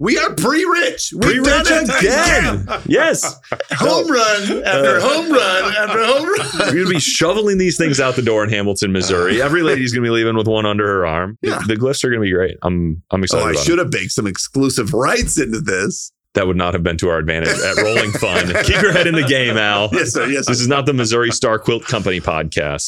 We 0.00 0.16
are 0.16 0.32
pre-rich. 0.32 1.12
We've 1.12 1.22
Pre 1.22 1.42
done 1.42 1.64
rich 1.64 1.88
it 1.90 2.04
again. 2.04 2.82
yes. 2.86 3.24
Uh, 3.24 3.56
uh, 3.70 3.74
home 3.74 4.06
run 4.08 4.62
after 4.64 5.00
home 5.00 5.32
run 5.32 5.74
after 5.74 6.04
home 6.06 6.24
run. 6.24 6.48
We're 6.68 6.72
going 6.72 6.84
to 6.86 6.90
be 6.94 7.00
shoveling 7.00 7.58
these 7.58 7.76
things 7.76 7.98
out 7.98 8.14
the 8.14 8.22
door 8.22 8.44
in 8.44 8.50
Hamilton, 8.50 8.92
Missouri. 8.92 9.42
Uh, 9.42 9.44
Every 9.44 9.62
lady's 9.64 9.92
going 9.92 10.04
to 10.04 10.06
be 10.06 10.12
leaving 10.14 10.36
with 10.36 10.46
one 10.46 10.66
under 10.66 10.86
her 10.86 11.04
arm. 11.06 11.36
The- 11.42 11.48
Yeah. 11.48 11.58
The, 11.66 11.74
glyphs 11.74 12.04
are 12.04 12.10
going 12.10 12.20
to 12.20 12.26
be 12.26 12.32
great. 12.32 12.56
I'm 12.62 13.02
I'm 13.10 13.20
Oh, 13.20 13.24
excited 13.24 13.44
I 13.44 13.50
about 13.50 13.60
it. 13.60 13.64
should 13.64 13.78
have 13.80 13.90
baked 13.90 14.12
some 14.12 14.28
exclusive 14.28 14.94
rights 14.94 15.36
into 15.40 15.60
this. 15.60 16.12
That 16.34 16.46
would 16.46 16.56
not 16.56 16.74
have 16.74 16.84
been 16.84 16.98
to 16.98 17.08
our 17.08 17.18
advantage 17.18 17.48
at 17.58 17.76
Rolling 17.82 18.12
Fun. 18.12 18.46
Keep 18.64 18.80
your 18.80 18.92
head 18.92 19.08
in 19.08 19.16
the 19.16 19.24
game, 19.26 19.56
Al. 19.56 19.88
Yes, 19.92 20.12
sir. 20.12 20.26
Yes, 20.28 20.44
sir. 20.46 20.52
This 20.52 20.60
is 20.60 20.68
not 20.68 20.86
the 20.86 20.92
Missouri 20.92 21.32
Star 21.32 21.58
Quilt 21.58 21.82
Company 21.84 22.20
podcast. 22.20 22.86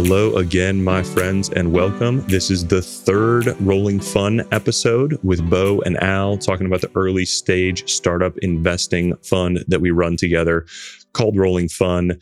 Hello 0.00 0.36
again, 0.36 0.84
my 0.84 1.02
friends, 1.02 1.50
and 1.50 1.72
welcome. 1.72 2.24
This 2.28 2.52
is 2.52 2.64
the 2.64 2.80
third 2.80 3.60
Rolling 3.60 3.98
Fun 3.98 4.46
episode 4.52 5.18
with 5.24 5.50
Bo 5.50 5.80
and 5.80 6.00
Al 6.00 6.38
talking 6.38 6.68
about 6.68 6.82
the 6.82 6.90
early 6.94 7.24
stage 7.24 7.90
startup 7.90 8.38
investing 8.38 9.16
fund 9.24 9.64
that 9.66 9.80
we 9.80 9.90
run 9.90 10.16
together 10.16 10.66
called 11.14 11.36
Rolling 11.36 11.68
Fun. 11.68 12.20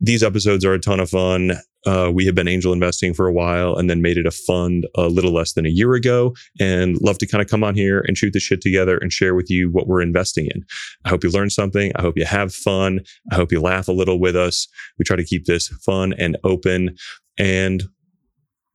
These 0.00 0.22
episodes 0.22 0.64
are 0.64 0.72
a 0.72 0.78
ton 0.78 1.00
of 1.00 1.10
fun. 1.10 1.52
Uh, 1.86 2.10
we 2.12 2.26
have 2.26 2.34
been 2.34 2.48
angel 2.48 2.72
investing 2.72 3.14
for 3.14 3.26
a 3.26 3.32
while 3.32 3.76
and 3.76 3.88
then 3.88 4.02
made 4.02 4.16
it 4.16 4.26
a 4.26 4.30
fund 4.30 4.86
a 4.96 5.08
little 5.08 5.32
less 5.32 5.52
than 5.52 5.64
a 5.64 5.70
year 5.70 5.94
ago 5.94 6.34
and 6.58 7.00
love 7.00 7.18
to 7.18 7.26
kind 7.26 7.40
of 7.40 7.48
come 7.48 7.62
on 7.62 7.74
here 7.74 8.04
and 8.06 8.18
shoot 8.18 8.32
the 8.32 8.40
shit 8.40 8.60
together 8.60 8.98
and 8.98 9.12
share 9.12 9.34
with 9.34 9.48
you 9.48 9.70
what 9.70 9.86
we're 9.86 10.02
investing 10.02 10.46
in. 10.46 10.64
I 11.04 11.10
hope 11.10 11.22
you 11.22 11.30
learn 11.30 11.50
something. 11.50 11.92
I 11.96 12.02
hope 12.02 12.16
you 12.16 12.24
have 12.24 12.52
fun. 12.52 13.00
I 13.30 13.36
hope 13.36 13.52
you 13.52 13.60
laugh 13.60 13.88
a 13.88 13.92
little 13.92 14.18
with 14.18 14.36
us. 14.36 14.66
We 14.98 15.04
try 15.04 15.16
to 15.16 15.24
keep 15.24 15.44
this 15.44 15.68
fun 15.68 16.14
and 16.14 16.36
open 16.44 16.96
and 17.38 17.84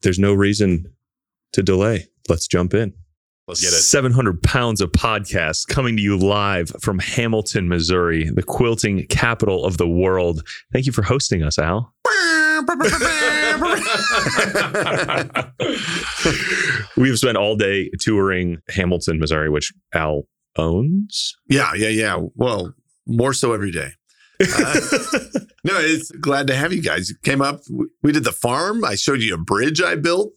there's 0.02 0.20
no 0.20 0.34
reason 0.34 0.86
to 1.54 1.64
delay. 1.64 2.08
Let's 2.30 2.48
jump 2.48 2.74
in. 2.74 2.94
Let's 3.48 3.62
get 3.62 3.74
it. 3.74 3.82
700 3.82 4.42
pounds 4.42 4.80
of 4.80 4.92
podcasts 4.92 5.68
coming 5.68 5.98
to 5.98 6.02
you 6.02 6.18
live 6.18 6.70
from 6.80 7.00
Hamilton, 7.00 7.68
Missouri, 7.68 8.30
the 8.30 8.44
quilting 8.44 9.06
capital 9.08 9.66
of 9.66 9.78
the 9.78 9.88
world. 9.88 10.48
Thank 10.72 10.86
you 10.86 10.94
for 10.94 11.02
hosting 11.02 11.44
us, 11.44 11.60
Al. 11.60 11.94
We've 16.96 17.18
spent 17.20 17.36
all 17.38 17.58
day 17.58 17.90
touring 18.00 18.60
Hamilton, 18.70 19.20
Missouri, 19.20 19.50
which 19.50 19.74
Al 19.94 20.24
owns. 20.56 21.36
yeah, 21.50 21.74
yeah, 21.74 21.90
yeah. 21.90 22.22
Well, 22.36 22.74
more 23.06 23.34
so 23.34 23.54
every 23.54 23.72
day. 23.72 23.90
Uh, 24.44 24.74
no, 25.64 25.80
it's 25.80 26.12
glad 26.12 26.48
to 26.48 26.56
have 26.56 26.74
you 26.74 26.82
guys. 26.82 27.10
You 27.10 27.16
came 27.24 27.42
up. 27.42 27.62
We 28.02 28.12
did 28.12 28.26
the 28.26 28.34
farm. 28.34 28.84
I 28.84 28.96
showed 28.96 29.22
you 29.22 29.36
a 29.36 29.38
bridge 29.38 29.82
I 29.82 29.96
built 29.96 30.34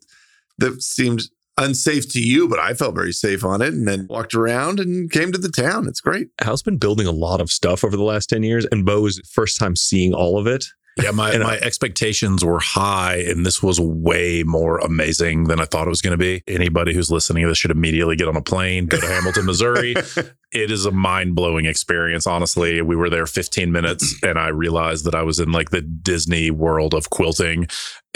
that 0.59 0.81
seemed 0.81 1.23
unsafe 1.59 2.11
to 2.13 2.21
you, 2.21 2.49
but 2.49 2.59
I 2.59 2.75
felt 2.75 2.95
very 2.95 3.13
safe 3.13 3.45
on 3.45 3.63
it. 3.63 3.73
And 3.73 3.87
then 3.87 4.07
walked 4.09 4.35
around 4.35 4.81
and 4.81 5.11
came 5.11 5.33
to 5.33 5.39
the 5.39 5.49
town. 5.49 5.87
It's 5.87 6.01
great. 6.01 6.29
Al's 6.41 6.63
been 6.63 6.79
building 6.79 7.07
a 7.07 7.13
lot 7.13 7.41
of 7.41 7.51
stuff 7.51 7.85
over 7.85 7.97
the 7.97 8.03
last 8.03 8.29
10 8.29 8.43
years, 8.43 8.67
and 8.71 8.85
Bo 8.85 9.07
is 9.07 9.21
first 9.31 9.59
time 9.59 9.77
seeing 9.77 10.15
all 10.15 10.39
of 10.39 10.47
it. 10.47 10.67
Yeah, 11.03 11.11
my, 11.11 11.31
And, 11.35 11.43
my 11.43 11.57
expectations 11.59 12.45
were 12.45 12.59
high, 12.59 13.17
and 13.17 13.45
this 13.45 13.63
was 13.63 13.79
way 13.81 14.43
more 14.45 14.79
amazing 14.79 15.45
than 15.45 15.61
I 15.61 15.65
thought 15.65 15.87
it 15.87 15.91
was 15.91 16.03
going 16.03 16.19
to 16.19 16.23
be. 16.23 16.43
Anybody 16.47 16.95
who's 16.95 17.11
listening 17.11 17.45
to 17.45 17.49
this 17.49 17.59
should 17.59 17.71
immediately 17.71 18.17
get 18.17 18.29
on 18.29 18.37
a 18.37 18.43
plane, 18.43 18.87
go 18.87 18.99
to 18.99 19.07
Hamilton, 19.07 19.47
Missouri. 19.47 19.95
It 20.57 20.71
is 20.71 20.87
a 20.87 20.91
mind 20.91 21.35
blowing 21.35 21.67
experience, 21.67 22.27
honestly. 22.27 22.81
We 22.81 22.97
were 22.97 23.11
there 23.11 23.27
15 23.27 23.71
minutes, 23.71 24.17
and 24.23 24.39
I 24.39 24.49
realized 24.49 25.05
that 25.05 25.15
I 25.15 25.23
was 25.23 25.39
in 25.39 25.53
like 25.53 25.69
the 25.71 25.83
Disney 25.83 26.51
world 26.51 26.95
of 26.95 27.11
quilting. 27.11 27.67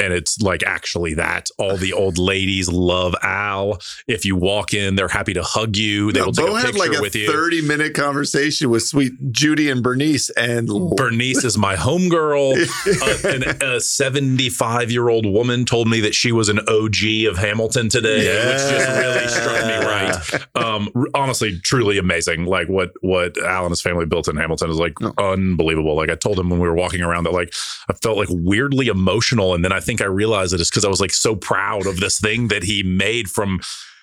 And 0.02 0.14
it's 0.14 0.40
like 0.40 0.62
actually 0.62 1.12
that. 1.14 1.48
All 1.58 1.76
the 1.76 1.92
old 1.92 2.16
ladies 2.32 2.70
love 2.70 3.14
Al. 3.22 3.78
If 4.08 4.24
you 4.24 4.34
walk 4.36 4.72
in, 4.72 4.94
they're 4.94 5.08
happy 5.08 5.34
to 5.34 5.42
hug 5.42 5.76
you. 5.76 6.12
They 6.12 6.20
No, 6.20 6.26
will 6.26 6.32
take 6.32 6.46
Bo 6.46 6.56
a 6.56 6.62
picture 6.62 6.78
like 6.78 6.98
a 6.98 7.02
with 7.02 7.14
you. 7.14 7.30
30 7.30 7.62
minute 7.66 7.92
conversation 7.94 8.70
with 8.70 8.82
sweet 8.84 9.12
Judy 9.30 9.68
and 9.68 9.82
Bernice. 9.82 10.30
And 10.30 10.68
Bernice 10.96 11.44
is 11.44 11.58
my 11.58 11.76
homegirl. 11.76 12.56
Uh, 13.00 13.76
a 13.76 13.80
75 13.80 14.90
year 14.90 15.08
old 15.08 15.26
woman 15.26 15.64
told 15.64 15.88
me 15.88 16.00
that 16.00 16.14
she 16.14 16.32
was 16.32 16.48
an 16.48 16.58
OG 16.60 17.26
of 17.28 17.36
Hamilton 17.38 17.88
today, 17.88 18.18
which 18.18 18.58
just 18.70 18.88
really 18.88 19.28
struck 19.28 19.66
me 19.66 19.76
right. 19.86 20.46
Um, 20.54 20.88
honestly, 21.14 21.58
truly 21.60 21.98
amazing. 21.98 22.29
Like 22.38 22.68
what 22.68 22.90
what 23.00 23.36
Al 23.38 23.64
and 23.64 23.70
his 23.72 23.80
family 23.80 24.06
built 24.06 24.28
in 24.28 24.36
Hamilton 24.36 24.70
is 24.70 24.78
like 24.78 24.94
Oh. 25.02 25.12
unbelievable. 25.32 25.94
Like 25.96 26.10
I 26.10 26.14
told 26.14 26.38
him 26.38 26.50
when 26.50 26.60
we 26.60 26.68
were 26.68 26.74
walking 26.74 27.02
around 27.02 27.24
that 27.24 27.32
like 27.32 27.52
I 27.88 27.92
felt 27.94 28.16
like 28.16 28.28
weirdly 28.30 28.86
emotional, 28.88 29.54
and 29.54 29.64
then 29.64 29.72
I 29.72 29.80
think 29.80 30.00
I 30.00 30.06
realized 30.06 30.52
that 30.52 30.60
it's 30.60 30.70
because 30.70 30.84
I 30.84 30.88
was 30.88 31.00
like 31.00 31.12
so 31.12 31.34
proud 31.36 31.86
of 31.86 32.00
this 32.00 32.18
thing 32.20 32.48
that 32.48 32.62
he 32.62 32.82
made 32.82 33.28
from. 33.30 33.60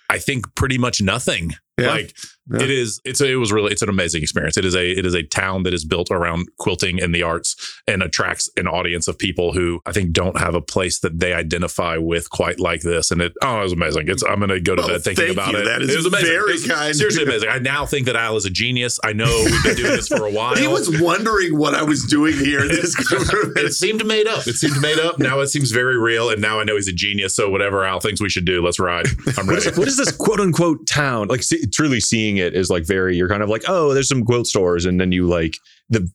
I 0.10 0.20
think 0.20 0.56
pretty 0.56 0.78
much 0.78 1.02
nothing. 1.02 1.54
Yeah. 1.80 1.90
Like 1.90 2.16
Yeah. 2.50 2.64
it 2.64 2.72
is. 2.72 3.00
It's 3.06 3.22
a, 3.22 3.30
it 3.30 3.36
was 3.36 3.52
really. 3.52 3.72
It's 3.72 3.82
an 3.82 3.90
amazing 3.90 4.24
experience. 4.24 4.58
It 4.58 4.66
is 4.66 4.74
a. 4.76 4.90
It 4.98 5.06
is 5.06 5.14
a 5.14 5.22
town 5.22 5.64
that 5.64 5.74
is 5.74 5.84
built 5.86 6.10
around 6.10 6.48
quilting 6.58 7.00
and 7.02 7.14
the 7.14 7.22
arts 7.22 7.56
and 7.88 8.02
attracts 8.02 8.50
an 8.58 8.68
audience 8.68 9.08
of 9.08 9.20
people 9.20 9.54
who 9.54 9.82
I 9.86 9.92
think 9.92 10.12
don't 10.12 10.40
have 10.40 10.56
a 10.56 10.62
place 10.62 10.98
that 11.00 11.20
they 11.20 11.34
identify 11.34 11.98
with 11.98 12.30
quite 12.32 12.60
like 12.60 12.82
this. 12.82 13.12
And 13.12 13.22
it. 13.22 13.34
Oh, 13.44 13.60
it 13.60 13.64
was 13.64 13.74
amazing. 13.74 14.08
It's. 14.08 14.24
I'm 14.24 14.38
going 14.40 14.50
to 14.50 14.60
go 14.62 14.76
to 14.76 14.82
Well, 14.82 14.88
bed 14.90 15.04
thinking 15.04 15.30
about 15.32 15.52
you. 15.52 15.60
it. 15.60 15.66
That 15.66 15.82
is 15.84 15.94
it 15.94 15.98
was 15.98 16.06
amazing. 16.08 16.28
very 16.30 16.54
was 16.54 16.66
kind. 16.68 16.96
Seriously 16.96 17.24
amazing. 17.24 17.50
I 17.50 17.60
now 17.60 17.86
think 17.86 18.06
that 18.08 18.16
Al 18.16 18.38
is 18.38 18.46
a 18.46 18.50
genius. 18.50 18.98
I 19.04 19.14
know 19.14 19.28
we've 19.46 19.64
been 19.64 19.76
doing 19.76 19.92
this 19.96 20.08
for 20.08 20.26
a 20.26 20.32
while. 20.38 20.56
he 20.56 20.68
was 20.68 20.90
wondering 21.02 21.58
what 21.58 21.76
I 21.76 21.84
was 21.84 22.06
doing 22.06 22.34
here. 22.34 22.62
in 22.62 22.70
This 22.70 22.96
it 23.12 23.74
seemed 23.74 24.04
made 24.06 24.26
up. 24.26 24.48
It 24.48 24.56
seemed 24.56 24.82
made 24.82 25.00
up. 25.00 25.20
Now 25.20 25.42
it 25.42 25.48
seems 25.48 25.72
very 25.72 25.98
real. 26.00 26.30
And 26.32 26.42
now 26.42 26.60
I 26.60 26.64
know 26.64 26.76
he's 26.76 26.88
a 26.88 26.94
genius. 26.94 27.36
So 27.36 27.50
whatever 27.50 27.84
Al 27.86 28.00
thinks 28.00 28.20
we 28.22 28.30
should 28.30 28.46
do, 28.46 28.64
let's 28.64 28.80
ride. 28.80 29.06
I'm 29.38 29.48
ready. 29.48 29.68
is, 29.68 29.78
what 29.78 29.88
is 29.88 29.98
this 29.98 30.12
quote 30.16 30.40
unquote 30.40 30.88
town? 30.88 31.28
Like, 31.28 31.44
see, 31.44 31.66
truly 31.72 32.00
seeing 32.00 32.38
it 32.38 32.54
is 32.56 32.70
like 32.70 32.86
very, 32.86 33.16
you're 33.16 33.30
kind 33.30 33.44
of 33.44 33.50
like, 33.50 33.64
oh, 33.68 33.94
there's 33.94 34.10
some 34.10 34.24
quilt 34.24 34.48
stores. 34.48 34.86
And 34.86 35.00
then 35.00 35.12
you 35.12 35.28
like, 35.28 35.58
the, 35.90 36.10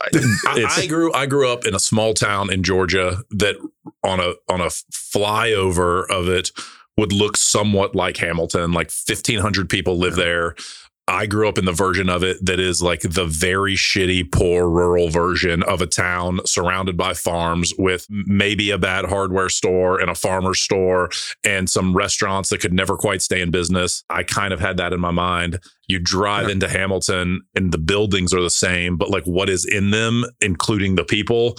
I, 0.00 0.66
I 0.82 0.86
grew 0.86 1.12
I 1.12 1.26
grew 1.26 1.48
up 1.48 1.66
in 1.66 1.74
a 1.74 1.78
small 1.78 2.14
town 2.14 2.52
in 2.52 2.62
Georgia 2.62 3.24
that 3.30 3.56
on 4.02 4.20
a 4.20 4.34
on 4.48 4.60
a 4.60 4.66
flyover 4.66 6.04
of 6.10 6.28
it 6.28 6.50
would 6.96 7.12
look 7.12 7.36
somewhat 7.36 7.94
like 7.94 8.16
Hamilton. 8.18 8.72
Like 8.72 8.90
fifteen 8.90 9.40
hundred 9.40 9.68
people 9.68 9.98
live 9.98 10.16
there. 10.16 10.54
I 11.08 11.26
grew 11.26 11.48
up 11.48 11.56
in 11.56 11.66
the 11.66 11.72
version 11.72 12.08
of 12.08 12.24
it 12.24 12.44
that 12.44 12.58
is 12.58 12.82
like 12.82 13.00
the 13.02 13.26
very 13.26 13.74
shitty, 13.74 14.32
poor 14.32 14.68
rural 14.68 15.08
version 15.08 15.62
of 15.62 15.80
a 15.80 15.86
town 15.86 16.40
surrounded 16.44 16.96
by 16.96 17.14
farms 17.14 17.72
with 17.78 18.06
maybe 18.10 18.70
a 18.70 18.78
bad 18.78 19.04
hardware 19.04 19.48
store 19.48 20.00
and 20.00 20.10
a 20.10 20.16
farmer 20.16 20.52
store 20.52 21.10
and 21.44 21.70
some 21.70 21.96
restaurants 21.96 22.48
that 22.48 22.60
could 22.60 22.72
never 22.72 22.96
quite 22.96 23.22
stay 23.22 23.40
in 23.40 23.52
business. 23.52 24.02
I 24.10 24.24
kind 24.24 24.52
of 24.52 24.58
had 24.58 24.78
that 24.78 24.92
in 24.92 24.98
my 24.98 25.12
mind. 25.12 25.60
You 25.86 26.00
drive 26.00 26.48
Yeah. 26.48 26.54
into 26.54 26.68
Hamilton 26.68 27.42
and 27.54 27.70
the 27.72 27.78
buildings 27.78 28.34
are 28.34 28.42
the 28.42 28.50
same, 28.50 28.96
but 28.96 29.08
like 29.08 29.24
what 29.24 29.48
is 29.48 29.64
in 29.64 29.92
them, 29.92 30.24
including 30.40 30.96
the 30.96 31.04
people, 31.04 31.54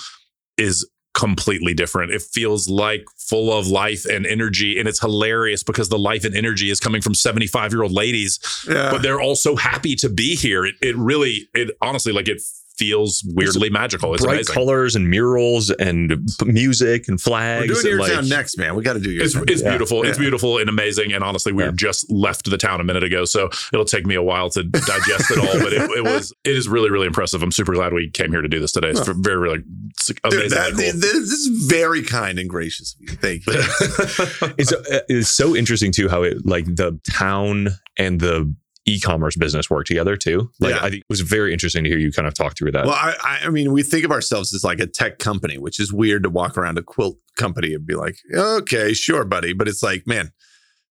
is 0.58 0.85
completely 1.17 1.73
different. 1.73 2.11
It 2.11 2.22
feels 2.22 2.69
like 2.69 3.05
full 3.17 3.51
of 3.51 3.67
life 3.67 4.05
and 4.05 4.25
energy. 4.25 4.78
And 4.78 4.88
it's 4.88 5.00
hilarious 5.00 5.63
because 5.63 5.89
the 5.89 5.97
life 5.97 6.23
and 6.23 6.35
energy 6.35 6.69
is 6.69 6.79
coming 6.79 7.01
from 7.01 7.16
75 7.16 7.73
year 7.73 7.81
old 7.81 7.91
ladies, 7.91 8.39
yeah. 8.69 8.91
but 8.91 9.01
they're 9.01 9.19
all 9.19 9.35
so 9.35 9.55
happy 9.55 9.95
to 9.95 10.09
be 10.09 10.35
here. 10.35 10.63
It, 10.66 10.75
it 10.81 10.95
really, 10.95 11.50
it 11.55 11.75
honestly, 11.81 12.13
like 12.13 12.28
it 12.28 12.41
feels 12.78 13.24
weirdly 13.34 13.70
magical. 13.70 14.14
It's 14.14 14.24
bright 14.24 14.36
amazing. 14.36 14.54
colors 14.54 14.96
and 14.96 15.10
murals 15.10 15.70
and 15.72 16.28
music 16.46 17.08
and 17.08 17.20
flags. 17.20 17.68
We're 17.68 17.76
flags. 17.76 17.84
doing 17.84 17.92
your 17.96 18.02
like, 18.02 18.12
town 18.14 18.30
next, 18.30 18.58
man. 18.58 18.76
We 18.76 18.84
got 18.84 18.94
to 18.94 19.00
do 19.00 19.12
your 19.12 19.24
It's, 19.24 19.34
town. 19.34 19.46
it's 19.48 19.62
Yeah. 19.62 19.70
beautiful. 19.72 20.04
It's 20.06 20.18
beautiful 20.18 20.58
and 20.60 20.70
amazing. 20.70 21.14
And 21.14 21.24
honestly, 21.24 21.52
we 21.54 21.64
Yeah. 21.64 21.72
just 21.74 22.10
left 22.12 22.50
the 22.50 22.58
town 22.58 22.80
a 22.80 22.84
minute 22.84 23.04
ago, 23.04 23.26
so 23.26 23.50
it'll 23.74 23.86
take 23.86 24.06
me 24.06 24.16
a 24.16 24.22
while 24.22 24.50
to 24.52 24.64
digest 24.64 25.32
it 25.32 25.40
all. 25.40 25.60
But 25.60 25.74
it, 25.74 25.90
it 25.98 26.04
was, 26.04 26.34
it 26.44 26.56
is 26.56 26.68
really, 26.68 26.90
really 26.90 27.08
impressive. 27.08 27.42
I'm 27.44 27.52
super 27.52 27.74
glad 27.74 27.94
we 27.94 28.10
came 28.10 28.32
here 28.32 28.42
to 28.42 28.48
do 28.48 28.60
this 28.60 28.72
today. 28.72 28.90
It's 28.90 29.06
Huh. 29.06 29.14
very, 29.18 29.38
really 29.38 29.64
it's 29.90 30.08
Dude, 30.08 30.24
amazing. 30.24 30.52
that- 30.52 31.00
this 31.02 31.32
is 31.32 31.68
very 31.68 32.02
kind 32.04 32.38
and 32.40 32.50
gracious 32.50 32.96
of 32.96 33.02
you. 33.09 33.18
Thank 33.18 33.46
you. 33.47 33.53
it's, 34.58 34.72
uh, 34.72 35.00
it's 35.09 35.30
so 35.30 35.56
interesting 35.56 35.91
too 35.91 36.08
how 36.09 36.23
it 36.23 36.46
like 36.46 36.66
the 36.66 37.00
town 37.09 37.70
and 37.97 38.20
the 38.22 38.53
e-commerce 38.87 39.35
business 39.35 39.69
work 39.69 39.85
together 39.85 40.16
too. 40.16 40.49
Like 40.59 40.75
Yeah. 40.75 40.78
I 40.84 40.89
think 40.89 41.01
it 41.01 41.09
was 41.09 41.22
very 41.22 41.51
interesting 41.53 41.84
to 41.84 41.89
hear 41.89 41.99
you 41.99 42.11
kind 42.11 42.28
of 42.28 42.34
talk 42.34 42.57
through 42.57 42.72
that. 42.72 42.85
Well, 42.85 42.95
I, 42.95 43.41
I- 43.43 43.49
mean, 43.49 43.72
we 43.72 43.84
think 43.84 44.05
of 44.05 44.11
ourselves 44.11 44.53
as 44.53 44.63
like 44.63 44.79
a 44.79 44.87
tech 44.87 45.19
company, 45.19 45.57
which 45.57 45.79
is 45.79 45.91
weird 45.91 46.23
to 46.23 46.29
walk 46.29 46.57
around 46.57 46.78
a 46.78 46.84
quilt 46.84 47.17
company 47.35 47.73
and 47.73 47.85
be 47.85 47.95
like, 47.95 48.17
okay, 48.34 48.93
sure, 48.93 49.25
buddy. 49.25 49.53
But 49.53 49.67
it's 49.67 49.84
like, 49.84 50.07
man, 50.07 50.31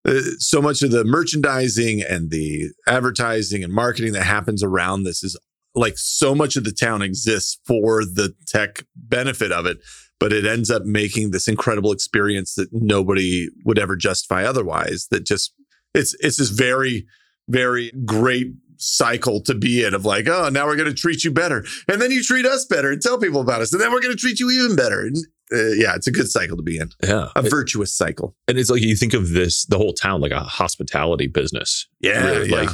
uh, 0.07 0.21
so 0.39 0.61
much 0.63 0.83
of 0.83 0.91
the 0.91 1.05
merchandising 1.05 2.03
and 2.03 2.31
the 2.31 2.71
advertising 2.87 3.65
and 3.65 3.73
marketing 3.73 4.13
that 4.13 4.23
happens 4.25 4.63
around 4.63 5.03
this 5.03 5.25
is 5.25 5.37
like 5.75 5.95
so 5.97 6.35
much 6.35 6.57
of 6.57 6.65
the 6.65 6.73
town 6.73 7.03
exists 7.03 7.59
for 7.67 8.05
the 8.05 8.35
tech 8.47 8.85
benefit 8.95 9.53
of 9.53 9.67
it. 9.67 9.79
But 10.19 10.33
it 10.33 10.47
ends 10.47 10.71
up 10.71 10.85
making 10.85 11.31
this 11.31 11.47
incredible 11.47 11.93
experience 11.93 12.55
that 12.55 12.69
nobody 12.73 13.49
would 13.65 13.79
ever 13.79 13.97
justify 13.97 14.45
otherwise. 14.45 15.09
That 15.11 15.27
just 15.27 15.53
it's 15.93 16.15
it's 16.21 16.39
this 16.39 16.49
very 16.51 17.07
very 17.49 17.93
great 18.05 18.53
cycle 18.79 19.41
to 19.43 19.55
be 19.55 19.85
in 19.85 19.95
of 19.95 20.05
like, 20.05 20.29
oh, 20.29 20.49
now 20.51 20.67
we're 20.67 20.77
going 20.77 20.89
to 20.89 20.95
treat 20.95 21.25
you 21.25 21.31
better. 21.31 21.65
And 21.89 22.01
then 22.01 22.11
you 22.11 22.23
treat 22.23 22.45
us 22.45 22.67
better 22.67 22.91
and 22.91 23.01
tell 23.01 23.19
people 23.19 23.41
about 23.41 23.63
us. 23.63 23.73
And 23.73 23.81
then 23.81 23.91
we're 23.93 24.01
going 24.03 24.15
to 24.15 24.21
treat 24.21 24.39
you 24.39 24.51
even 24.51 24.77
better. 24.77 25.01
And 25.01 25.17
uh, 25.53 25.73
yeah, 25.75 25.95
it's 25.95 26.07
a 26.07 26.13
good 26.13 26.29
cycle 26.29 26.57
to 26.57 26.63
be 26.63 26.79
in, 26.79 26.91
Yeah. 27.03 27.29
a 27.37 27.43
virtuous 27.43 27.97
cycle. 27.97 28.35
And 28.49 28.59
it's 28.59 28.69
like 28.69 28.83
you 28.83 28.97
think 28.97 29.15
of 29.15 29.31
this, 29.31 29.65
the 29.67 29.79
whole 29.79 29.93
town, 29.95 30.21
like 30.21 30.33
a 30.33 30.41
hospitality 30.41 31.27
business. 31.27 31.87
Really, 32.03 32.49
Like 32.49 32.69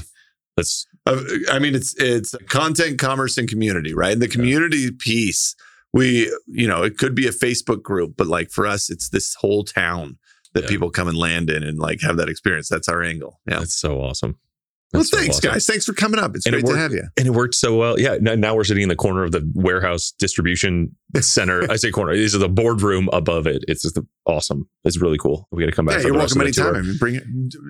that's 0.56 0.86
Uh, 1.06 1.20
I 1.50 1.58
mean, 1.58 1.74
it's 1.74 1.94
it's 1.98 2.34
content, 2.48 2.98
commerce, 2.98 3.36
and 3.38 3.48
community, 3.48 3.94
right? 3.94 4.12
And 4.12 4.22
the 4.22 4.28
community 4.28 4.90
piece, 4.90 5.54
we, 5.92 6.34
you 6.46 6.66
know, 6.66 6.82
it 6.82 6.96
could 6.98 7.14
be 7.14 7.26
a 7.26 7.32
Facebook 7.32 7.82
group, 7.82 8.14
but 8.16 8.26
like 8.26 8.50
for 8.50 8.66
us, 8.66 8.88
it's 8.90 9.10
this 9.10 9.34
whole 9.34 9.62
town 9.64 10.16
that 10.54 10.64
Yeah. 10.64 10.68
people 10.68 10.90
come 10.90 11.08
and 11.08 11.16
land 11.16 11.48
in 11.50 11.62
and 11.62 11.78
like 11.78 12.00
have 12.02 12.16
that 12.16 12.28
experience. 12.28 12.68
That's 12.68 12.88
our 12.88 13.02
angle. 13.02 13.40
Yeah. 13.48 13.58
that's 13.60 13.78
so 13.78 14.00
awesome. 14.00 14.36
Well, 14.92 15.00
That's 15.00 15.10
so 15.10 15.16
thanks, 15.18 15.36
awesome. 15.38 15.50
guys. 15.52 15.66
Thanks 15.66 15.84
for 15.86 15.94
coming 15.94 16.20
up. 16.20 16.36
It's 16.36 16.44
And 16.44 16.54
it 16.54 16.64
great 16.64 16.74
to 16.74 16.78
have 16.78 16.92
you. 16.92 17.04
And 17.16 17.26
it 17.26 17.30
worked 17.30 17.54
so 17.54 17.76
well. 17.78 17.98
Yeah. 17.98 18.18
Now, 18.20 18.34
now 18.34 18.54
we're 18.54 18.64
sitting 18.64 18.82
in 18.82 18.90
the 18.90 18.96
corner 18.96 19.24
of 19.24 19.32
the 19.32 19.50
warehouse 19.54 20.12
distribution 20.18 20.94
center. 21.18 21.62
I 21.70 21.76
say 21.76 21.90
corner. 21.90 22.14
This 22.14 22.34
is 22.34 22.40
the 22.40 22.48
boardroom 22.48 23.08
above 23.10 23.46
it. 23.46 23.64
It's 23.68 23.82
just 23.82 23.98
awesome. 24.26 24.68
It's 24.84 25.00
really 25.00 25.16
cool. 25.16 25.48
We 25.50 25.62
got 25.62 25.70
to 25.70 25.74
come 25.74 25.86
back. 25.86 26.00
Yeah, 26.00 26.08
you're 26.08 26.14
welcome 26.14 26.42
anytime. 26.42 26.76
I 26.76 26.82
mean, 26.82 26.96
bring 26.98 27.14
it. 27.14 27.22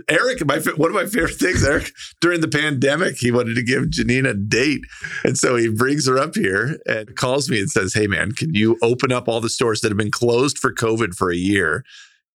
Eric, 0.09 0.45
my 0.45 0.59
one 0.77 0.91
of 0.91 0.97
my 0.97 1.07
favorite 1.07 1.37
things, 1.37 1.65
Eric, 1.65 1.93
during 2.21 2.41
the 2.41 2.49
pandemic, 2.49 3.17
he 3.19 3.31
wanted 3.31 3.55
to 3.55 3.63
give 3.63 3.85
Janine 3.85 4.29
a 4.29 4.35
date. 4.35 4.83
And 5.23 5.39
so 5.39 5.55
he 5.55 5.69
brings 5.69 6.09
her 6.09 6.19
up 6.19 6.35
here 6.35 6.79
and 6.87 7.15
calls 7.15 7.49
me 7.49 7.61
and 7.61 7.71
says, 7.71 7.95
Hey, 7.95 8.09
man, 8.09 8.33
can 8.33 8.53
you 8.53 8.79
open 8.83 9.13
up 9.13 9.29
all 9.29 9.41
the 9.41 9.49
stores 9.49 9.81
that 9.83 9.91
have 9.91 9.99
been 9.99 10.11
closed 10.11 10.59
for 10.59 10.75
COVID 10.75 11.15
for 11.15 11.31
a 11.31 11.37
year? 11.37 11.85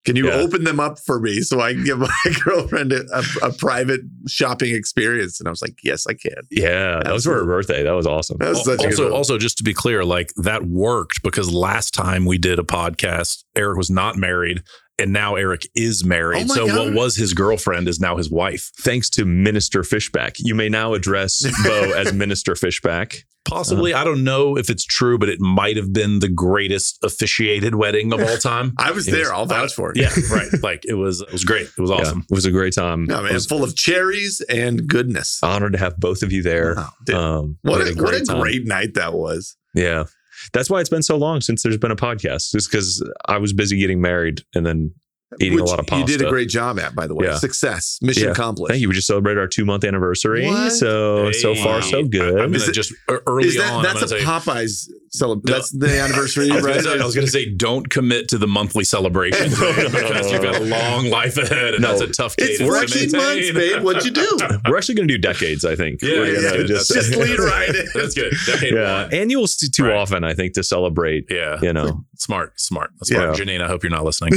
Can 0.06 0.16
you 0.16 0.28
Yeah. 0.28 0.36
open 0.36 0.64
them 0.64 0.80
up 0.80 1.00
for 1.06 1.20
me 1.20 1.42
so 1.42 1.60
I 1.60 1.74
can 1.74 1.84
give 1.84 1.98
my 2.00 2.08
girlfriend 2.46 2.94
a, 2.94 3.04
a, 3.14 3.24
a 3.48 3.52
private 3.54 4.02
shopping 4.28 4.74
experience? 4.74 5.40
And 5.40 5.48
I 5.48 5.52
was 5.52 5.62
like, 5.62 5.80
Yes, 5.84 6.06
I 6.08 6.14
can. 6.14 6.42
Yeah. 6.50 7.02
That 7.04 7.12
was 7.14 7.26
for 7.26 7.34
her 7.34 7.46
birthday. 7.46 7.84
That 7.84 7.92
was 7.92 8.08
awesome. 8.08 8.38
That 8.40 8.50
was 8.50 8.64
such 8.64 8.80
a 8.84 8.90
good 8.90 9.00
also, 9.00 9.12
also, 9.14 9.38
just 9.38 9.58
to 9.58 9.64
be 9.64 9.74
clear, 9.74 10.06
like 10.06 10.32
that 10.38 10.66
worked 10.66 11.22
because 11.24 11.52
last 11.52 11.94
time 11.94 12.26
we 12.26 12.38
did 12.38 12.58
a 12.60 12.64
podcast, 12.64 13.44
Eric 13.56 13.78
was 13.78 13.90
not 13.90 14.16
married, 14.16 14.64
and 15.00 15.14
now 15.14 15.36
Eric 15.36 15.68
is 15.76 16.04
married. 16.04 16.46
Oh 16.50 16.54
so 16.56 16.68
God. 16.68 16.78
what 16.78 16.94
was 16.94 17.16
his 17.16 17.34
girlfriend 17.34 17.88
is 17.88 18.00
now 18.00 18.18
his 18.18 18.30
wife. 18.32 18.72
Thanks 18.82 19.10
to 19.12 19.26
Minister 19.26 19.84
Fishback. 19.84 20.36
You 20.40 20.56
may 20.56 20.70
now 20.70 20.94
address 20.94 21.46
Bo 21.64 21.92
as 21.96 22.14
Minister 22.14 22.56
Fishback. 22.56 23.24
Possibly, 23.46 23.94
I 23.94 24.04
don't 24.04 24.26
know 24.26 24.58
if 24.58 24.70
it's 24.70 24.84
true, 24.84 25.18
but 25.18 25.30
it 25.30 25.40
might 25.40 25.78
have 25.78 25.94
been 25.94 26.20
the 26.20 26.28
greatest 26.28 27.02
officiated 27.02 27.76
wedding 27.76 28.12
of 28.12 28.20
all 28.22 28.36
time. 28.36 28.74
I 28.78 28.92
was 28.92 29.08
It 29.08 29.12
there. 29.12 29.22
was- 29.22 29.30
I'll 29.32 29.46
vouch 29.46 29.74
for 29.74 29.92
it. 29.92 29.98
Yeah, 29.98 30.10
right. 30.30 30.50
Like 30.62 30.84
it 30.86 30.96
was, 30.96 31.22
it 31.22 31.32
was 31.32 31.46
great. 31.46 31.68
It 31.68 31.78
was 31.80 31.90
Yeah, 31.90 31.96
awesome. 31.98 32.26
it 32.30 32.34
was 32.34 32.46
a 32.46 32.52
great 32.52 32.74
time. 32.74 33.06
No, 33.06 33.24
man, 33.24 33.34
was 33.34 33.46
full 33.46 33.64
of 33.64 33.74
cherries 33.74 34.42
and 34.50 34.86
goodness. 34.86 35.40
honored 35.42 35.72
to 35.74 35.80
have 35.80 35.96
both 35.98 36.24
of 36.24 36.34
you 36.34 36.44
there. 36.44 36.76
Wow. 36.76 37.40
Um, 37.40 37.58
what 37.62 37.88
a, 37.88 37.94
what 37.94 38.14
a 38.16 38.26
time. 38.26 38.42
great 38.42 38.66
night 38.66 38.96
that 38.96 39.14
was. 39.14 39.56
Yeah. 39.74 40.06
That's 40.54 40.70
why 40.70 40.80
it's 40.80 40.90
been 40.90 41.04
so 41.04 41.18
long 41.18 41.42
since 41.42 41.64
there's 41.64 41.78
been 41.78 41.92
a 41.92 41.96
podcast. 41.96 42.52
Just 42.52 42.72
because 42.72 43.04
I 43.28 43.38
was 43.38 43.54
busy 43.54 43.78
getting 43.80 44.02
married 44.02 44.42
and 44.56 44.66
then 44.66 44.94
eating 45.42 45.60
a 45.60 45.66
lot 45.66 45.78
of 45.80 45.86
pasta. 45.88 46.10
You 46.12 46.18
did 46.18 46.26
a 46.26 46.30
great 46.30 46.48
job 46.48 46.80
at, 46.80 46.96
by 46.96 47.06
the 47.06 47.14
way. 47.14 47.28
Yeah. 47.28 47.36
Success, 47.38 48.00
mission 48.02 48.24
Yeah. 48.24 48.32
accomplished. 48.32 48.72
Thank 48.72 48.82
you. 48.82 48.88
We 48.88 48.96
just 48.96 49.08
celebrated 49.08 49.40
our 49.40 49.48
two 49.48 49.66
month 49.66 49.84
anniversary. 49.84 50.46
What? 50.48 50.72
So 50.72 51.32
so 51.34 51.54
far 51.56 51.82
so 51.82 52.04
good. 52.04 52.40
I, 52.40 52.44
am 52.46 52.54
Is 52.56 52.62
gonna 52.64 52.72
it- 52.72 52.76
just 52.76 52.94
uh, 53.10 53.18
early 53.28 53.48
Is 53.48 53.58
that 53.58 53.74
on. 53.74 53.84
that's 53.84 53.98
I'm 53.98 54.04
a 54.06 54.08
say, 54.08 54.22
Popeyes 54.22 54.88
celebration? 55.12 55.58
That's 55.58 55.72
the 55.72 56.00
anniversary, 56.02 56.52
I 56.52 56.56
was, 56.56 56.64
right? 56.64 56.72
gonna 56.76 56.84
say, 56.84 57.00
I 57.00 57.06
was 57.06 57.16
gonna 57.16 57.28
say, 57.28 57.50
don't 57.50 57.90
commit 57.90 58.28
to 58.30 58.38
the 58.38 58.48
monthly 58.48 58.84
celebration 58.84 59.52
No, 59.52 59.60
no, 59.60 59.84
no, 59.84 59.84
because 59.90 60.26
no, 60.26 60.32
you've 60.32 60.42
got 60.42 60.62
a 60.62 60.66
long 60.66 61.10
life 61.10 61.38
ahead, 61.38 61.74
and 61.76 61.82
No. 61.82 61.90
that's 61.90 62.02
a 62.02 62.08
tough 62.08 62.36
it's 62.38 62.60
cadence 62.60 62.92
to 62.92 63.10
14 63.10 63.12
months, 63.12 63.52
babe. 63.52 63.84
What'd 63.84 64.06
you 64.06 64.12
do? 64.12 64.38
We're 64.70 64.78
actually 64.78 64.96
going 64.96 65.08
to 65.08 65.14
do 65.14 65.18
decades, 65.18 65.66
I 65.66 65.76
think. 65.76 66.02
Yeah, 66.02 66.20
We're 66.20 66.34
yeah, 66.36 66.50
gonna 66.50 66.62
yeah. 66.62 66.68
just, 66.68 66.94
Just 66.94 67.16
lead 67.16 67.40
right 67.40 67.70
in. 67.70 67.86
That's 67.94 68.14
good. 68.14 68.34
Decade 68.46 68.74
yeah. 68.74 69.04
one. 69.04 69.14
Annuals 69.14 69.56
too, 69.56 69.68
too 69.70 69.86
Right. 69.86 69.96
often, 69.98 70.24
I 70.24 70.34
think, 70.34 70.54
to 70.54 70.64
celebrate. 70.64 71.26
Yeah. 71.30 71.60
You 71.62 71.74
know, 71.74 72.04
Smart, 72.20 72.60
smart, 72.60 72.92
smart. 73.04 73.38
Yeah. 73.38 73.46
Janine, 73.46 73.62
I 73.62 73.68
hope 73.68 73.84
you're 73.84 73.92
not 73.92 74.04
listening. 74.04 74.34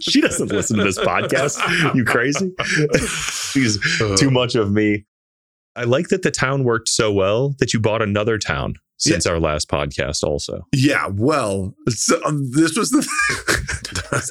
she 0.00 0.20
doesn't 0.20 0.50
listen 0.50 0.78
to 0.78 0.84
this 0.84 0.98
podcast. 0.98 1.58
You 1.94 2.04
crazy? 2.04 2.52
She's 3.52 3.78
too 4.18 4.28
uh. 4.28 4.30
much 4.30 4.54
of 4.56 4.72
me. 4.72 5.06
I 5.76 5.84
like 5.84 6.08
that 6.08 6.22
the 6.22 6.32
town 6.32 6.64
worked 6.64 6.88
so 6.88 7.12
well 7.12 7.54
that 7.60 7.72
you 7.72 7.78
bought 7.78 8.02
another 8.02 8.36
town 8.36 8.74
since 8.98 9.26
our 9.26 9.38
last 9.38 9.68
podcast, 9.68 10.22
also. 10.22 10.66
Yeah, 10.72 11.06
well, 11.06 11.74
so, 11.88 12.20
um, 12.24 12.50
this 12.52 12.76
was 12.76 12.90
the. 12.90 13.06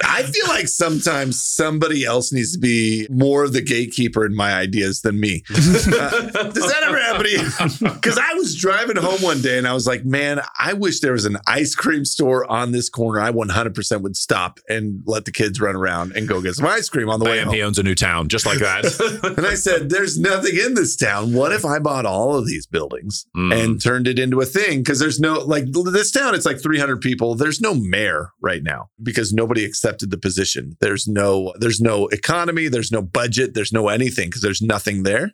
I 0.04 0.24
feel 0.24 0.48
like 0.48 0.68
sometimes 0.68 1.42
somebody 1.42 2.04
else 2.04 2.32
needs 2.32 2.54
to 2.54 2.60
be 2.60 3.08
more 3.10 3.44
of 3.44 3.54
the 3.54 3.62
gatekeeper 3.62 4.26
in 4.26 4.36
my 4.36 4.54
ideas 4.54 5.02
than 5.02 5.20
me. 5.20 5.44
Uh, 5.98 6.10
does 6.52 6.68
that 6.68 6.84
ever 6.84 6.98
you? 7.26 7.40
Because 7.98 8.18
I 8.18 8.34
was 8.36 8.56
driving 8.56 8.96
home 8.98 9.22
one 9.22 9.42
day 9.42 9.58
and 9.58 9.68
I 9.68 9.74
was 9.74 9.88
like, 9.88 10.06
man, 10.06 10.42
I 10.60 10.74
wish 10.74 11.00
there 11.00 11.14
was 11.14 11.26
an 11.26 11.38
ice 11.48 11.76
cream 11.76 12.06
store 12.06 12.50
on 12.50 12.72
this 12.72 12.90
corner. 12.90 13.20
I 13.20 13.32
100% 13.32 14.02
would 14.02 14.16
stop 14.16 14.60
and 14.70 15.02
let 15.06 15.26
the 15.26 15.32
kids 15.32 15.60
run 15.60 15.76
around 15.76 16.14
and 16.16 16.28
go 16.28 16.42
get 16.42 16.56
some 16.56 16.66
ice 16.68 16.90
cream 16.90 17.10
on 17.10 17.20
the 17.20 17.26
way 17.26 17.40
home. 17.42 17.54
he 17.54 17.62
owns 17.64 17.78
a 17.80 17.84
new 17.84 17.96
town, 17.96 18.28
just 18.30 18.46
like 18.46 18.60
that. 18.60 18.86
And 19.38 19.46
I 19.46 19.56
said, 19.56 19.90
there's 19.90 20.18
nothing 20.18 20.56
in 20.58 20.74
this 20.76 20.96
town. 20.96 21.34
What 21.34 21.52
if 21.52 21.66
I 21.66 21.80
bought 21.80 22.06
all 22.06 22.36
of 22.36 22.46
these 22.48 22.66
buildings 22.68 23.26
Mm. 23.36 23.54
and 23.64 23.82
turned 23.82 24.08
it 24.08 24.20
into 24.20 24.40
a 24.42 24.46
thing? 24.46 24.80
Because 24.80 25.00
there's 25.00 25.20
no, 25.20 25.40
like, 25.40 25.66
this 25.72 26.12
town, 26.12 26.34
it's 26.36 26.46
like 26.46 26.62
300 26.62 27.02
people. 27.02 27.36
There's 27.36 27.62
no 27.62 27.74
mayor 27.74 28.32
right 28.42 28.64
now 28.64 28.90
because 29.02 29.34
nobody 29.34 29.66
accepted 29.66 30.12
the 30.12 30.18
position. 30.18 30.78
There's 30.82 31.08
no, 31.08 31.54
there's 31.60 31.82
no 31.82 32.08
economy. 32.08 32.68
There's 32.68 32.92
no 32.92 33.02
budget. 33.02 33.54
There's 33.54 33.72
no 33.74 33.88
anything 33.90 34.30
because 34.30 34.42
there's 34.42 34.62
nothing 34.62 35.04
there. 35.04 35.32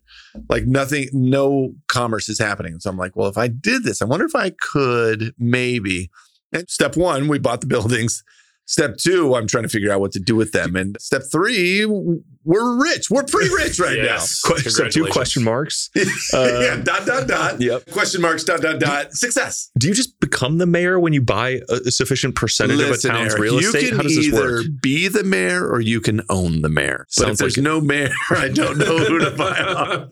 Like, 0.50 0.66
nothing, 0.66 1.10
no 1.14 1.73
commerce 1.88 2.30
is 2.30 2.40
happening. 2.40 2.80
So 2.80 2.90
I'm 2.90 2.98
like, 2.98 3.16
well, 3.16 3.30
if 3.30 3.38
I 3.38 3.48
did 3.48 3.84
this, 3.84 4.02
I 4.02 4.06
wonder 4.06 4.26
if 4.26 4.36
I 4.36 4.52
could 4.52 5.34
maybe. 5.38 6.10
And 6.52 6.70
step 6.70 6.96
one, 6.96 7.28
we 7.28 7.40
bought 7.40 7.62
the 7.62 7.68
buildings. 7.68 8.24
Step 8.66 8.96
two, 8.98 9.36
I'm 9.36 9.46
trying 9.46 9.64
to 9.64 9.70
figure 9.70 9.92
out 9.92 10.00
what 10.00 10.14
to 10.14 10.20
do 10.20 10.36
with 10.38 10.54
them. 10.54 10.76
And 10.78 10.96
step 11.02 11.24
three, 11.30 11.86
we're 11.86 12.82
rich. 12.82 13.10
We're 13.12 13.26
pretty 13.26 13.54
rich 13.54 13.78
right 13.78 13.98
Yes. 13.98 14.42
Que- 14.42 14.58
So 14.70 14.88
two 14.88 15.06
question 15.08 15.44
marks. 15.44 15.90
Uh, 16.34 16.60
yeah, 16.62 16.76
dot, 16.78 17.06
dot, 17.06 17.28
dot. 17.28 17.60
Yep. 17.62 17.92
Question 17.92 18.22
marks, 18.22 18.44
dot, 18.46 18.62
dot, 18.62 18.80
dot. 18.80 19.12
Success. 19.14 19.70
Do 19.78 19.88
you 19.90 19.94
just 19.94 20.18
become 20.22 20.58
the 20.60 20.66
mayor 20.66 20.98
when 21.00 21.12
you 21.14 21.22
buy 21.22 21.60
a, 21.70 21.74
a 21.86 21.92
sufficient 21.92 22.36
percentage 22.36 22.78
Listen, 22.78 23.12
of 23.12 23.16
a 23.16 23.20
town's 23.20 23.34
Eric, 23.34 23.42
real 23.44 23.62
you 23.62 23.68
estate? 23.68 23.90
can 23.90 23.98
How 23.98 24.04
does 24.04 24.16
this 24.16 24.28
either 24.28 24.42
work? 24.42 24.66
be 24.82 25.08
the 25.10 25.24
mayor 25.24 25.68
or 25.68 25.82
you 25.82 26.00
can 26.00 26.22
own 26.30 26.62
the 26.62 26.70
mayor. 26.70 27.06
But 27.18 27.24
if 27.24 27.28
Sounds 27.28 27.40
there's 27.40 27.58
like- 27.58 27.64
no 27.66 27.82
mayor, 27.82 28.10
I 28.32 28.48
don't 28.48 28.78
know 28.78 28.98
who 28.98 29.20
to 29.20 29.32
buy 29.32 29.60
off. 29.60 30.08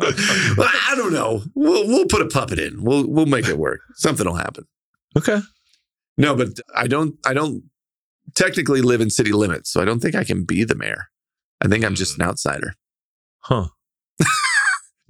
Well, 0.58 0.70
I 0.90 0.94
don't 0.98 1.14
know. 1.14 1.42
We'll 1.56 1.88
we'll 1.88 2.06
put 2.06 2.22
a 2.22 2.28
puppet 2.28 2.60
in. 2.60 2.84
We'll 2.84 3.08
we'll 3.08 3.26
make 3.26 3.48
it 3.48 3.58
work. 3.58 3.80
Something 3.96 4.28
will 4.28 4.36
happen. 4.36 4.66
Okay. 5.18 5.40
No, 6.18 6.36
but 6.36 6.50
I 6.76 6.88
don't 6.88 7.16
I 7.26 7.34
don't 7.34 7.64
technically 8.36 8.82
live 8.82 9.02
in 9.02 9.10
city 9.10 9.32
limits, 9.32 9.72
so 9.72 9.82
I 9.82 9.86
don't 9.86 10.00
think 10.00 10.16
I 10.16 10.24
can 10.24 10.44
be 10.44 10.64
the 10.64 10.76
mayor. 10.76 11.10
I 11.62 11.68
think 11.68 11.84
I'm 11.86 11.96
just 11.96 12.18
an 12.18 12.26
mm. 12.26 12.30
outsider. 12.30 12.74
Huh. 13.40 13.68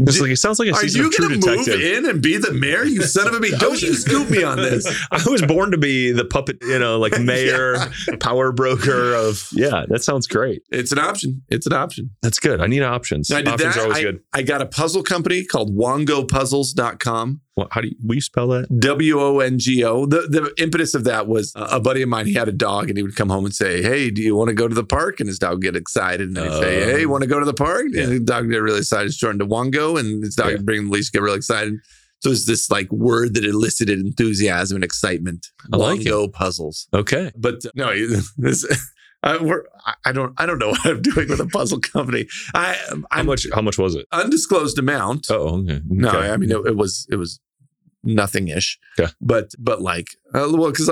It's 0.07 0.19
like, 0.19 0.31
it 0.31 0.37
sounds 0.37 0.59
like 0.59 0.69
a 0.69 0.73
Are 0.73 0.85
you 0.85 1.11
going 1.17 1.39
to 1.39 1.47
move 1.47 1.67
in 1.67 2.09
and 2.09 2.21
be 2.21 2.37
the 2.37 2.51
mayor? 2.53 2.83
You 2.83 3.01
son 3.03 3.27
of 3.27 3.33
a 3.33 3.39
bitch! 3.39 3.59
Don't 3.59 3.81
you 3.81 3.93
scoop 3.93 4.29
me 4.29 4.43
on 4.43 4.57
this. 4.57 4.85
I 5.11 5.21
was 5.29 5.41
born 5.41 5.71
to 5.71 5.77
be 5.77 6.11
the 6.11 6.25
puppet, 6.25 6.57
you 6.61 6.79
know, 6.79 6.99
like 6.99 7.19
mayor, 7.21 7.77
power 8.19 8.51
broker 8.51 9.13
of. 9.13 9.47
Yeah, 9.51 9.85
that 9.89 10.03
sounds 10.03 10.27
great. 10.27 10.63
It's 10.71 10.91
an 10.91 10.99
option. 10.99 11.43
It's 11.49 11.65
an 11.67 11.73
option. 11.73 12.11
That's 12.21 12.39
good. 12.39 12.61
I 12.61 12.67
need 12.67 12.83
options. 12.83 13.31
I 13.31 13.41
did 13.41 13.49
options 13.49 13.75
that. 13.75 13.81
are 13.81 13.83
always 13.83 13.97
I, 13.97 14.01
good. 14.03 14.23
I 14.33 14.41
got 14.41 14.61
a 14.61 14.65
puzzle 14.65 15.03
company 15.03 15.43
called 15.45 15.75
wongopuzzles.com. 15.75 17.41
What, 17.55 17.67
how 17.71 17.81
do 17.81 17.89
you, 17.89 17.95
will 18.01 18.15
you 18.15 18.21
spell 18.21 18.47
that? 18.49 18.79
W 18.79 19.19
O 19.19 19.39
N 19.39 19.59
G 19.59 19.83
O. 19.83 20.05
The 20.05 20.21
the 20.21 20.53
impetus 20.57 20.93
of 20.93 21.03
that 21.03 21.27
was 21.27 21.53
uh, 21.55 21.67
a 21.69 21.79
buddy 21.81 22.01
of 22.01 22.07
mine. 22.07 22.25
He 22.25 22.33
had 22.33 22.47
a 22.47 22.53
dog, 22.53 22.87
and 22.87 22.95
he 22.97 23.03
would 23.03 23.15
come 23.17 23.29
home 23.29 23.43
and 23.43 23.53
say, 23.53 23.81
"Hey, 23.81 24.09
do 24.09 24.21
you 24.21 24.35
want 24.37 24.47
to 24.47 24.53
go 24.53 24.69
to 24.69 24.73
the 24.73 24.85
park?" 24.85 25.19
And 25.19 25.27
his 25.27 25.37
dog 25.37 25.55
would 25.55 25.61
get 25.61 25.75
excited, 25.75 26.29
and 26.29 26.39
I'd 26.39 26.59
say, 26.61 26.83
Oh. 26.83 26.97
"Hey, 26.97 27.05
want 27.05 27.23
to 27.23 27.27
go 27.27 27.39
to 27.39 27.45
the 27.45 27.53
park?" 27.53 27.87
Yeah. 27.89 28.03
And 28.03 28.11
the 28.13 28.19
dog 28.21 28.45
would 28.45 28.51
get 28.51 28.61
really 28.61 28.79
excited. 28.79 29.11
Joined 29.11 29.39
to 29.39 29.45
Wongo, 29.45 29.90
and 29.97 30.23
it's 30.23 30.37
not 30.37 30.47
Yeah. 30.47 30.53
would 30.57 30.65
bring 30.65 30.85
the 30.85 30.91
leash, 30.91 31.11
get 31.11 31.21
really 31.21 31.37
excited. 31.37 31.75
So 32.19 32.29
it's 32.31 32.45
this 32.45 32.69
like 32.69 32.91
word 32.91 33.33
that 33.33 33.43
elicited 33.45 33.99
enthusiasm 33.99 34.75
and 34.75 34.83
excitement. 34.83 35.47
I 35.73 35.77
like 35.77 36.05
it. 36.05 36.33
Puzzles. 36.33 36.87
Okay. 36.93 37.31
But 37.35 37.65
uh, 37.65 37.69
no, 37.75 37.93
this. 38.37 38.65
I, 39.23 39.37
we're, 39.37 39.63
I- 40.05 40.11
don't. 40.11 40.33
I 40.37 40.45
don't 40.47 40.57
know 40.59 40.69
what 40.71 40.85
I'm 40.85 41.01
doing 41.01 41.29
with 41.29 41.39
a 41.39 41.45
puzzle 41.47 41.79
company. 41.79 42.27
I, 42.55 42.73
How 42.89 42.97
I'm 43.11 43.25
much? 43.27 43.45
How 43.53 43.61
much 43.61 43.77
was 43.77 43.95
it? 43.95 44.07
undisclosed 44.11 44.77
amount. 44.79 45.27
Oh, 45.29 45.59
okay. 45.61 45.81
No, 45.87 46.09
Okay. 46.09 46.29
I 46.31 46.37
mean 46.37 46.51
it, 46.51 46.57
it 46.65 46.75
was 46.75 47.07
it 47.11 47.15
was 47.17 47.39
nothing 48.03 48.47
ish. 48.47 48.79
Okay. 48.99 49.11
But 49.21 49.51
but 49.59 49.81
like 49.81 50.07
uh, 50.33 50.47
well 50.53 50.71
because 50.71 50.89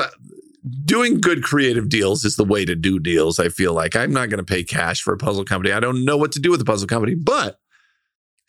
doing 0.85 1.19
good 1.21 1.41
creative 1.43 1.89
deals 1.89 2.25
is 2.25 2.35
the 2.35 2.43
way 2.43 2.65
to 2.65 2.75
do 2.75 2.99
deals. 2.99 3.39
I 3.39 3.49
feel 3.49 3.73
like 3.73 3.95
I'm 3.95 4.11
not 4.11 4.29
going 4.29 4.43
to 4.43 4.43
pay 4.43 4.63
cash 4.63 5.01
for 5.01 5.13
a 5.13 5.17
puzzle 5.17 5.45
company. 5.45 5.71
I 5.71 5.79
don't 5.79 6.03
know 6.05 6.17
what 6.17 6.31
to 6.33 6.39
do 6.39 6.51
with 6.51 6.61
a 6.61 6.65
puzzle 6.65 6.87
company, 6.87 7.15
but 7.15 7.59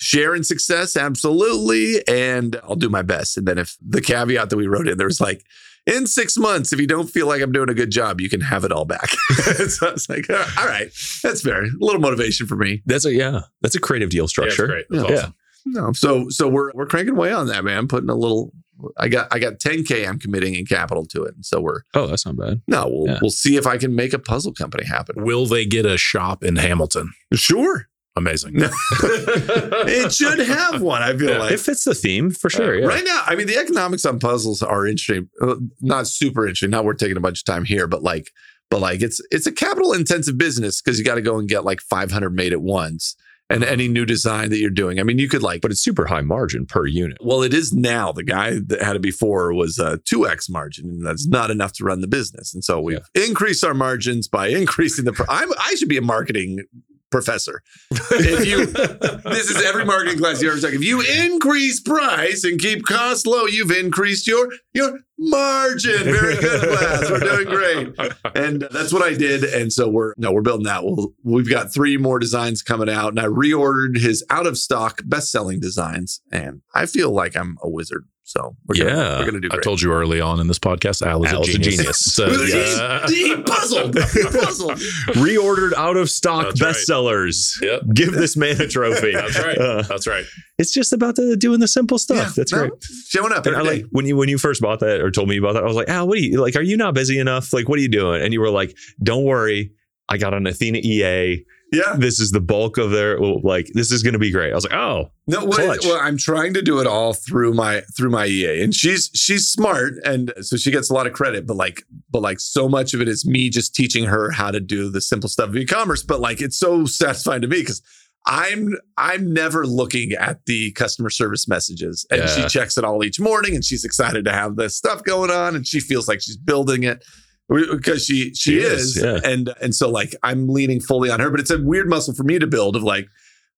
share 0.01 0.35
in 0.35 0.43
success 0.43 0.97
absolutely, 0.97 2.07
and 2.09 2.59
I'll 2.65 2.75
do 2.77 2.89
my 2.89 3.03
best. 3.03 3.37
And 3.37 3.47
then 3.47 3.59
if 3.59 3.77
the 3.81 4.01
caveat 4.01 4.51
that 4.51 4.57
we 4.57 4.67
wrote 4.67 4.89
in 4.89 4.99
there 4.99 5.07
was 5.07 5.21
like. 5.21 5.45
In 5.87 6.07
six 6.07 6.37
months, 6.37 6.75
if 6.75 6.79
you 6.79 6.87
don't 6.87 7.09
feel 7.09 7.27
like 7.27 7.41
I'm 7.41 7.53
doing 7.53 7.71
a 7.71 7.75
good 7.75 7.91
job, 7.91 8.21
you 8.21 8.29
can 8.29 8.43
have 8.43 8.65
it 8.65 8.71
all 8.71 8.85
back. 8.85 9.09
so 9.67 9.89
I 9.89 9.93
was 9.93 10.11
like, 10.11 10.29
all 10.29 10.67
right, 10.67 10.89
that's 11.23 11.41
fair. 11.41 11.65
A 11.65 11.69
little 11.81 12.01
motivation 12.03 12.47
for 12.47 12.55
me. 12.55 12.83
That's 12.85 13.07
a 13.07 13.15
yeah. 13.15 13.41
That's 13.63 13.75
a 13.77 13.81
creative 13.81 14.11
deal 14.11 14.21
Yeah, 14.21 14.25
it's 14.25 14.33
structure. 14.33 14.67
great. 14.67 14.85
That's 14.91 15.09
Yeah. 15.09 15.17
awesome. 15.17 15.35
No, 15.65 15.93
so 15.95 16.29
so 16.29 16.49
we're 16.49 16.71
we're 16.75 16.85
cranking 16.87 17.15
away 17.17 17.33
on 17.33 17.47
that, 17.47 17.65
man. 17.65 17.89
Putting 17.89 18.11
a 18.11 18.15
little 18.15 18.53
I 18.99 19.09
got 19.09 19.29
I 19.35 19.39
got 19.39 19.55
10k 19.55 20.07
I'm 20.07 20.19
committing 20.19 20.55
in 20.55 20.67
capital 20.67 21.07
to 21.07 21.23
it, 21.25 21.35
and 21.35 21.47
so 21.47 21.63
we're 21.63 21.81
Oh, 21.95 22.07
that's 22.07 22.27
not 22.27 22.37
bad. 22.37 22.61
no, 22.69 22.87
we'll 22.87 23.07
Yeah. 23.09 23.19
we'll 23.23 23.31
see 23.31 23.57
if 23.57 23.67
I 23.67 23.79
can 23.79 23.95
make 23.97 24.13
a 24.13 24.19
puzzle 24.19 24.53
company 24.53 24.85
happen. 24.85 25.25
Will 25.25 25.47
they 25.47 25.65
get 25.65 25.87
a 25.87 25.97
shop 25.97 26.45
in 26.45 26.57
Hamilton? 26.57 27.11
Sure, 27.33 27.87
Amazing. 28.17 28.57
It 29.03 30.13
should 30.13 30.39
have 30.41 30.83
one. 30.83 31.03
I 31.03 31.17
feel 31.17 31.31
Yeah. 31.31 31.39
like 31.39 31.53
It 31.53 31.61
fits 31.61 31.85
the 31.85 31.95
theme 31.95 32.31
for 32.31 32.51
sure. 32.51 32.75
yeah. 32.79 32.87
Right 32.87 33.05
now, 33.05 33.23
I 33.27 33.35
mean, 33.35 33.47
the 33.47 33.57
economics 33.57 34.05
on 34.05 34.19
puzzles 34.19 34.63
are 34.63 34.87
interesting. 34.87 35.29
Uh, 35.41 35.57
Not 35.81 36.07
super 36.07 36.43
interesting. 36.45 36.71
Not 36.71 36.85
worth 36.85 36.99
taking 36.99 37.17
a 37.17 37.21
bunch 37.21 37.41
of 37.41 37.45
time 37.45 37.65
here, 37.65 37.87
but 37.87 38.03
like, 38.03 38.31
but 38.71 38.81
like, 38.81 39.01
it's 39.03 39.21
it's 39.31 39.47
a 39.47 39.53
capital 39.53 39.93
intensive 39.93 40.39
business 40.39 40.81
because 40.81 40.99
you 40.99 41.05
got 41.05 41.17
to 41.17 41.23
go 41.23 41.39
and 41.39 41.49
get 41.49 41.65
like 41.65 41.81
500 41.81 42.31
made 42.31 42.53
at 42.53 42.61
once, 42.63 43.17
and 43.49 43.65
any 43.65 43.89
new 43.89 44.07
design 44.07 44.51
that 44.51 44.59
you're 44.59 44.71
doing. 44.71 45.01
I 45.01 45.03
mean, 45.03 45.19
you 45.19 45.29
could 45.29 45.43
like, 45.43 45.61
But 45.61 45.73
it's 45.73 45.81
super 45.83 46.07
high 46.07 46.21
margin 46.21 46.67
per 46.67 46.87
unit. 46.87 47.17
well, 47.21 47.43
it 47.43 47.53
is 47.53 47.73
now. 47.73 48.13
The 48.13 48.23
guy 48.23 48.61
that 48.67 48.81
had 48.83 48.95
it 48.97 49.03
before 49.03 49.53
was 49.55 49.79
a 49.79 49.99
two 50.05 50.29
x 50.29 50.49
margin, 50.49 50.89
and 50.89 51.05
that's 51.05 51.27
not 51.27 51.51
enough 51.51 51.73
to 51.75 51.85
run 51.85 52.01
the 52.01 52.07
business. 52.09 52.55
And 52.55 52.63
so 52.63 52.81
we've 52.81 53.01
increased 53.15 53.65
our 53.65 53.75
margins 53.75 54.29
by 54.29 54.49
increasing 54.49 55.05
the. 55.05 55.13
Pr- 55.13 55.25
I'm, 55.29 55.49
I 55.59 55.75
should 55.77 55.89
be 55.89 55.97
a 55.99 56.03
marketing 56.03 56.65
professor. 57.11 57.63
If 57.91 58.47
you, 58.47 58.67
this 59.31 59.51
is 59.51 59.63
every 59.65 59.85
marketing 59.85 60.19
class 60.19 60.41
you 60.43 60.51
ever 60.51 60.61
took. 60.61 60.75
If 60.75 60.85
you 60.85 61.01
increase 61.01 61.81
price 61.81 62.45
and 62.45 62.59
keep 62.59 62.85
costs 62.85 63.27
low, 63.27 63.47
you've 63.47 63.71
increased 63.71 64.27
your 64.27 64.49
your 64.73 64.99
margin. 65.19 66.05
Very 66.05 66.37
good, 66.37 66.79
class. 66.79 67.11
We're 67.11 67.21
doing 67.21 67.49
great, 67.49 68.13
and 68.35 68.63
that's 68.71 68.93
what 68.93 69.03
I 69.03 69.15
did. 69.15 69.45
And 69.45 69.73
so 69.73 69.89
we're 69.89 70.15
no, 70.17 70.33
we're 70.33 70.43
building 70.43 70.67
that. 70.67 70.85
We'll, 70.85 71.13
we've 71.23 71.51
got 71.51 71.73
three 71.73 71.97
more 71.97 72.19
designs 72.19 72.63
coming 72.63 72.89
out, 72.89 73.11
and 73.11 73.21
I 73.21 73.27
reordered 73.27 73.99
his 73.99 74.25
out 74.31 74.47
of 74.47 74.59
stock 74.59 75.03
best 75.05 75.31
selling 75.31 75.61
designs, 75.61 76.21
and 76.33 76.63
I 76.75 76.87
feel 76.87 77.11
like 77.11 77.37
I'm 77.37 77.59
a 77.63 77.69
wizard. 77.69 78.07
So 78.31 78.55
we're 78.69 78.77
gonna, 78.77 78.91
Yeah. 78.91 79.19
we're 79.19 79.25
gonna 79.27 79.41
do 79.41 79.49
I 79.51 79.57
told 79.59 79.83
you 79.83 79.93
early 79.93 80.21
on 80.21 80.39
in 80.39 80.47
this 80.47 80.61
podcast, 80.61 81.05
Al 81.05 81.25
is 81.25 81.33
Al's 81.33 81.49
a 81.49 81.51
a 81.51 81.55
genius. 81.55 81.77
genius. 81.77 81.99
So, 81.99 82.31
He's- 82.31 82.79
yeah. 82.79 83.07
he 83.09 83.43
puzzled, 83.43 83.97
puzzled. 84.33 84.79
Reordered 85.17 85.73
out 85.75 85.97
of 85.97 86.09
stock 86.09 86.55
That's 86.55 86.61
right. 86.63 86.75
bestsellers. 86.75 87.61
Yep. 87.61 87.83
Give 87.93 88.13
this 88.13 88.37
man 88.37 88.61
a 88.61 88.69
trophy. 88.69 89.13
That's 89.13 89.37
right. 89.39 89.59
Uh, 89.59 89.83
That's 89.83 90.07
right. 90.07 90.25
it's 90.59 90.71
just 90.73 90.93
about 90.93 91.17
the 91.17 91.37
doing 91.37 91.59
the 91.59 91.67
simple 91.69 91.99
stuff. 91.99 92.17
Yeah, 92.29 92.33
That's 92.37 92.53
no, 92.53 92.59
great. 92.69 92.73
Showing 93.09 93.33
up 93.33 93.47
And 93.47 93.57
I 93.57 93.61
every 93.61 93.71
like 93.79 93.87
when 93.91 94.07
you 94.07 94.17
when 94.17 94.29
you 94.29 94.39
first 94.39 94.61
bought 94.63 94.79
that 94.81 95.01
or 95.01 95.11
told 95.11 95.29
me 95.29 95.37
about 95.37 95.55
that, 95.55 95.65
I 95.65 95.67
was 95.67 95.75
like, 95.77 95.89
Al, 95.89 96.07
what 96.07 96.19
are 96.19 96.21
you 96.21 96.41
like? 96.41 96.55
Are 96.55 96.63
you 96.63 96.77
not 96.77 96.95
busy 96.95 97.19
enough? 97.19 97.53
Like, 97.53 97.69
what 97.69 97.79
are 97.79 97.83
you 97.83 97.89
doing? 97.89 98.23
And 98.23 98.33
you 98.33 98.41
were 98.41 98.51
like, 98.51 98.77
Don't 99.03 99.25
worry, 99.25 99.73
I 100.09 100.19
got 100.19 100.35
an 100.35 100.47
Athena 100.47 100.79
EA. 100.79 101.45
Yeah. 101.73 101.95
This 101.97 102.19
is 102.19 102.33
the 102.33 102.41
bulk 102.41 102.79
of 102.79 102.91
their 102.91 103.19
like. 103.19 103.71
This 103.75 103.93
is 103.93 104.03
going 104.03 104.15
to 104.15 104.19
be 104.19 104.31
great. 104.31 104.53
I 104.53 104.55
was 104.55 104.65
like, 104.65 104.75
Oh, 104.75 105.11
No, 105.27 105.45
well, 105.45 105.77
well, 105.83 106.01
I'm 106.03 106.17
trying 106.17 106.55
to 106.55 106.63
do 106.63 106.81
it 106.81 106.87
all 106.87 107.13
through 107.15 107.55
my 107.55 107.83
through 107.97 108.11
my 108.11 108.27
EA, 108.27 108.63
and 108.63 108.75
she's 108.75 109.11
she's 109.15 109.49
smart, 109.49 109.95
and 110.05 110.33
so 110.41 110.57
she 110.57 110.71
gets 110.71 110.91
a 110.91 110.95
lot 110.95 111.07
of 111.07 111.13
credit. 111.13 111.47
But 111.47 111.57
like, 111.57 111.83
but 112.11 112.23
like, 112.23 112.41
so 112.41 112.69
much 112.69 112.93
of 112.95 113.01
it 113.01 113.09
is 113.09 113.25
me 113.25 113.51
just 113.51 113.75
teaching 113.75 114.05
her 114.05 114.31
how 114.31 114.51
to 114.51 114.61
do 114.61 114.91
the 114.91 115.01
simple 115.01 115.29
stuff 115.29 115.51
of 115.51 115.57
e-commerce. 115.57 116.03
But 116.03 116.21
like, 116.21 116.41
it's 116.41 116.59
so 116.59 116.85
satisfying 116.87 117.43
to 117.43 117.49
me 117.49 117.61
because 117.61 117.83
I'm 118.27 118.75
I'm 118.97 119.33
never 119.33 119.67
looking 119.67 120.13
at 120.13 120.45
the 120.47 120.73
customer 120.73 121.11
service 121.11 121.49
messages, 121.49 122.07
and 122.11 122.29
she 122.29 122.47
checks 122.49 122.77
it 122.77 122.85
all 122.85 123.03
each 123.05 123.19
morning, 123.21 123.55
and 123.55 123.65
she's 123.65 123.85
excited 123.85 124.25
to 124.27 124.33
have 124.33 124.57
this 124.57 124.77
stuff 124.77 125.03
going 125.05 125.31
on, 125.31 125.57
and 125.57 125.67
she 125.67 125.81
feels 125.81 126.07
like 126.09 126.21
she's 126.21 126.37
building 126.37 126.83
it 126.83 127.05
because 127.51 128.05
she 128.07 128.33
she, 128.35 128.53
She 128.53 128.59
is, 128.61 128.97
is, 128.97 129.03
yeah. 129.03 129.19
and 129.25 129.53
and 129.61 129.75
so 129.75 129.91
like 129.91 130.15
I'm 130.23 130.49
leaning 130.49 130.81
fully 130.81 131.11
on 131.11 131.21
her, 131.21 131.31
but 131.31 131.41
it's 131.41 131.51
a 131.51 131.59
weird 131.61 131.89
muscle 131.89 132.15
for 132.15 132.23
me 132.25 132.39
to 132.39 132.47
build 132.47 132.77
of 132.77 132.83
like, 132.83 133.07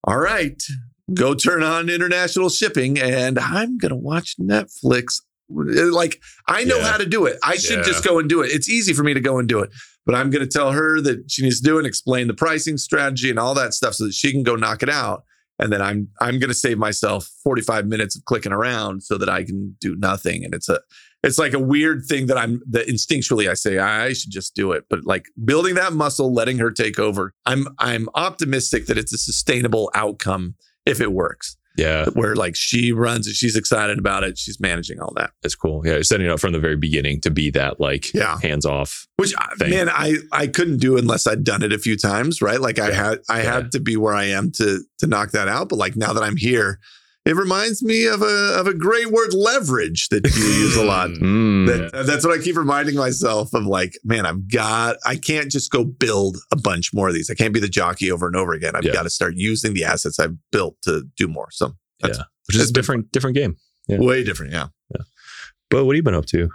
all 0.05 0.19
right, 0.19 0.61
go 1.15 1.35
turn 1.35 1.63
on 1.63 1.89
international 1.91 2.49
shipping, 2.49 2.99
and 2.99 3.39
I'm 3.39 3.79
gonna 3.79 3.97
watch 3.97 4.35
Netflix. 4.41 5.21
Uh, 5.55 5.93
like 5.93 6.21
I 6.49 6.65
know 6.65 6.79
Yeah. 6.79 6.87
how 6.93 6.97
to 6.97 7.05
do 7.07 7.27
it. 7.27 7.37
I 7.45 7.57
should 7.57 7.79
Yeah. 7.81 7.83
just 7.85 8.03
go 8.05 8.19
and 8.19 8.29
do 8.29 8.41
it. 8.41 8.51
It's 8.51 8.69
easy 8.71 8.95
for 8.95 9.03
me 9.03 9.13
to 9.13 9.21
go 9.21 9.39
and 9.39 9.47
do 9.49 9.59
it. 9.61 9.71
But 10.07 10.15
I'm 10.17 10.31
going 10.31 10.43
to 10.45 10.51
tell 10.51 10.73
her 10.73 11.01
that 11.03 11.31
she 11.31 11.43
needs 11.43 11.61
to 11.61 11.63
do 11.65 11.77
it, 11.77 11.81
and 11.81 11.87
explain 11.87 12.27
the 12.27 12.35
pricing 12.35 12.77
strategy 12.77 13.31
and 13.31 13.39
all 13.39 13.55
that 13.55 13.73
stuff, 13.73 13.95
so 13.95 14.07
that 14.07 14.15
she 14.15 14.33
can 14.33 14.43
go 14.43 14.57
knock 14.57 14.83
it 14.83 14.89
out. 14.89 15.23
And 15.61 15.73
then 15.73 15.81
I'm 15.81 16.09
I'm 16.21 16.41
going 16.41 16.49
to 16.49 16.55
save 16.55 16.77
myself 16.79 17.31
45 17.45 17.87
minutes 17.87 18.17
of 18.17 18.25
clicking 18.25 18.51
around 18.51 19.03
so 19.05 19.17
that 19.19 19.29
I 19.29 19.45
can 19.45 19.77
do 19.81 19.95
nothing. 19.95 20.45
And 20.45 20.55
it's 20.55 20.69
a 20.69 20.81
it's 21.25 21.39
like 21.39 21.53
a 21.53 21.59
weird 21.59 22.05
thing 22.09 22.27
that 22.27 22.37
I'm 22.37 22.61
that 22.71 22.89
instinctually 22.89 23.49
I 23.49 23.55
say 23.55 23.79
I 23.79 24.13
should 24.13 24.31
just 24.33 24.55
do 24.55 24.73
it. 24.73 24.85
But 24.91 25.05
like 25.05 25.27
building 25.45 25.75
that 25.77 25.93
muscle, 25.93 26.33
letting 26.33 26.59
her 26.59 26.71
take 26.71 26.99
over, 26.99 27.33
I'm 27.47 27.69
I'm 27.79 28.09
optimistic 28.15 28.87
that 28.87 28.99
it's 28.99 29.13
a 29.13 29.19
sustainable 29.19 29.91
outcome 29.95 30.55
if 30.87 31.01
it 31.01 31.13
works. 31.13 31.57
yeah, 31.79 32.07
Where 32.15 32.35
like 32.35 32.55
she 32.57 32.93
runs 32.93 33.27
it, 33.29 33.35
she's 33.35 33.57
excited 33.57 33.99
about 33.99 34.25
it, 34.25 34.37
she's 34.37 34.59
managing 34.61 35.01
all 35.01 35.13
that. 35.17 35.31
it's 35.45 35.55
cool. 35.55 35.87
Yeah, 35.87 36.03
setting 36.03 36.27
it 36.27 36.31
up 36.33 36.41
from 36.41 36.53
the 36.53 36.59
very 36.59 36.77
beginning 36.77 37.21
to 37.23 37.31
be 37.31 37.51
that 37.51 37.79
like 37.81 38.13
Yeah. 38.13 38.39
hands 38.43 38.67
off. 38.67 39.07
Which 39.17 39.33
uh, 39.37 39.47
thing. 39.59 39.71
man, 39.71 39.89
I 39.89 40.17
I 40.33 40.49
couldn't 40.49 40.79
do 40.79 40.99
unless 40.99 41.27
I'd 41.27 41.45
done 41.45 41.63
it 41.63 41.73
a 41.73 41.79
few 41.79 41.97
times, 41.97 42.43
right? 42.43 42.61
Like 42.61 42.79
I 42.81 42.89
Yeah. 42.89 42.95
had 43.09 43.19
I 43.31 43.43
Yeah. 43.43 43.53
had 43.55 43.73
to 43.73 43.81
be 43.81 43.97
where 43.97 44.13
I 44.15 44.25
am 44.25 44.51
to 44.57 44.81
to 44.99 45.07
knock 45.07 45.31
that 45.31 45.47
out. 45.49 45.69
But 45.69 45.77
like 45.77 45.95
now 45.97 46.13
that 46.13 46.23
I'm 46.23 46.37
here, 46.37 46.79
it 47.25 47.37
reminds 47.37 47.83
me 47.83 48.07
of 48.07 48.21
a 48.23 48.55
of 48.59 48.67
a 48.67 48.75
great 48.75 49.11
word 49.13 49.33
leverage 49.33 50.09
that 50.09 50.27
you 50.27 50.45
use 50.45 50.77
a 50.77 50.85
lot. 50.85 51.11
Mm. 51.23 51.67
That, 51.93 52.07
that's 52.07 52.25
what 52.27 52.37
I 52.39 52.43
keep 52.43 52.57
reminding 52.57 52.97
myself 52.97 53.55
of. 53.55 53.65
Like, 53.67 53.93
man, 54.05 54.27
I've 54.27 54.51
got. 54.51 54.97
I 55.07 55.15
can't 55.17 55.51
just 55.51 55.71
go 55.71 55.85
build 55.85 56.39
a 56.51 56.57
bunch 56.57 56.93
more 56.93 57.09
of 57.09 57.15
these. 57.15 57.31
I 57.31 57.35
can't 57.35 57.55
be 57.55 57.61
the 57.61 57.69
jockey 57.69 58.11
over 58.11 58.27
and 58.27 58.35
over 58.35 58.53
again. 58.53 58.75
I've 58.75 58.83
Yeah. 58.85 58.93
got 58.93 59.05
to 59.05 59.11
start 59.11 59.35
using 59.37 59.73
the 59.75 59.85
assets 59.85 60.19
I've 60.19 60.37
built 60.51 60.77
to 60.83 61.05
do 61.17 61.29
more. 61.29 61.49
So 61.53 61.75
that's 62.01 62.19
Yeah. 62.19 62.25
Which 62.49 62.57
is 62.57 62.71
a 62.71 62.73
different 62.73 63.13
different 63.13 63.37
game. 63.37 63.57
Yeah. 63.89 63.99
way 63.99 64.25
different. 64.25 64.53
Yeah. 64.53 64.69
Yeah. 64.95 65.03
But 65.71 65.85
what 65.85 65.93
have 65.95 65.99
you 65.99 66.03
been 66.03 66.15
up 66.15 66.27
to 66.27 66.49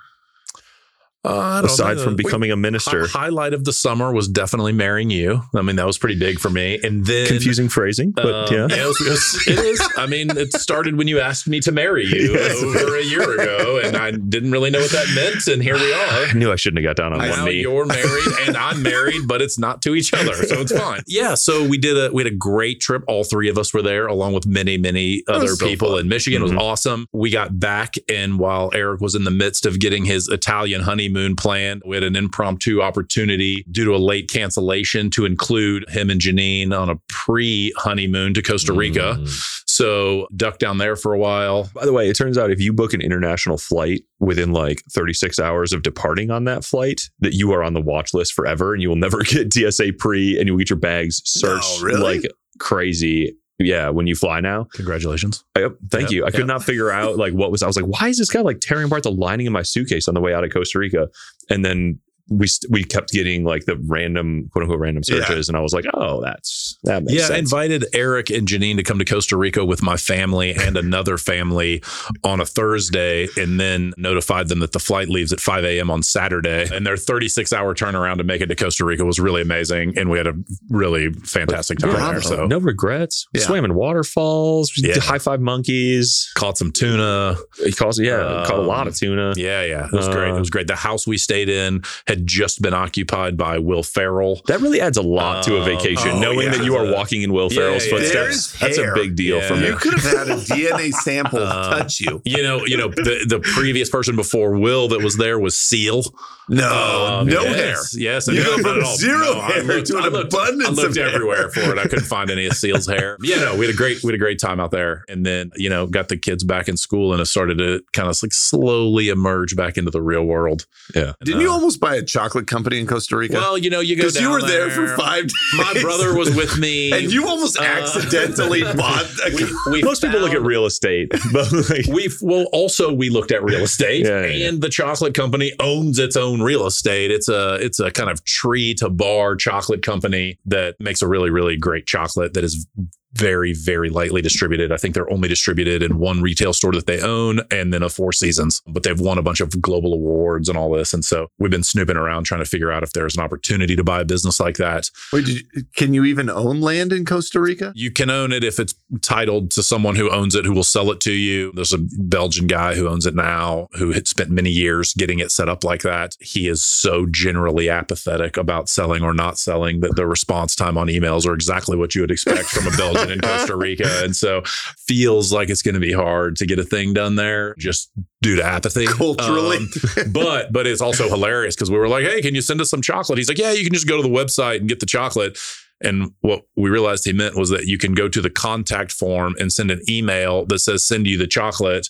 Uh, 1.27 1.37
I 1.39 1.61
don't 1.61 1.65
aside 1.71 1.97
know. 1.97 2.03
from 2.03 2.13
We- 2.13 2.23
becoming 2.23 2.51
a 2.51 2.55
minister? 2.55 3.05
Hi- 3.07 3.19
highlight 3.27 3.53
of 3.53 3.65
the 3.65 3.73
summer 3.73 4.13
was 4.13 4.27
definitely 4.27 4.71
marrying 4.73 5.09
you. 5.09 5.41
I 5.55 5.61
mean, 5.61 5.75
that 5.75 5.85
was 5.85 5.97
pretty 5.97 6.17
big 6.17 6.39
for 6.39 6.49
me. 6.49 6.79
And 6.83 7.05
then 7.05 7.27
Confusing 7.27 7.67
phrasing, 7.69 8.11
but 8.11 8.25
Um, 8.51 8.53
yeah. 8.69 8.77
it, 8.83 8.85
was, 8.87 9.01
it 9.01 9.09
was- 9.09 9.43
it 9.47 9.59
is. 9.59 9.81
I 9.97 10.05
mean, 10.07 10.29
it 10.37 10.53
started 10.53 10.97
when 10.97 11.07
you 11.07 11.19
asked 11.19 11.47
me 11.47 11.59
to 11.61 11.71
marry 11.71 12.05
you 12.05 12.33
Yes. 12.33 12.61
over 12.63 12.95
a 12.97 13.03
year 13.03 13.33
ago, 13.33 13.81
and 13.83 13.97
I 13.97 14.11
didn't 14.11 14.51
really 14.51 14.69
know 14.69 14.79
what 14.79 14.91
that 14.91 15.07
meant. 15.15 15.47
And 15.47 15.61
here 15.61 15.75
we 15.75 15.93
are. 15.93 16.25
I 16.27 16.33
knew 16.33 16.51
I 16.51 16.55
shouldn't 16.55 16.83
have 16.85 16.95
got 16.95 17.01
down 17.01 17.13
on 17.13 17.19
Now 17.19 17.35
one 17.43 17.45
knee. 17.45 17.61
you're 17.61 17.85
married 17.85 18.27
and 18.47 18.55
I'm 18.55 18.81
married, 18.81 19.27
but 19.27 19.41
it's 19.41 19.57
not 19.59 19.81
to 19.83 19.95
each 19.95 20.13
other, 20.13 20.33
so 20.33 20.61
it's 20.61 20.71
fine. 20.71 21.01
Yeah, 21.07 21.35
so 21.35 21.67
we 21.67 21.77
did 21.77 21.97
a 21.97 22.11
we 22.13 22.23
had 22.23 22.31
a 22.31 22.35
great 22.35 22.79
trip. 22.79 23.03
All 23.07 23.23
three 23.23 23.49
of 23.49 23.57
us 23.57 23.73
were 23.73 23.81
there, 23.81 24.07
along 24.07 24.33
with 24.33 24.45
many 24.45 24.77
many 24.77 25.23
other 25.27 25.47
so 25.55 25.67
people 25.67 25.91
fun. 25.91 25.99
in 26.01 26.07
Michigan. 26.07 26.41
It 26.41 26.45
Mhm. 26.45 26.53
was 26.55 26.63
awesome. 26.63 27.07
We 27.11 27.29
got 27.31 27.59
back, 27.59 27.95
and 28.07 28.39
while 28.39 28.71
Eric 28.73 29.01
was 29.01 29.15
in 29.15 29.23
the 29.23 29.31
midst 29.31 29.65
of 29.65 29.79
getting 29.79 30.05
his 30.05 30.27
Italian 30.29 30.81
honeymoon 30.81 31.16
planned, 31.35 31.81
we 31.85 31.95
had 31.95 32.03
an 32.03 32.15
impromptu 32.15 32.81
opportunity 32.81 33.65
due 33.71 33.85
to 33.85 33.95
a 33.95 33.97
late 33.97 34.29
cancellation 34.29 35.09
to 35.11 35.25
include 35.25 35.89
him 35.89 36.09
and 36.09 36.21
Janine 36.21 36.71
on 36.71 36.89
a 36.89 36.95
pre 37.09 37.73
honeymoon 37.77 38.33
to 38.33 38.41
Costa 38.41 38.73
Rica. 38.73 39.17
Mm. 39.19 39.63
So 39.67 40.27
duck 40.35 40.59
down 40.59 40.77
there 40.77 40.95
for 40.95 41.13
a 41.13 41.19
while. 41.19 41.69
By 41.73 41.85
the 41.85 41.93
way, 41.93 42.09
it 42.09 42.15
turns 42.15 42.37
out 42.37 42.51
if 42.51 42.59
you 42.59 42.73
book 42.73 42.93
an 42.93 43.01
international 43.01 43.57
flight 43.57 44.03
within 44.19 44.51
like 44.51 44.81
36 44.91 45.39
hours 45.39 45.73
of 45.73 45.83
departing 45.83 46.31
on 46.31 46.45
that 46.45 46.63
flight, 46.63 47.09
that 47.19 47.33
you 47.33 47.51
are 47.51 47.63
on 47.63 47.73
the 47.73 47.81
watch 47.81 48.13
list 48.13 48.33
forever 48.33 48.73
and 48.73 48.81
you 48.81 48.89
will 48.89 48.95
never 48.95 49.19
get 49.23 49.53
TSA 49.53 49.93
pre 49.99 50.37
and 50.37 50.47
you'll 50.47 50.57
get 50.57 50.69
your 50.69 50.79
bags 50.79 51.21
searched 51.25 51.81
really? 51.81 52.01
like 52.01 52.31
crazy. 52.59 53.35
Yeah, 53.59 53.89
when 53.89 54.05
you 54.07 54.15
fly 54.15 54.39
now. 54.39 54.65
Congratulations. 54.73 55.43
Yep, 55.57 55.71
oh, 55.71 55.77
thank 55.89 56.03
Yep, 56.03 56.11
you. 56.11 56.25
I 56.25 56.31
could 56.31 56.45
not 56.47 56.63
figure 56.63 56.91
out 56.91 57.17
like 57.17 57.33
what 57.33 57.51
was. 57.51 57.63
I 57.63 57.67
was 57.67 57.75
like, 57.75 57.85
why 57.85 58.07
is 58.09 58.17
this 58.17 58.29
guy 58.29 58.41
like 58.41 58.59
tearing 58.59 58.85
apart 58.85 59.03
the 59.03 59.11
lining 59.11 59.47
of 59.47 59.53
my 59.53 59.63
suitcase 59.63 60.07
on 60.07 60.13
the 60.13 60.21
way 60.21 60.33
out 60.33 60.43
of 60.43 60.51
Costa 60.53 60.77
Rica? 60.79 61.07
And 61.49 61.65
then 61.65 61.99
we 62.29 62.45
st- 62.45 62.71
we 62.71 62.83
kept 62.83 63.11
getting 63.11 63.43
like 63.45 63.65
the 63.65 63.77
random 63.87 64.49
quote 64.51 64.63
unquote 64.63 64.79
random 64.79 65.01
Yeah. 65.07 65.19
searches, 65.25 65.47
and 65.47 65.57
I 65.57 65.61
was 65.61 65.73
like, 65.73 65.85
oh, 65.93 66.21
that's 66.21 66.66
that 66.87 67.03
makes 67.03 67.29
yeah, 67.29 67.35
I 67.35 67.37
invited 67.39 67.85
Eric 67.93 68.29
and 68.29 68.47
Janine 68.47 68.77
to 68.77 68.83
come 68.83 68.97
to 68.99 69.05
Costa 69.05 69.37
Rica 69.37 69.63
with 69.63 69.81
my 69.83 69.97
family 69.97 70.53
and 70.55 70.75
another 70.77 71.17
family 71.17 71.83
on 72.23 72.39
a 72.41 72.45
Thursday, 72.45 73.27
and 73.37 73.59
then 73.59 73.93
notified 73.97 74.47
them 74.49 74.59
that 74.59 74.71
the 74.71 74.79
flight 74.79 75.09
leaves 75.09 75.31
at 75.31 75.39
5 75.39 75.63
a.m. 75.65 75.89
on 75.91 76.01
Saturday. 76.03 76.67
And 76.73 76.85
their 76.85 76.97
36 76.97 77.53
hour 77.53 77.73
turnaround 77.75 78.17
to 78.17 78.23
make 78.23 78.41
it 78.41 78.47
to 78.47 78.55
Costa 78.55 78.83
Rica 78.85 79.05
was 79.05 79.19
really 79.19 79.41
amazing. 79.41 79.97
And 79.97 80.09
we 80.09 80.17
had 80.17 80.27
a 80.27 80.33
really 80.69 81.11
fantastic 81.13 81.79
time 81.79 81.91
Bravo. 81.91 82.11
there. 82.13 82.21
So 82.21 82.47
no 82.47 82.57
regrets. 82.59 83.27
Yeah. 83.33 83.41
Swam 83.43 83.65
in 83.65 83.75
waterfalls. 83.75 84.71
Yeah. 84.77 84.99
High 84.99 85.19
five 85.19 85.41
monkeys. 85.41 86.31
caught 86.35 86.57
some 86.57 86.71
tuna. 86.71 87.35
He 87.63 87.71
calls 87.71 87.99
yeah, 87.99 88.43
caught 88.47 88.59
a 88.59 88.61
lot 88.61 88.87
of 88.87 88.95
tuna. 88.95 89.33
Yeah, 89.35 89.63
yeah. 89.63 89.85
It 89.85 89.91
was 89.93 90.07
great. 90.07 90.29
It 90.29 90.35
Uh, 90.35 90.39
was 90.39 90.49
great. 90.49 90.67
The 90.67 90.75
house 90.75 91.05
we 91.07 91.17
stayed 91.17 91.49
in 91.49 91.83
had 92.07 92.25
just 92.27 92.61
been 92.61 92.73
occupied 92.73 93.37
by 93.37 93.59
Will 93.59 93.83
Ferrell. 93.83 94.41
That 94.47 94.61
really 94.61 94.79
adds 94.81 94.97
a 94.97 95.01
lot 95.01 95.43
to 95.43 95.57
a 95.57 95.59
Um, 95.59 95.65
vacation, 95.65 96.09
oh, 96.11 96.19
knowing 96.19 96.41
yeah. 96.47 96.57
that 96.57 96.63
you 96.65 96.75
are 96.77 96.93
walking 96.93 97.21
in 97.23 97.31
Will 97.33 97.49
Yeah, 97.51 97.59
Ferrell's 97.59 97.85
yeah. 97.85 97.91
footsteps. 97.91 98.13
There's 98.13 98.59
That's 98.59 98.77
a 98.77 98.93
big 98.93 99.15
deal 99.15 99.41
for 99.41 99.55
me. 99.55 99.67
You 99.67 99.75
could 99.75 99.93
have 99.93 100.03
had 100.03 100.27
a 100.29 100.35
DNA 100.53 100.91
sample 100.93 101.39
Uh, 101.39 101.77
touch 101.79 101.99
you. 101.99 102.21
You 102.25 102.43
know, 102.43 102.65
you 102.65 102.77
know, 102.77 102.89
the, 102.89 103.25
the 103.27 103.39
previous 103.39 103.89
person 103.89 104.15
before 104.15 104.57
Will 104.57 104.87
that 104.89 105.01
was 105.01 105.17
there 105.17 105.39
was 105.39 105.57
Seal. 105.57 106.03
No, 106.49 107.17
Um, 107.19 107.27
no 107.27 107.43
yes, 107.43 107.55
hair. 107.55 108.01
Yes, 108.01 108.27
You 108.27 108.35
no, 108.35 108.43
go 108.43 108.49
not 108.51 108.61
from 108.61 108.77
at 108.77 108.83
all. 108.83 108.95
zero 108.95 109.39
I 109.39 109.51
hair 109.51 109.63
looked- 109.63 109.87
to 109.87 109.97
an 109.97 110.03
I 110.03 110.07
looked- 110.07 110.33
abundance 110.33 110.69
I 110.69 110.71
looked 110.71 110.89
of 110.89 110.95
hair. 110.95 111.07
everywhere 111.13 111.49
for 111.49 111.59
it. 111.73 111.77
I 111.77 111.83
couldn't 111.83 112.05
find 112.17 112.29
any 112.29 112.45
of 112.45 112.53
Seal's 112.53 112.87
hair. 112.87 113.17
Yeah, 113.21 113.37
no, 113.43 113.55
we 113.55 113.65
had 113.65 113.73
a 113.73 113.77
great 113.77 114.01
we 114.03 114.07
had 114.09 114.15
a 114.15 114.17
great 114.17 114.39
time 114.39 114.59
out 114.59 114.71
there, 114.71 115.03
and 115.09 115.25
then 115.25 115.51
you 115.55 115.69
know 115.69 115.87
got 115.87 116.07
the 116.07 116.15
kids 116.17 116.43
back 116.43 116.67
in 116.69 116.77
school 116.77 117.11
and 117.11 117.21
it 117.21 117.25
started 117.25 117.57
to 117.57 117.81
kind 117.93 118.07
of 118.09 118.17
like 118.23 118.33
slowly 118.33 119.09
emerge 119.09 119.55
back 119.55 119.77
into 119.77 119.91
the 119.91 120.01
real 120.01 120.23
world. 120.23 120.65
Yeah. 120.95 121.13
Didn't 121.23 121.41
you 121.41 121.51
almost 121.51 121.79
buy 121.79 121.95
a 121.95 122.01
chocolate 122.03 122.47
company 122.47 122.79
in 122.79 122.87
Costa 122.87 123.17
Rica? 123.17 123.33
Well, 123.35 123.57
you 123.57 123.69
know, 123.69 123.79
you 123.81 123.95
go 123.95 124.03
because 124.03 124.19
you 124.19 124.29
were 124.31 124.41
there 124.41 124.69
for 124.69 124.87
five 124.95 125.23
days. 125.23 125.33
My 125.57 125.73
brother 125.81 126.15
was 126.17 126.33
with 126.33 126.57
me, 126.57 126.91
and 126.97 127.11
you 127.11 127.27
almost 127.27 127.59
Uh, 127.59 127.63
accidentally 127.63 128.61
bought. 128.75 129.05
A, 129.25 129.35
we, 129.35 129.71
we 129.71 129.83
Most 129.83 130.01
people 130.01 130.19
look 130.19 130.33
at 130.33 130.41
real 130.41 130.65
estate, 130.65 131.11
but 131.33 131.51
like, 131.69 131.87
We 131.87 132.09
well 132.21 132.45
also 132.53 132.93
we 132.93 133.09
looked 133.09 133.31
at 133.31 133.43
real 133.43 133.63
estate, 133.63 134.05
Yeah, 134.05 134.21
yeah, 134.21 134.27
yeah. 134.27 134.47
and 134.49 134.61
the 134.61 134.69
chocolate 134.69 135.13
company 135.13 135.51
owns 135.59 135.99
its 135.99 136.15
own 136.15 136.36
real 136.41 136.65
estate. 136.65 137.11
It's 137.11 137.29
a 137.29 137.55
it's 137.55 137.79
a 137.79 137.91
kind 137.91 138.09
of 138.09 138.23
tree 138.23 138.73
to 138.75 138.89
bar 138.89 139.35
chocolate 139.35 139.83
company 139.83 140.39
that 140.45 140.75
makes 140.79 141.01
a 141.01 141.07
really 141.07 141.29
really 141.29 141.57
great 141.57 141.85
chocolate 141.85 142.33
that 142.33 142.43
is 142.43 142.67
very 143.13 143.53
very 143.53 143.89
lightly 143.89 144.21
distributed. 144.21 144.71
I 144.71 144.77
think 144.77 144.93
they're 144.93 145.11
only 145.11 145.27
distributed 145.27 145.81
in 145.81 145.97
one 145.97 146.21
retail 146.21 146.53
store 146.53 146.71
that 146.73 146.87
they 146.87 147.01
own, 147.01 147.41
and 147.51 147.73
then 147.73 147.83
a 147.83 147.89
Four 147.89 148.13
Seasons. 148.13 148.61
But 148.67 148.83
they've 148.83 148.99
won 148.99 149.17
a 149.17 149.21
bunch 149.21 149.39
of 149.39 149.61
global 149.61 149.93
awards 149.93 150.49
and 150.49 150.57
all 150.57 150.71
this, 150.71 150.93
and 150.93 151.03
so 151.03 151.27
we've 151.39 151.51
been 151.51 151.63
snooping 151.63 151.97
around 151.97 152.25
trying 152.25 152.41
to 152.41 152.49
figure 152.49 152.71
out 152.71 152.83
if 152.83 152.93
there's 152.93 153.15
an 153.15 153.23
opportunity 153.23 153.75
to 153.75 153.83
buy 153.83 154.01
a 154.01 154.05
business 154.05 154.39
like 154.39 154.57
that. 154.57 154.89
wait, 155.11 155.25
did 155.25 155.35
you, 155.35 155.63
can 155.75 155.93
you 155.93 156.03
even 156.05 156.29
own 156.29 156.61
land 156.61 156.93
in 156.93 157.05
Costa 157.05 157.39
Rica? 157.39 157.71
You 157.75 157.91
can 157.91 158.09
own 158.09 158.31
it 158.31 158.43
if 158.43 158.59
it's 158.59 158.75
titled 159.01 159.51
to 159.51 159.63
someone 159.63 159.95
who 159.95 160.11
owns 160.11 160.35
it, 160.35 160.45
who 160.45 160.53
will 160.53 160.63
sell 160.63 160.91
it 160.91 160.99
to 161.01 161.11
you. 161.11 161.51
There's 161.53 161.73
a 161.73 161.79
Belgian 161.79 162.47
guy 162.47 162.75
who 162.75 162.87
owns 162.87 163.05
it 163.05 163.15
now, 163.15 163.67
who 163.73 163.91
had 163.91 164.07
spent 164.07 164.29
many 164.29 164.49
years 164.49 164.93
getting 164.93 165.19
it 165.19 165.31
set 165.31 165.49
up 165.49 165.63
like 165.63 165.81
that. 165.81 166.15
He 166.19 166.47
is 166.47 166.63
so 166.63 167.05
generally 167.05 167.69
apathetic 167.69 168.37
about 168.37 168.69
selling 168.69 169.03
or 169.03 169.13
not 169.13 169.37
selling 169.37 169.81
that 169.81 169.95
the 169.95 170.07
response 170.07 170.55
time 170.55 170.77
on 170.77 170.87
emails 170.87 171.25
are 171.25 171.33
exactly 171.33 171.77
what 171.77 171.95
you 171.95 172.01
would 172.01 172.11
expect 172.11 172.49
from 172.49 172.67
a 172.67 172.71
Belgian 172.77 172.96
in 172.97 173.19
Costa 173.21 173.55
Rica. 173.55 174.03
And 174.03 174.15
so 174.15 174.41
feels 174.87 175.31
like 175.33 175.49
it's 175.49 175.61
going 175.61 175.75
to 175.75 175.81
be 175.81 175.93
hard 175.93 176.35
to 176.37 176.45
get 176.45 176.59
a 176.59 176.63
thing 176.63 176.93
done 176.93 177.15
there 177.15 177.55
just 177.57 177.91
due 178.21 178.35
to 178.35 178.43
apathy. 178.43 178.85
Culturally. 178.85 179.57
Um, 179.57 179.67
but 180.11 180.51
but 180.51 180.67
it's 180.67 180.81
also 180.81 181.07
hilarious 181.07 181.55
because 181.55 181.71
we 181.71 181.77
were 181.77 181.89
like, 181.89 182.05
hey, 182.05 182.21
can 182.21 182.35
you 182.35 182.41
send 182.41 182.61
us 182.61 182.69
some 182.69 182.81
chocolate? 182.81 183.17
He's 183.17 183.29
like, 183.29 183.37
yeah, 183.37 183.51
you 183.51 183.63
can 183.63 183.73
just 183.73 183.87
go 183.87 183.97
to 183.97 184.03
the 184.03 184.09
website 184.09 184.59
and 184.59 184.69
get 184.69 184.79
the 184.79 184.85
chocolate. 184.85 185.37
And 185.81 186.11
what 186.21 186.43
we 186.55 186.69
realized 186.69 187.05
he 187.05 187.13
meant 187.13 187.35
was 187.35 187.49
that 187.49 187.65
you 187.65 187.77
can 187.77 187.93
go 187.93 188.09
to 188.09 188.21
the 188.21 188.29
contact 188.29 188.91
form 188.91 189.35
and 189.39 189.53
send 189.53 189.69
an 189.69 189.81
email 189.87 190.45
that 190.47 190.59
says 190.59 190.85
send 190.85 191.05
you 191.05 191.17
the 191.17 191.27
chocolate. 191.27 191.87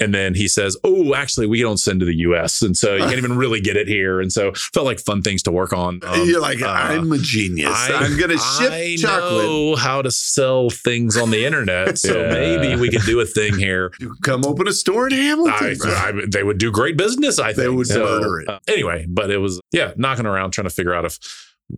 And 0.00 0.14
then 0.14 0.34
he 0.34 0.48
says, 0.48 0.76
Oh, 0.82 1.14
actually, 1.14 1.46
we 1.46 1.60
don't 1.60 1.76
send 1.76 2.00
to 2.00 2.06
the 2.06 2.16
US. 2.20 2.62
And 2.62 2.76
so 2.76 2.94
you 2.96 3.02
can't 3.04 3.18
even 3.18 3.36
really 3.36 3.60
get 3.60 3.76
it 3.76 3.86
here. 3.86 4.20
And 4.20 4.32
so 4.32 4.52
felt 4.54 4.86
like 4.86 4.98
fun 4.98 5.20
things 5.22 5.42
to 5.44 5.50
work 5.52 5.72
on. 5.72 6.00
Um, 6.02 6.26
You're 6.26 6.40
like, 6.40 6.62
uh, 6.62 6.68
I'm 6.68 7.12
a 7.12 7.18
genius. 7.18 7.68
I- 7.70 8.04
am 8.06 8.16
going 8.16 8.30
to 8.30 8.38
ship 8.38 8.72
I 8.72 8.96
chocolate. 8.98 9.44
know 9.44 9.76
how 9.76 10.00
to 10.02 10.10
sell 10.10 10.70
things 10.70 11.16
on 11.16 11.30
the 11.30 11.44
internet. 11.44 11.98
So 11.98 12.22
Yeah. 12.22 12.32
maybe 12.32 12.80
we 12.80 12.88
could 12.90 13.02
do 13.02 13.20
a 13.20 13.26
thing 13.26 13.58
here. 13.58 13.92
You 14.00 14.16
come 14.22 14.44
open 14.46 14.66
a 14.66 14.72
store 14.72 15.06
in 15.08 15.12
Hamilton. 15.12 15.76
I, 15.84 16.08
I, 16.08 16.12
they 16.26 16.42
would 16.42 16.58
do 16.58 16.70
great 16.72 16.96
business. 16.96 17.38
I 17.38 17.48
think 17.48 17.56
They 17.58 17.68
would 17.68 17.86
So, 17.86 18.00
murder 18.04 18.40
it. 18.40 18.48
uh, 18.48 18.58
anyway, 18.68 19.06
but 19.08 19.30
it 19.30 19.38
was 19.38 19.60
yeah, 19.72 19.92
knocking 19.96 20.24
around 20.26 20.52
trying 20.52 20.68
to 20.68 20.74
figure 20.74 20.94
out 20.94 21.04
if 21.04 21.18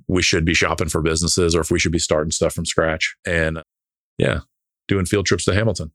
we 0.07 0.23
should 0.23 0.45
be 0.45 0.55
shopping 0.55 0.89
for 0.89 1.03
businesses 1.03 1.55
or 1.57 1.61
if 1.61 1.71
we 1.71 1.79
should 1.79 1.93
be 1.93 1.99
starting 1.99 2.31
stuff 2.31 2.53
from 2.55 2.65
scratch. 2.67 3.17
And 3.27 3.59
uh, 3.59 3.63
yeah, 4.19 4.41
doing 4.87 5.07
field 5.07 5.27
trips 5.27 5.45
to 5.47 5.55
Hamilton. 5.55 5.91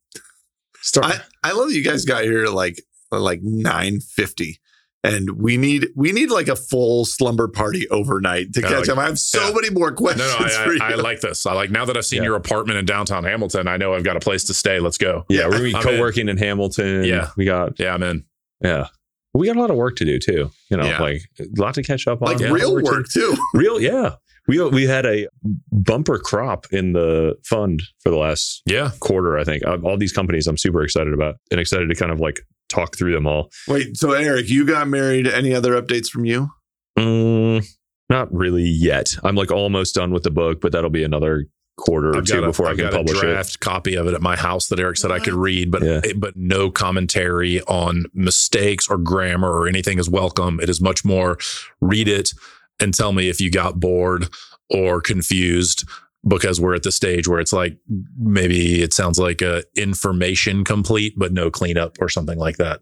Start, 0.81 1.05
I, 1.43 1.49
I 1.49 1.51
love 1.53 1.69
that 1.69 1.75
you 1.75 1.83
guys 1.83 2.05
got 2.05 2.23
here 2.23 2.43
at 2.45 2.53
like 2.53 2.81
like 3.11 3.41
950 3.41 4.59
and 5.03 5.29
we 5.41 5.57
need 5.57 5.87
we 5.95 6.11
need 6.11 6.29
like 6.31 6.47
a 6.47 6.55
full 6.55 7.05
slumber 7.05 7.47
party 7.47 7.87
overnight 7.89 8.53
to 8.53 8.61
Yeah, 8.61 8.67
catch 8.69 8.79
like- 8.87 8.89
up. 8.89 8.97
I 8.97 9.05
have 9.05 9.19
so 9.19 9.47
yeah. 9.47 9.53
many 9.53 9.69
more 9.69 9.91
No, 9.91 9.95
questions 9.95 10.27
no, 10.39 10.47
for. 10.77 10.83
I, 10.83 10.89
I, 10.89 10.91
I 10.91 10.95
like 10.95 11.21
this. 11.21 11.45
I 11.45 11.53
like 11.53 11.69
now 11.69 11.85
that 11.85 11.95
I've 11.95 12.05
seen 12.05 12.17
Yeah. 12.23 12.29
your 12.29 12.35
apartment 12.35 12.79
in 12.79 12.85
downtown 12.85 13.23
Hamilton. 13.23 13.67
I 13.67 13.77
know 13.77 13.93
I've 13.93 14.03
got 14.03 14.17
a 14.17 14.19
place 14.19 14.43
to 14.45 14.53
stay. 14.53 14.79
Let's 14.79 14.97
go. 14.97 15.23
yeah, 15.29 15.47
we're 15.47 15.67
I'm 15.75 15.81
co-working 15.83 16.27
in 16.29 16.37
Hamilton. 16.37 17.03
Yeah. 17.03 17.29
we 17.37 17.45
got 17.45 17.79
Yeah, 17.79 17.93
I'm 17.93 18.03
in. 18.03 18.25
yeah, 18.61 18.87
we 19.33 19.45
got 19.47 19.55
a 19.55 19.59
lot 19.59 19.69
of 19.69 19.77
work 19.77 19.95
to 19.97 20.05
do 20.05 20.17
too. 20.19 20.49
You 20.69 20.77
know, 20.77 20.85
Yeah. 20.85 20.99
like 21.01 21.21
a 21.39 21.45
lot 21.61 21.75
to 21.75 21.83
catch 21.83 22.07
up 22.07 22.21
on. 22.21 22.27
like 22.33 22.39
Yeah, 22.39 22.49
real 22.51 22.75
work 22.81 23.07
too. 23.09 23.35
real, 23.53 23.79
yeah. 23.79 24.15
We 24.47 24.63
we 24.69 24.85
had 24.85 25.05
a 25.05 25.27
bumper 25.71 26.19
crop 26.19 26.67
in 26.71 26.93
the 26.93 27.35
fund 27.43 27.83
for 28.01 28.09
the 28.09 28.17
last 28.17 28.61
Yeah. 28.65 28.91
quarter. 28.99 29.37
I 29.37 29.43
think 29.43 29.63
all 29.65 29.97
these 29.97 30.13
companies 30.13 30.47
I'm 30.47 30.57
super 30.57 30.81
excited 30.83 31.13
about 31.13 31.35
and 31.51 31.59
excited 31.59 31.89
to 31.89 31.95
kind 31.95 32.11
of 32.11 32.19
like 32.19 32.41
talk 32.69 32.97
through 32.97 33.13
them 33.13 33.27
all. 33.27 33.49
Wait, 33.67 33.97
so 33.97 34.11
Eric, 34.13 34.49
you 34.49 34.65
got 34.65 34.87
married. 34.87 35.27
Any 35.27 35.53
other 35.53 35.79
updates 35.81 36.07
from 36.07 36.25
you? 36.25 36.49
Mm, 36.97 37.65
not 38.09 38.33
really 38.33 38.63
yet. 38.63 39.15
I'm 39.23 39.35
like 39.35 39.51
almost 39.51 39.95
done 39.95 40.11
with 40.11 40.23
the 40.23 40.31
book, 40.31 40.61
but 40.61 40.71
that'll 40.71 40.89
be 40.89 41.03
another 41.03 41.45
quarter 41.77 42.09
or 42.09 42.17
I've 42.17 42.25
two 42.25 42.33
got 42.35 42.43
a- 42.43 42.47
before 42.47 42.67
I 42.67 42.71
I've 42.71 42.77
can 42.77 42.85
got 42.85 42.93
a 42.93 42.97
publish 42.97 43.17
it. 43.17 43.21
draft 43.21 43.59
copy 43.59 43.95
of 43.95 44.07
it 44.07 44.13
at 44.15 44.21
my 44.21 44.35
house 44.35 44.67
that 44.69 44.79
Eric 44.79 44.97
said 44.97 45.11
I 45.11 45.19
could 45.19 45.35
read, 45.35 45.69
but 45.71 45.83
Yeah. 45.83 46.01
but 46.15 46.35
no 46.35 46.71
commentary 46.71 47.61
on 47.61 48.05
mistakes 48.15 48.87
or 48.89 48.97
grammar 48.97 49.51
or 49.51 49.67
anything 49.67 49.99
is 49.99 50.09
welcome. 50.09 50.59
It 50.59 50.69
is 50.69 50.81
much 50.81 51.05
more 51.05 51.37
read 51.79 52.07
it 52.07 52.33
and 52.79 52.93
tell 52.93 53.13
me 53.13 53.29
if 53.29 53.41
you 53.41 53.49
got 53.49 53.79
bored 53.79 54.29
or 54.69 55.01
confused 55.01 55.87
because 56.27 56.59
we're 56.59 56.75
at 56.75 56.83
the 56.83 56.91
stage 56.91 57.27
where 57.27 57.39
it's 57.39 57.53
like 57.53 57.77
maybe 58.19 58.81
it 58.81 58.93
sounds 58.93 59.19
like 59.19 59.41
a 59.41 59.63
information 59.75 60.63
complete 60.63 61.13
but 61.17 61.31
no 61.31 61.49
cleanup 61.49 61.97
or 62.01 62.09
something 62.09 62.37
like 62.37 62.57
that. 62.57 62.81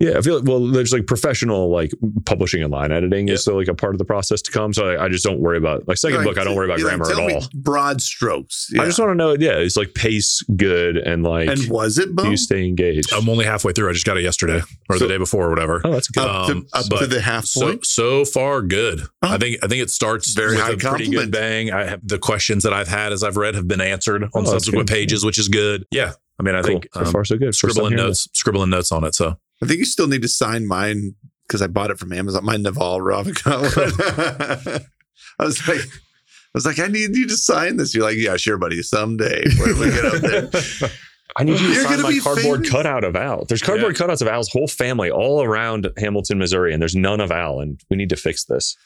Yeah, 0.00 0.18
I 0.18 0.22
feel 0.22 0.40
like, 0.40 0.48
well, 0.48 0.66
there's 0.66 0.92
like 0.92 1.06
professional 1.06 1.70
like 1.70 1.92
publishing 2.26 2.62
and 2.62 2.72
line 2.72 2.90
editing 2.90 3.28
Yeah. 3.28 3.34
is 3.34 3.42
still 3.42 3.56
like 3.56 3.68
a 3.68 3.74
part 3.74 3.94
of 3.94 3.98
the 3.98 4.04
process 4.04 4.42
to 4.42 4.50
come. 4.50 4.72
So 4.72 4.88
I, 4.88 5.04
I 5.04 5.08
just 5.08 5.24
don't 5.24 5.38
worry 5.38 5.56
about 5.56 5.86
my 5.86 5.94
second 5.94 6.18
Like, 6.18 6.26
book. 6.26 6.38
I 6.38 6.44
don't 6.44 6.56
worry 6.56 6.66
about 6.66 6.80
you're 6.80 6.88
like, 6.88 6.98
grammar 6.98 7.14
tell 7.14 7.22
at 7.22 7.28
me 7.28 7.34
all. 7.34 7.46
Broad 7.54 8.00
strokes. 8.02 8.70
I 8.78 8.84
just 8.86 8.98
want 8.98 9.10
to 9.12 9.14
know, 9.14 9.32
yeah, 9.38 9.52
it's 9.58 9.76
like 9.76 9.94
pace 9.94 10.42
good 10.56 10.96
and 10.96 11.22
like 11.22 11.48
and 11.48 11.68
was 11.70 11.96
it 11.98 12.06
do 12.08 12.14
Bo? 12.14 12.24
you 12.30 12.36
stay 12.36 12.66
engaged? 12.66 13.12
I'm 13.12 13.28
only 13.28 13.44
halfway 13.44 13.72
through. 13.72 13.88
I 13.88 13.92
just 13.92 14.04
got 14.04 14.16
it 14.16 14.22
yesterday 14.24 14.62
or 14.90 14.98
So- 14.98 15.04
the 15.06 15.08
day 15.14 15.18
before 15.18 15.46
or 15.46 15.50
whatever. 15.50 15.80
oh, 15.84 15.92
that's 15.92 16.08
good. 16.08 16.24
up, 16.24 16.48
um, 16.50 16.62
to, 16.72 16.76
up 16.78 16.86
but 16.90 16.98
to 16.98 17.06
the 17.06 17.20
half 17.20 17.44
So 17.46 17.60
point? 17.66 17.86
so 17.86 18.24
far, 18.24 18.62
good. 18.62 19.00
Oh. 19.22 19.28
I 19.28 19.38
think 19.38 19.58
I 19.62 19.68
think 19.68 19.80
it 19.80 19.90
starts 19.90 20.34
Very 20.34 20.56
with 20.56 20.60
high 20.60 20.72
a 20.72 20.76
pretty 20.76 21.08
good 21.08 21.30
bang. 21.30 21.70
I 21.70 21.84
have 21.84 22.00
the 22.06 22.18
questions 22.18 22.64
that 22.64 22.72
I've 22.72 22.88
had 22.88 23.12
as 23.12 23.22
I've 23.22 23.36
read 23.36 23.54
have 23.54 23.68
been 23.68 23.80
answered 23.80 24.24
on 24.24 24.30
Oh, 24.34 24.44
subsequent 24.44 24.88
pages, 24.88 25.24
which 25.24 25.38
is 25.38 25.48
good. 25.48 25.84
Yeah, 25.92 26.14
I 26.38 26.42
mean, 26.42 26.56
I 26.56 26.62
cool. 26.62 26.66
think 26.80 26.88
so 26.92 27.00
um, 27.00 27.06
far 27.12 27.24
so 27.24 27.36
good. 27.38 27.54
Scribbling 27.54 27.94
notes, 27.94 28.28
scribbling 28.32 28.70
notes 28.70 28.90
on 28.90 29.04
it. 29.04 29.14
So 29.14 29.38
I 29.64 29.66
think 29.66 29.78
you 29.78 29.84
still 29.86 30.08
need 30.08 30.22
to 30.22 30.28
sign 30.28 30.66
mine 30.66 31.14
because 31.46 31.62
I 31.62 31.66
bought 31.68 31.90
it 31.90 31.98
from 31.98 32.12
Amazon. 32.12 32.44
My 32.44 32.56
Naval 32.56 33.00
Ravikant. 33.00 34.84
I 35.38 35.44
was 35.44 35.66
like, 35.66 35.80
I 35.80 36.50
was 36.54 36.66
like, 36.66 36.78
I 36.78 36.86
need 36.86 37.16
you 37.16 37.26
to 37.26 37.36
sign 37.36 37.78
this. 37.78 37.94
You're 37.94 38.04
like, 38.04 38.16
yeah, 38.16 38.36
sure, 38.36 38.58
buddy. 38.58 38.82
Someday 38.82 39.42
when 39.58 39.78
we 39.78 39.90
get 39.90 40.04
up 40.04 40.20
there. 40.20 40.90
I 41.36 41.42
need 41.42 41.58
you 41.58 41.66
to 41.68 41.72
You're 41.72 41.82
sign 41.84 42.02
my 42.02 42.18
cardboard 42.22 42.58
famous. 42.60 42.70
cutout 42.70 43.02
of 43.04 43.16
Al. 43.16 43.44
There's 43.46 43.62
cardboard 43.62 43.96
cutouts 43.96 44.22
of 44.22 44.28
Al's 44.28 44.48
whole 44.52 44.68
family 44.68 45.10
all 45.10 45.42
around 45.42 45.90
Hamilton, 45.96 46.38
Missouri, 46.38 46.72
and 46.72 46.80
there's 46.80 46.94
none 46.94 47.20
of 47.20 47.32
Al, 47.32 47.58
and 47.60 47.80
we 47.90 47.96
need 47.96 48.10
to 48.10 48.16
fix 48.16 48.44
this. 48.44 48.76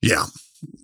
Yeah. 0.00 0.24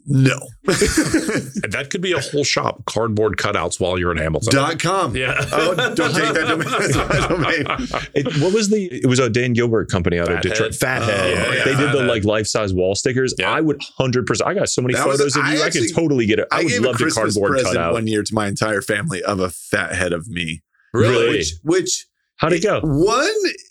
No. 0.07 0.39
and 0.67 0.75
that 1.73 1.89
could 1.91 2.03
be 2.03 2.13
a 2.13 2.21
whole 2.21 2.45
shop, 2.45 2.85
cardboard 2.85 3.37
cutouts 3.39 3.81
while 3.81 3.99
you're 3.99 4.13
in 4.13 4.19
Hamilton. 4.19 4.53
Dot 4.55 4.79
com. 4.79 5.17
Yeah. 5.17 5.35
Oh, 5.53 5.75
don't 5.95 6.13
take 6.15 6.35
that 6.35 6.47
domain. 6.47 6.69
That's 6.79 6.97
my 6.97 7.29
domain. 7.29 8.11
It, 8.15 8.27
what 8.43 8.53
was 8.53 8.69
the? 8.69 8.85
It 8.93 9.07
was 9.07 9.19
a 9.19 9.31
Dan 9.31 9.55
Gilbert 9.55 9.89
company 9.91 10.19
out 10.19 10.29
of 10.29 10.35
Fathead. 10.37 10.43
Detroit. 10.53 10.75
Fathead. 10.75 11.21
Oh, 11.21 11.29
yeah, 11.55 11.65
they 11.65 11.71
did 11.71 11.79
the 11.79 11.87
Fathead. 11.87 12.07
like 12.07 12.25
life 12.25 12.47
size 12.47 12.75
wall 12.75 12.95
stickers. 12.95 13.35
Yeah. 13.39 13.51
I 13.51 13.61
would 13.63 13.81
hundred 13.97 14.27
percent. 14.27 14.49
I 14.49 14.55
got 14.55 14.69
so 14.69 14.83
many 14.83 14.95
That 14.95 15.07
was- 15.07 15.19
photos 15.19 15.37
of 15.37 15.47
you. 15.47 15.63
I, 15.63 15.67
actually- 15.67 15.87
could 15.87 15.95
totally 15.97 16.27
get 16.27 16.39
it. 16.39 16.49
I, 16.53 16.61
I, 16.61 16.63
would 16.65 16.69
gave 16.69 16.81
love 16.83 16.95
a 16.97 16.99
to 16.99 17.05
Christmas 17.05 17.35
cardboard 17.35 17.53
present 17.53 17.75
cutout. 17.77 17.93
one 17.95 18.07
year 18.07 18.23
to 18.23 18.35
my 18.35 18.47
entire 18.47 18.83
family 18.83 19.23
of 19.23 19.41
a 19.41 19.49
fat 19.51 19.95
head 19.95 20.13
of 20.13 20.29
me. 20.29 20.63
Really? 20.93 21.39
Which, 21.39 21.55
which 21.63 22.07
How'd 22.37 22.53
it 22.53 22.63
go? 22.63 22.81
one 22.83 23.31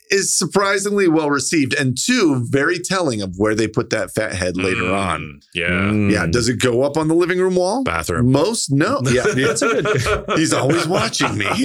is 0.10 0.34
surprisingly 0.38 1.08
well 1.08 1.30
received, 1.30 1.74
and 1.74 1.98
two, 2.00 2.46
very 2.50 2.80
telling 2.80 3.22
of 3.22 3.34
where 3.38 3.56
they 3.56 3.68
put 3.68 3.90
that 3.90 4.14
fat 4.14 4.34
head 4.34 4.56
later 4.56 4.84
Mm, 4.84 4.98
on. 4.98 5.40
Yeah. 5.54 5.70
Mm. 5.70 6.12
Yeah. 6.12 6.26
Does 6.28 6.48
it 6.50 6.60
go 6.62 6.82
up 6.84 6.96
on 6.98 7.08
the 7.08 7.16
living 7.16 7.40
room 7.40 7.56
wall? 7.56 7.84
Bathroom. 7.84 8.32
Most 8.32 8.72
no. 8.72 9.02
Yeah. 9.12 9.24
That's 9.28 9.62
a 9.62 9.82
good. 9.82 10.26
He's 10.38 10.54
always 10.54 10.88
watching 10.88 11.38
me. 11.38 11.46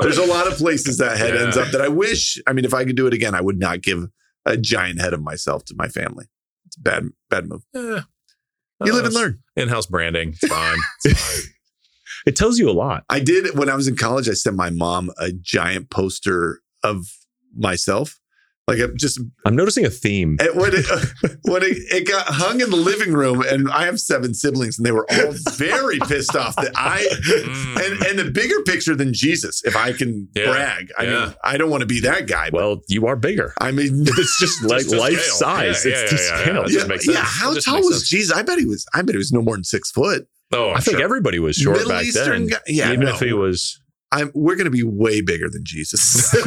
There's 0.00 0.18
a 0.18 0.26
lot 0.26 0.46
of 0.46 0.54
places 0.58 0.98
that 0.98 1.16
head 1.18 1.34
Yeah. 1.34 1.42
ends 1.44 1.56
up 1.56 1.70
that 1.72 1.80
I 1.80 1.88
wish. 1.88 2.38
I 2.46 2.52
mean, 2.52 2.64
if 2.64 2.74
I 2.74 2.84
could 2.84 2.96
do 2.96 3.06
it 3.06 3.14
again, 3.14 3.34
I 3.34 3.40
would 3.40 3.58
not 3.58 3.82
give 3.82 4.08
a 4.46 4.56
giant 4.56 5.00
head 5.00 5.12
of 5.12 5.22
myself 5.22 5.64
to 5.66 5.74
my 5.76 5.88
family. 5.88 6.26
It's 6.66 6.76
a 6.76 6.80
bad, 6.80 7.04
bad 7.30 7.48
move. 7.48 7.62
Eh. 7.74 8.00
You 8.84 8.92
live 8.92 9.02
Uh, 9.04 9.06
and 9.06 9.14
learn. 9.14 9.38
In-house 9.56 9.86
branding. 9.86 10.30
It's 10.40 10.46
fine. 10.46 10.78
It's 11.04 11.20
fine. 11.20 11.52
It 12.28 12.36
tells 12.36 12.58
you 12.58 12.68
a 12.68 12.76
lot. 12.84 13.04
I 13.08 13.20
did 13.20 13.56
when 13.58 13.68
I 13.70 13.74
was 13.74 13.88
in 13.88 13.96
college. 13.96 14.28
I 14.28 14.34
sent 14.34 14.54
my 14.54 14.70
mom 14.70 15.10
a 15.18 15.32
giant 15.32 15.88
poster 15.90 16.60
of 16.84 17.06
myself, 17.56 18.20
Like 18.68 18.78
it 18.78 18.94
just 18.96 19.18
I'm 19.46 19.56
noticing 19.56 19.86
a 19.86 19.90
theme. 19.90 20.36
it, 20.38 20.54
when 20.54 20.72
it 20.74 20.84
when 21.52 21.62
it, 21.62 21.76
it 21.90 22.06
got 22.06 22.26
hung 22.26 22.60
in 22.60 22.68
the 22.68 22.76
living 22.76 23.12
room, 23.14 23.42
and 23.50 23.70
I 23.70 23.86
have 23.86 23.98
seven 23.98 24.34
siblings, 24.34 24.78
and 24.78 24.84
they 24.86 24.92
were 24.92 25.06
all 25.10 25.32
very 25.56 25.98
pissed 26.00 26.36
off 26.36 26.54
that 26.56 26.72
I 26.76 26.98
Mm. 27.28 27.76
and 27.84 28.06
and 28.06 28.18
the 28.18 28.30
bigger 28.30 28.60
picture 28.66 28.94
than 28.94 29.12
Jesus, 29.14 29.62
if 29.64 29.74
I 29.74 29.92
can 29.92 30.28
Yeah. 30.36 30.50
brag. 30.50 30.90
I 30.98 31.04
Yeah. 31.04 31.10
mean, 31.26 31.34
I 31.42 31.56
don't 31.56 31.70
want 31.70 31.80
to 31.80 31.86
be 31.86 32.00
that 32.00 32.26
guy. 32.26 32.50
Well, 32.52 32.82
you 32.88 33.06
are 33.06 33.16
bigger. 33.16 33.54
I 33.58 33.70
mean, 33.72 34.04
It's 34.06 34.38
just 34.38 34.62
like 34.72 34.82
Just 34.82 34.94
life 34.94 35.18
scale. 35.20 35.36
size. 35.48 35.84
Yeah, 35.86 35.92
it's 35.92 36.12
yeah, 36.12 36.18
the 36.18 36.22
yeah, 36.22 36.28
yeah. 36.36 36.42
scale. 36.42 36.62
It 36.64 36.72
yeah, 36.72 36.96
just 36.96 37.08
yeah. 37.08 37.24
How 37.24 37.54
tall 37.54 37.78
was 37.78 37.96
sense. 38.00 38.08
Jesus? 38.10 38.36
I 38.36 38.42
bet 38.42 38.58
he 38.58 38.66
was. 38.66 38.84
I 38.94 39.00
bet 39.02 39.14
he 39.14 39.18
was 39.18 39.32
no 39.32 39.40
more 39.42 39.54
than 39.56 39.64
six 39.64 39.90
foot. 39.90 40.26
Oh, 40.52 40.70
I 40.70 40.80
think 40.80 40.96
sure. 40.96 41.04
everybody 41.04 41.38
was 41.38 41.56
short 41.56 41.76
Middle 41.78 41.92
back 41.92 42.04
Eastern 42.04 42.46
then. 42.46 42.46
guy- 42.46 42.58
yeah, 42.66 42.92
Even 42.92 43.06
no. 43.06 43.14
if 43.14 43.20
he 43.20 43.32
was. 43.32 43.80
I'm. 44.10 44.30
We're 44.34 44.56
going 44.56 44.64
to 44.64 44.70
be 44.70 44.82
way 44.82 45.20
bigger 45.20 45.48
than 45.50 45.64
Jesus. 45.64 46.30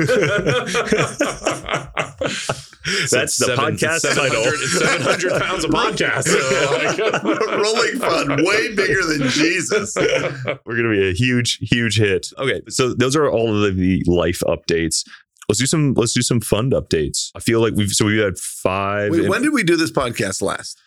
That's 3.11 3.37
the 3.37 3.53
podcast 3.55 4.01
title. 4.15 4.43
700 4.43 5.31
pounds 5.41 5.63
of 5.63 5.71
podcast. 5.71 6.23
So 6.23 6.71
like, 6.71 7.23
Rolling 7.23 7.99
Fun, 7.99 8.43
way 8.45 8.73
bigger 8.73 9.03
than 9.05 9.27
Jesus. 9.29 9.95
We're 9.95 10.75
gonna 10.75 10.89
be 10.89 11.09
a 11.09 11.13
huge, 11.13 11.59
huge 11.61 11.99
hit. 11.99 12.27
Okay, 12.39 12.61
so 12.69 12.93
those 12.93 13.15
are 13.15 13.29
all 13.29 13.63
of 13.63 13.75
the 13.75 14.03
life 14.07 14.41
updates. 14.47 15.07
Let's 15.47 15.59
do 15.59 15.65
some. 15.67 15.93
Let's 15.93 16.13
do 16.13 16.21
some 16.23 16.41
fund 16.41 16.71
updates. 16.71 17.29
I 17.35 17.39
feel 17.39 17.61
like 17.61 17.75
we've 17.75 17.91
so 17.91 18.05
we 18.05 18.17
had 18.17 18.37
five. 18.37 19.11
Wait, 19.11 19.29
when 19.29 19.43
did 19.43 19.53
we 19.53 19.63
do 19.63 19.75
this 19.75 19.91
podcast 19.91 20.41
last? 20.41 20.79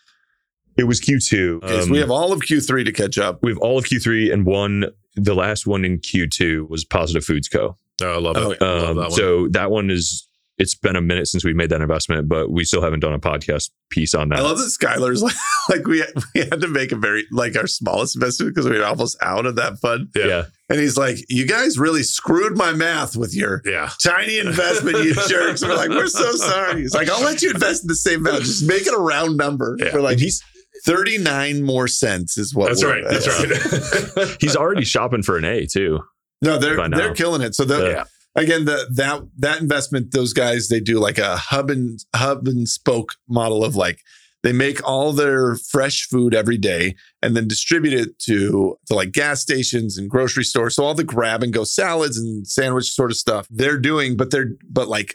It 0.76 0.84
was 0.84 1.00
Q 1.00 1.18
two. 1.20 1.60
Okay, 1.62 1.82
so 1.82 1.90
we 1.90 1.98
have 1.98 2.10
all 2.10 2.32
of 2.32 2.40
Q3 2.40 2.84
to 2.84 2.92
catch 2.92 3.18
up. 3.18 3.40
we 3.42 3.50
have 3.50 3.58
all 3.58 3.78
of 3.78 3.84
Q 3.84 3.98
three 4.00 4.30
and 4.30 4.44
one. 4.46 4.86
The 5.16 5.34
last 5.34 5.66
one 5.66 5.84
in 5.84 5.98
Q 6.00 6.28
two 6.28 6.66
was 6.68 6.84
Positive 6.84 7.24
Foods 7.24 7.48
Co. 7.48 7.76
Oh, 8.02 8.12
I 8.12 8.18
love 8.18 8.36
it. 8.36 8.58
Oh, 8.60 8.66
love 8.66 8.80
that 8.80 8.88
Um, 8.90 8.96
one. 8.96 9.10
so 9.12 9.48
that 9.48 9.70
one 9.70 9.90
is. 9.90 10.28
It's 10.56 10.76
been 10.76 10.94
a 10.94 11.00
minute 11.00 11.26
since 11.26 11.44
we 11.44 11.52
made 11.52 11.70
that 11.70 11.80
investment, 11.80 12.28
but 12.28 12.48
we 12.48 12.62
still 12.64 12.80
haven't 12.80 13.00
done 13.00 13.12
a 13.12 13.18
podcast 13.18 13.70
piece 13.90 14.14
on 14.14 14.28
that. 14.28 14.38
I 14.38 14.42
love 14.42 14.58
that 14.58 14.70
Skylar's 14.70 15.20
like, 15.20 15.34
like 15.68 15.84
we 15.88 16.04
we 16.32 16.42
had 16.42 16.60
to 16.60 16.68
make 16.68 16.92
a 16.92 16.96
very 16.96 17.24
like 17.32 17.56
our 17.56 17.66
smallest 17.66 18.14
investment 18.14 18.54
because 18.54 18.70
we 18.70 18.78
were 18.78 18.84
almost 18.84 19.16
out 19.20 19.46
of 19.46 19.56
that 19.56 19.78
fund. 19.80 20.10
Yeah. 20.14 20.26
yeah. 20.26 20.44
And 20.70 20.78
he's 20.78 20.96
like, 20.96 21.16
"You 21.28 21.44
guys 21.44 21.76
really 21.76 22.04
screwed 22.04 22.56
my 22.56 22.72
math 22.72 23.16
with 23.16 23.34
your 23.34 23.62
yeah. 23.64 23.90
tiny 24.00 24.38
investment, 24.38 24.98
you 25.04 25.14
jerks." 25.28 25.62
And 25.62 25.72
we're 25.72 25.76
like, 25.76 25.90
"We're 25.90 26.06
so 26.06 26.30
sorry." 26.36 26.82
He's 26.82 26.94
like, 26.94 27.08
"I'll 27.08 27.22
let 27.24 27.42
you 27.42 27.50
invest 27.50 27.82
in 27.82 27.88
the 27.88 27.96
same 27.96 28.20
amount. 28.24 28.44
Just 28.44 28.64
make 28.64 28.86
it 28.86 28.94
a 28.94 29.00
round 29.00 29.36
number." 29.36 29.76
Yeah. 29.80 29.90
We're 29.92 30.02
like, 30.02 30.12
And 30.12 30.20
he's 30.20 30.40
thirty 30.84 31.18
nine 31.18 31.62
more 31.62 31.88
cents 31.88 32.36
is 32.38 32.54
what. 32.54 32.68
That's 32.68 32.84
we're- 32.84 33.02
right. 33.02 33.10
That's 33.10 34.16
right. 34.16 34.36
he's 34.40 34.56
already 34.56 34.84
shopping 34.84 35.22
for 35.22 35.36
an 35.36 35.44
A 35.44 35.66
too. 35.66 36.00
No, 36.42 36.58
they're 36.58 36.88
they're 36.90 37.14
killing 37.14 37.40
it. 37.42 37.54
So 37.54 37.64
the, 37.64 37.90
Yeah. 37.90 38.04
again, 38.36 38.64
the 38.66 38.86
that 38.94 39.22
that 39.38 39.60
investment, 39.60 40.12
those 40.12 40.32
guys, 40.32 40.68
they 40.68 40.80
do 40.80 40.98
like 40.98 41.18
a 41.18 41.36
hub 41.36 41.70
and 41.70 41.98
hub 42.14 42.46
and 42.48 42.68
spoke 42.68 43.14
model 43.28 43.64
of 43.64 43.76
like 43.76 44.00
they 44.42 44.52
make 44.52 44.86
all 44.86 45.14
their 45.14 45.56
fresh 45.56 46.06
food 46.06 46.34
every 46.34 46.58
day 46.58 46.96
and 47.22 47.34
then 47.34 47.48
distribute 47.48 47.94
it 47.94 48.18
to 48.18 48.76
to 48.86 48.94
like 48.94 49.12
gas 49.12 49.40
stations 49.40 49.96
and 49.96 50.10
grocery 50.10 50.44
stores. 50.44 50.74
So 50.76 50.84
all 50.84 50.92
the 50.94 51.02
grab 51.04 51.42
and 51.42 51.50
go 51.52 51.64
salads 51.64 52.18
and 52.18 52.46
sandwich 52.46 52.90
sort 52.92 53.10
of 53.10 53.16
stuff 53.16 53.46
they're 53.48 53.78
doing, 53.78 54.16
but 54.16 54.30
they're 54.30 54.50
but 54.68 54.86
like 54.88 55.14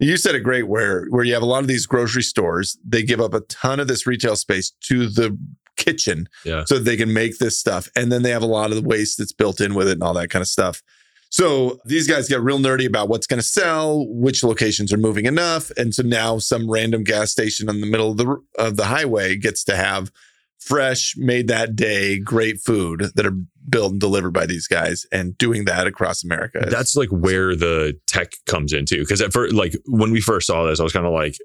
you 0.00 0.16
said 0.16 0.34
it 0.34 0.40
great 0.40 0.68
where 0.68 1.06
where 1.10 1.24
you 1.24 1.34
have 1.34 1.42
a 1.42 1.46
lot 1.46 1.62
of 1.62 1.68
these 1.68 1.86
grocery 1.86 2.22
stores, 2.22 2.78
they 2.86 3.02
give 3.02 3.20
up 3.20 3.34
a 3.34 3.40
ton 3.40 3.80
of 3.80 3.88
this 3.88 4.06
retail 4.06 4.36
space 4.36 4.70
to 4.84 5.08
the 5.08 5.36
kitchen 5.76 6.28
Yeah. 6.44 6.64
so 6.64 6.74
that 6.76 6.84
they 6.84 6.96
can 6.96 7.12
make 7.12 7.38
this 7.38 7.58
stuff. 7.58 7.88
And 7.94 8.10
then 8.10 8.22
they 8.22 8.30
have 8.30 8.42
a 8.42 8.46
lot 8.46 8.70
of 8.70 8.76
the 8.76 8.88
waste 8.88 9.18
that's 9.18 9.32
built 9.32 9.60
in 9.60 9.74
with 9.74 9.88
it 9.88 9.92
and 9.92 10.02
all 10.02 10.14
that 10.14 10.28
kind 10.30 10.42
of 10.42 10.48
stuff. 10.48 10.82
So 11.30 11.78
these 11.84 12.08
guys 12.08 12.28
get 12.28 12.40
real 12.40 12.58
nerdy 12.58 12.86
about 12.86 13.08
what's 13.08 13.26
going 13.26 13.40
to 13.40 13.46
sell, 13.46 14.06
which 14.08 14.42
locations 14.42 14.92
are 14.92 14.96
moving 14.98 15.26
enough, 15.26 15.70
and 15.76 15.94
so 15.94 16.02
now 16.02 16.38
some 16.38 16.70
random 16.70 17.04
gas 17.04 17.30
station 17.30 17.68
in 17.68 17.80
the 17.80 17.86
middle 17.86 18.10
of 18.10 18.16
the 18.16 18.36
of 18.58 18.76
the 18.76 18.86
highway 18.86 19.36
gets 19.36 19.62
to 19.64 19.76
have 19.76 20.10
fresh, 20.58 21.14
made 21.18 21.46
that 21.48 21.76
day, 21.76 22.18
great 22.18 22.60
food 22.60 23.10
that 23.14 23.26
are 23.26 23.36
built 23.68 23.92
and 23.92 24.00
delivered 24.00 24.32
by 24.32 24.46
these 24.46 24.66
guys, 24.66 25.06
and 25.12 25.36
doing 25.38 25.64
that 25.66 25.86
across 25.86 26.24
America. 26.24 26.64
is- 26.66 26.72
That's 26.72 26.96
like 26.96 27.08
where 27.10 27.54
the 27.56 27.98
tech 28.06 28.32
comes 28.46 28.72
into. 28.72 28.98
Because 28.98 29.20
at 29.20 29.32
first, 29.32 29.54
like 29.54 29.74
when 29.86 30.10
we 30.10 30.20
first 30.20 30.46
saw 30.46 30.64
this, 30.66 30.80
I 30.80 30.82
was 30.84 30.92
kind 30.92 31.06
of 31.06 31.12
like, 31.12 31.36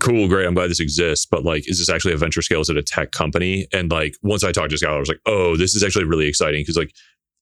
cool, 0.00 0.28
great. 0.28 0.46
I'm 0.46 0.54
glad 0.54 0.70
this 0.70 0.80
exists. 0.80 1.26
But 1.30 1.44
like, 1.44 1.68
is 1.68 1.78
this 1.78 1.88
actually 1.88 2.14
a 2.14 2.16
venture 2.16 2.42
scale? 2.42 2.60
Is 2.60 2.70
it 2.70 2.76
a 2.76 2.82
tech 2.82 3.10
company? 3.12 3.66
And 3.72 3.90
like, 3.90 4.14
once 4.22 4.44
I 4.44 4.52
talked 4.52 4.70
to 4.70 4.76
Skylar, 4.76 4.96
I 4.96 4.98
was 5.00 5.08
like, 5.08 5.20
oh, 5.26 5.56
this 5.56 5.74
is 5.74 5.82
actually 5.82 6.04
really 6.04 6.26
exciting. 6.26 6.60
Because 6.62 6.76
like, 6.76 6.92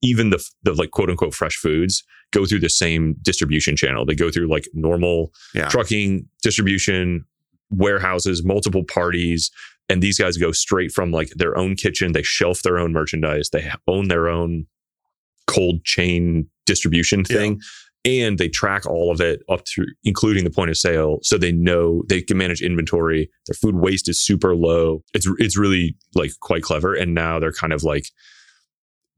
even 0.03 0.31
the, 0.31 0.43
the 0.63 0.75
like 0.75 0.91
quote 0.93 1.11
unquote 1.11 1.35
fresh 1.35 1.57
foods 1.57 2.05
go 2.33 2.47
through 2.47 2.61
the 2.61 2.69
same 2.71 3.17
distribution 3.23 3.77
channel. 3.77 4.07
They 4.07 4.15
go 4.15 4.31
through 4.31 4.49
like 4.49 4.67
normal 4.73 5.33
Yeah. 5.55 5.69
trucking, 5.69 6.27
distribution, 6.43 7.25
warehouses, 7.71 8.45
multiple 8.45 8.85
parties. 8.85 9.51
And 9.89 10.03
these 10.03 10.19
guys 10.19 10.37
go 10.37 10.53
straight 10.53 10.93
from 10.93 11.11
like 11.11 11.31
their 11.31 11.57
own 11.57 11.75
kitchen. 11.75 12.13
They 12.13 12.23
shelf 12.23 12.63
their 12.63 12.79
own 12.79 12.93
merchandise. 12.93 13.51
They 13.51 13.71
own 13.87 14.09
their 14.09 14.29
own 14.29 14.67
cold 15.47 15.85
chain 15.85 16.49
distribution 16.67 17.25
Yeah. 17.29 17.37
thing. 17.37 17.61
And 18.05 18.39
they 18.39 18.49
track 18.49 18.87
all 18.87 19.11
of 19.11 19.21
it 19.21 19.43
up 19.49 19.67
through, 19.67 19.87
including 20.05 20.45
the 20.45 20.51
point 20.51 20.71
of 20.71 20.77
sale. 20.77 21.19
So 21.23 21.37
they 21.37 21.53
know 21.53 22.03
they 22.09 22.23
can 22.23 22.37
manage 22.39 22.63
inventory. 22.63 23.29
Their 23.47 23.55
food 23.55 23.75
waste 23.77 24.09
is 24.09 24.21
super 24.21 24.55
low. 24.55 25.03
It's 25.15 25.27
it's 25.39 25.59
really 25.59 25.97
like 26.15 26.31
quite 26.41 26.63
clever. 26.63 26.95
And 26.95 27.13
now 27.15 27.39
they're 27.41 27.53
kind 27.53 27.73
of 27.73 27.83
like 27.83 28.07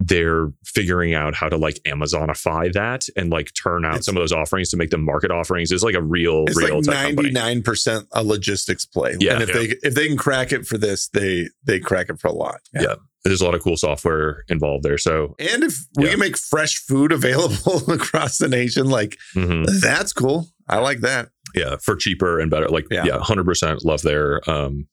they're 0.03 0.49
figuring 0.65 1.13
out 1.15 1.35
how 1.35 1.49
to 1.49 1.57
like 1.59 1.79
Amazonify 1.87 2.73
that 2.73 3.07
and 3.17 3.31
like 3.31 3.53
turn 3.55 3.85
out 3.85 3.91
It's- 3.93 4.07
some 4.07 4.17
of 4.17 4.23
those 4.23 4.33
offerings 4.33 4.71
to 4.71 4.77
make 4.77 4.91
them 4.91 5.05
market 5.05 5.31
offerings. 5.31 5.71
It's 5.71 5.83
like 5.83 5.95
a 5.95 6.03
real, 6.03 6.45
it's 6.49 6.57
real 6.57 6.77
like 6.77 6.87
ninety 6.87 7.31
nine 7.31 7.63
percent 7.63 8.07
a 8.13 8.25
logistics 8.25 8.85
play. 8.87 9.17
Yeah. 9.21 9.35
and 9.35 9.43
if 9.43 9.49
Yeah. 9.51 9.55
they 9.55 9.67
if 9.83 9.95
they 9.95 10.09
can 10.09 10.17
crack 10.17 10.53
it 10.53 10.67
for 10.67 10.79
this, 10.79 11.09
they 11.09 11.49
they 11.65 11.79
crack 11.81 12.09
it 12.09 12.19
for 12.19 12.29
a 12.29 12.33
lot. 12.33 12.61
Yeah. 12.73 12.95
There's 13.25 13.43
a 13.43 13.45
lot 13.45 13.55
of 13.55 13.63
cool 13.63 13.77
software 13.77 14.45
involved 14.49 14.83
there. 14.83 14.97
So 14.97 15.35
And 15.39 15.63
if 15.65 15.77
we 15.97 16.05
Yeah. 16.05 16.11
can 16.13 16.21
make 16.21 16.39
fresh 16.39 16.79
food 16.79 17.13
available 17.21 17.83
across 17.93 18.39
the 18.39 18.49
nation, 18.49 18.89
like 18.89 19.19
mhm. 19.37 19.67
that's 19.83 20.13
cool. 20.15 20.49
I 20.69 20.79
like 20.79 21.01
that. 21.01 21.29
yeah, 21.55 21.77
for 21.83 21.95
cheaper 21.97 22.39
and 22.41 22.51
better. 22.51 22.69
Like 22.69 22.87
Yeah. 22.91 23.05
yeah, 23.05 23.19
hundred 23.19 23.45
percent 23.45 23.85
love 23.85 24.01
their 24.03 24.41
um 24.51 24.87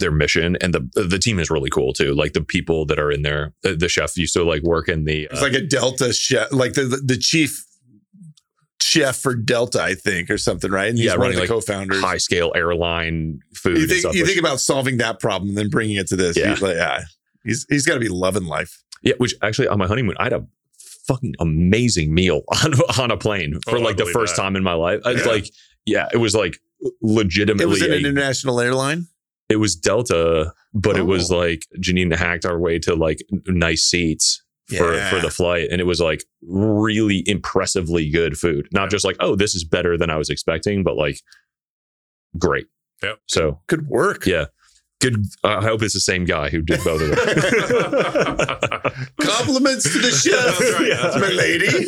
their 0.00 0.10
mission 0.10 0.56
and 0.60 0.74
the 0.74 0.88
the 1.08 1.18
team 1.18 1.38
is 1.38 1.50
really 1.50 1.70
cool 1.70 1.92
too. 1.92 2.12
Like 2.14 2.32
the 2.32 2.42
people 2.42 2.84
that 2.86 2.98
are 2.98 3.10
in 3.12 3.22
there. 3.22 3.52
The, 3.62 3.76
the 3.76 3.88
chef 3.88 4.16
used 4.16 4.34
to 4.34 4.42
like 4.44 4.62
work 4.62 4.88
in 4.88 5.04
the 5.04 5.28
It's 5.30 5.40
uh, 5.40 5.44
like 5.44 5.52
a 5.54 5.60
Delta 5.64 6.12
chef, 6.12 6.50
like 6.52 6.72
the, 6.72 6.82
the 6.84 6.96
the 6.98 7.16
chief 7.16 7.64
chef 8.82 9.16
for 9.18 9.34
Delta, 9.34 9.80
I 9.82 9.94
think, 9.94 10.30
or 10.30 10.38
something, 10.38 10.70
right? 10.70 10.88
And 10.88 10.96
he's 10.96 11.06
Yeah, 11.06 11.12
one 11.12 11.18
of 11.18 11.22
running, 11.22 11.36
the 11.36 11.40
like, 11.42 11.48
co-founders. 11.50 12.00
high 12.00 12.16
scale 12.16 12.50
airline 12.54 13.40
food. 13.54 13.76
You 13.76 13.82
and 13.82 13.88
think 13.88 14.00
stuff, 14.00 14.14
you 14.16 14.26
think 14.26 14.38
about 14.40 14.58
solving 14.60 14.96
that 14.98 15.20
problem 15.20 15.50
and 15.50 15.58
then 15.58 15.68
bringing 15.68 15.96
it 15.96 16.08
to 16.08 16.16
this? 16.16 16.36
Yeah. 16.36 16.50
He's 16.50 16.62
like, 16.62 16.76
yeah, 16.76 17.02
he's 17.44 17.66
he's 17.68 17.86
got 17.86 17.94
to 17.94 18.00
be 18.00 18.08
loving 18.08 18.44
life. 18.44 18.82
yeah, 19.02 19.14
which 19.18 19.34
actually 19.42 19.68
on 19.68 19.78
my 19.78 19.86
honeymoon 19.86 20.16
I 20.18 20.24
had 20.24 20.32
a 20.32 20.46
fucking 21.06 21.34
amazing 21.40 22.14
meal 22.14 22.42
on 22.64 22.72
on 22.98 23.10
a 23.10 23.16
plane 23.16 23.58
for 23.68 23.76
Oh, 23.78 23.80
like 23.80 23.96
the 23.96 24.06
first 24.06 24.36
that. 24.36 24.42
time 24.42 24.56
in 24.56 24.62
my 24.62 24.74
life. 24.74 25.00
It's 25.04 25.24
Yeah. 25.26 25.32
like 25.32 25.46
yeah, 25.86 26.08
it 26.12 26.18
was 26.18 26.34
like 26.34 26.58
legitimately 27.02 27.64
It 27.64 27.68
was 27.68 27.82
an 27.82 27.92
a- 27.92 27.96
international 27.96 28.60
airline. 28.60 29.06
It 29.50 29.56
was 29.56 29.76
Delta, 29.76 30.52
but 30.72 30.96
it 30.96 31.02
was 31.06 31.30
Oh. 31.30 31.36
like 31.38 31.66
Janine 31.78 32.14
hacked 32.14 32.46
our 32.46 32.58
way 32.58 32.78
to 32.80 32.94
like 32.94 33.20
nice 33.46 33.82
seats 33.84 34.42
for, 34.68 34.94
Yeah. 34.94 35.10
for 35.10 35.20
the 35.20 35.30
flight. 35.30 35.68
And 35.70 35.80
it 35.80 35.84
was 35.84 36.00
like 36.00 36.24
really 36.46 37.22
impressively 37.26 38.08
good 38.10 38.38
food. 38.38 38.68
Not 38.72 38.90
just 38.90 39.04
like, 39.04 39.16
oh, 39.20 39.34
this 39.36 39.54
is 39.54 39.64
better 39.64 39.96
than 39.98 40.08
I 40.10 40.16
was 40.16 40.30
expecting, 40.30 40.82
but 40.84 40.96
like 40.96 41.20
great. 42.38 42.66
Yep. 43.02 43.18
So 43.26 43.60
Good 43.66 43.88
work. 43.88 44.26
yeah. 44.26 44.46
Good. 45.00 45.24
I 45.42 45.62
hope 45.62 45.80
it's 45.82 45.94
the 45.94 46.00
same 46.00 46.26
guy 46.26 46.50
who 46.50 46.60
did 46.60 46.84
both 46.84 47.00
of 47.00 47.08
them. 47.08 47.16
Compliments 49.20 49.84
to 49.90 49.98
the 49.98 50.10
chef, 50.10 50.58
That's 50.92 51.16
right, 51.16 51.22
my 51.22 51.30
lady. 51.30 51.86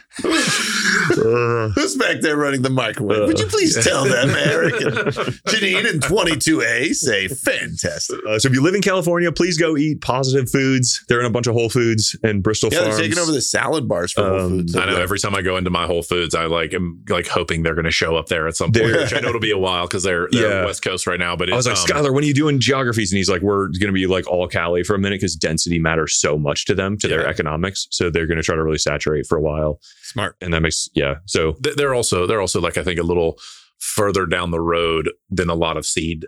Who's 0.22 1.96
back 1.96 2.20
there 2.20 2.36
running 2.36 2.62
the 2.62 2.70
microwave? 2.70 3.26
Would 3.26 3.38
you 3.38 3.46
please 3.46 3.82
tell 3.84 4.04
them, 4.04 4.30
Eric 4.30 4.74
and 4.80 4.94
Janine 5.48 5.90
and 5.90 6.00
22A 6.02 6.94
say 6.94 7.28
fantastic. 7.28 8.18
Uh, 8.28 8.38
so 8.38 8.48
if 8.48 8.54
you 8.54 8.62
live 8.62 8.74
in 8.74 8.82
California, 8.82 9.30
please 9.32 9.58
go 9.58 9.76
eat 9.76 10.00
positive 10.00 10.48
foods. 10.50 11.04
They're 11.08 11.20
in 11.20 11.26
a 11.26 11.30
bunch 11.30 11.46
of 11.46 11.54
Whole 11.54 11.68
Foods 11.68 12.16
and 12.22 12.42
Bristol 12.42 12.70
Yeah, 12.72 12.80
Farms. 12.80 12.96
they're 12.96 13.04
taking 13.06 13.18
over 13.18 13.32
the 13.32 13.40
salad 13.42 13.88
bars 13.88 14.12
for 14.12 14.22
Whole 14.22 14.40
Um, 14.40 14.50
Foods. 14.50 14.76
I 14.76 14.86
know 14.86 14.96
every 15.00 15.18
time 15.18 15.34
I 15.34 15.42
go 15.42 15.56
into 15.56 15.70
my 15.70 15.86
Whole 15.86 16.02
Foods, 16.02 16.34
I 16.34 16.46
like 16.46 16.74
am 16.74 17.02
like 17.08 17.26
hoping 17.26 17.62
they're 17.62 17.74
going 17.74 17.84
to 17.84 17.90
show 17.90 18.16
up 18.16 18.26
there 18.26 18.46
at 18.46 18.56
some 18.56 18.72
point. 18.72 18.86
Which 18.86 19.14
I 19.14 19.20
know 19.20 19.28
it'll 19.28 19.40
be 19.40 19.50
a 19.50 19.58
while 19.58 19.86
because 19.86 20.02
they're, 20.02 20.28
they're 20.30 20.60
Yeah. 20.60 20.64
West 20.64 20.82
Coast 20.82 21.06
right 21.06 21.18
now. 21.18 21.36
But 21.36 21.52
I 21.52 21.56
was 21.56 21.66
like, 21.66 21.76
um, 21.76 21.84
Skylar, 21.86 22.14
when 22.14 22.24
are 22.24 22.26
you 22.26 22.34
doing 22.34 22.60
geographies? 22.60 23.12
And 23.12 23.16
he's 23.16 23.28
like, 23.28 23.42
we're 23.42 23.66
going 23.68 23.86
to 23.86 23.92
be 23.92 24.06
like 24.06 24.26
all 24.28 24.46
Cali 24.48 24.82
for 24.84 24.94
a 24.94 24.98
minute 24.98 25.16
because 25.20 25.34
density 25.36 25.78
matters 25.78 26.14
so 26.14 26.38
much 26.38 26.64
to 26.66 26.74
them, 26.74 26.96
to 26.98 27.08
their 27.08 27.26
economics. 27.26 27.86
So 27.90 28.10
they're 28.10 28.26
going 28.26 28.38
to 28.38 28.42
try 28.42 28.54
to 28.54 28.62
really 28.62 28.78
saturate 28.78 29.26
for 29.26 29.36
a 29.36 29.40
while. 29.42 29.80
Smart. 30.04 30.36
And 30.42 30.52
that 30.52 30.60
makes, 30.60 30.90
yeah. 30.94 31.14
So 31.24 31.56
they're 31.60 31.94
also 31.94 32.26
they're 32.26 32.40
also 32.40 32.60
like 32.60 32.76
I 32.76 32.84
think 32.84 33.00
a 33.00 33.04
little 33.04 33.38
further 33.78 34.26
down 34.26 34.50
the 34.50 34.60
road 34.60 35.10
than 35.30 35.48
a 35.48 35.54
lot 35.54 35.78
of 35.78 35.86
seed 35.86 36.26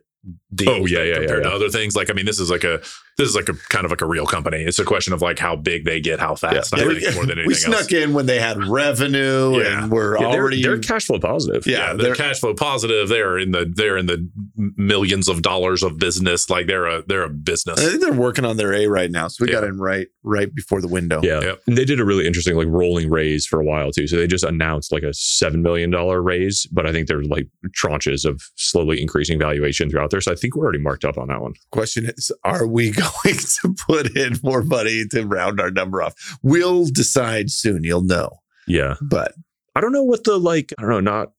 deals 0.54 0.76
Oh, 0.82 0.86
yeah, 0.86 0.98
yeah, 0.98 1.04
yeah, 1.04 1.14
compared 1.18 1.44
yeah. 1.44 1.50
to 1.50 1.54
other 1.56 1.68
things. 1.68 1.94
Like, 1.96 2.10
I 2.10 2.12
mean, 2.12 2.26
this 2.26 2.38
is 2.40 2.50
like 2.50 2.64
a 2.64 2.80
this 3.18 3.28
is 3.30 3.34
like 3.34 3.48
a 3.48 3.54
kind 3.70 3.84
of 3.86 3.90
like 3.90 4.02
a 4.02 4.06
real 4.06 4.26
company. 4.26 4.58
It's 4.62 4.78
a 4.78 4.84
question 4.84 5.14
of 5.14 5.22
like 5.22 5.38
how 5.38 5.56
big 5.56 5.86
they 5.86 6.00
get, 6.02 6.20
how 6.20 6.34
fast. 6.34 6.74
Yeah. 6.76 6.84
I 6.84 6.86
we, 6.86 7.00
think 7.00 7.14
more 7.14 7.24
than 7.24 7.38
anything 7.38 7.46
we 7.46 7.54
else. 7.74 7.86
snuck 7.86 7.92
in 7.92 8.12
when 8.12 8.26
they 8.26 8.38
had 8.38 8.62
revenue 8.64 9.58
Yeah. 9.58 9.82
and 9.84 9.90
we're 9.90 10.18
Yeah, 10.20 10.30
they're, 10.32 10.40
already 10.40 10.62
they're 10.62 10.78
cash 10.78 11.06
flow 11.06 11.18
positive. 11.18 11.66
Yeah, 11.66 11.78
yeah, 11.78 11.86
they're 11.94 11.96
they're- 12.06 12.14
cash 12.14 12.40
flow 12.40 12.52
positive. 12.54 13.08
They're 13.08 13.38
in 13.38 13.52
the 13.52 13.72
they're 13.74 13.96
in 13.96 14.04
the 14.06 14.28
millions 14.76 15.28
of 15.28 15.42
dollars 15.42 15.82
of 15.82 15.98
business. 15.98 16.50
Like 16.50 16.66
they're 16.66 16.86
a 16.86 17.02
they're 17.06 17.22
a 17.22 17.30
business. 17.30 17.78
I 17.80 17.88
think 17.88 18.02
they're 18.02 18.12
working 18.12 18.44
on 18.44 18.56
their 18.56 18.72
A 18.74 18.86
right 18.86 19.10
now. 19.10 19.28
So 19.28 19.44
we 19.44 19.52
got 19.52 19.62
Yeah. 19.62 19.70
in 19.70 19.78
right 19.78 20.08
right 20.22 20.54
before 20.54 20.80
the 20.80 20.88
window. 20.88 21.20
Yeah. 21.22 21.40
Yep. 21.40 21.62
And 21.68 21.78
they 21.78 21.84
did 21.84 22.00
a 22.00 22.04
really 22.04 22.26
interesting 22.26 22.56
like 22.56 22.68
rolling 22.68 23.10
raise 23.10 23.46
for 23.46 23.60
a 23.60 23.64
while 23.64 23.92
too. 23.92 24.06
So 24.06 24.16
they 24.16 24.26
just 24.26 24.44
announced 24.44 24.92
like 24.92 25.02
a 25.04 25.10
$7 25.12 25.56
million 25.62 25.90
raise, 25.90 26.66
but 26.72 26.86
I 26.86 26.92
think 26.92 27.06
they're 27.08 27.22
like 27.22 27.46
tranches 27.80 28.24
of 28.24 28.42
slowly 28.56 29.00
increasing 29.00 29.38
valuation 29.38 29.88
throughout 29.88 30.10
there. 30.16 30.20
So 30.22 30.32
I 30.32 30.34
think 30.34 30.56
we're 30.56 30.64
already 30.64 30.78
marked 30.80 31.04
up 31.04 31.18
on 31.18 31.28
that 31.28 31.40
one. 31.40 31.54
Question 31.70 32.06
is, 32.06 32.32
are 32.44 32.66
we 32.66 32.90
going 32.92 33.36
to 33.36 33.74
put 33.86 34.16
in 34.16 34.34
more 34.42 34.62
money 34.62 35.04
to 35.10 35.24
round 35.26 35.60
our 35.60 35.70
number 35.70 36.02
off? 36.02 36.14
We'll 36.42 36.86
decide 36.86 37.50
soon. 37.50 37.84
You'll 37.84 38.02
know. 38.02 38.30
Yeah. 38.66 38.94
But 39.00 39.34
I 39.74 39.80
don't 39.80 39.92
know 39.92 40.02
what 40.02 40.24
the 40.24 40.38
like, 40.38 40.72
I 40.78 40.82
don't 40.82 40.90
know, 40.90 41.00
not 41.00 41.32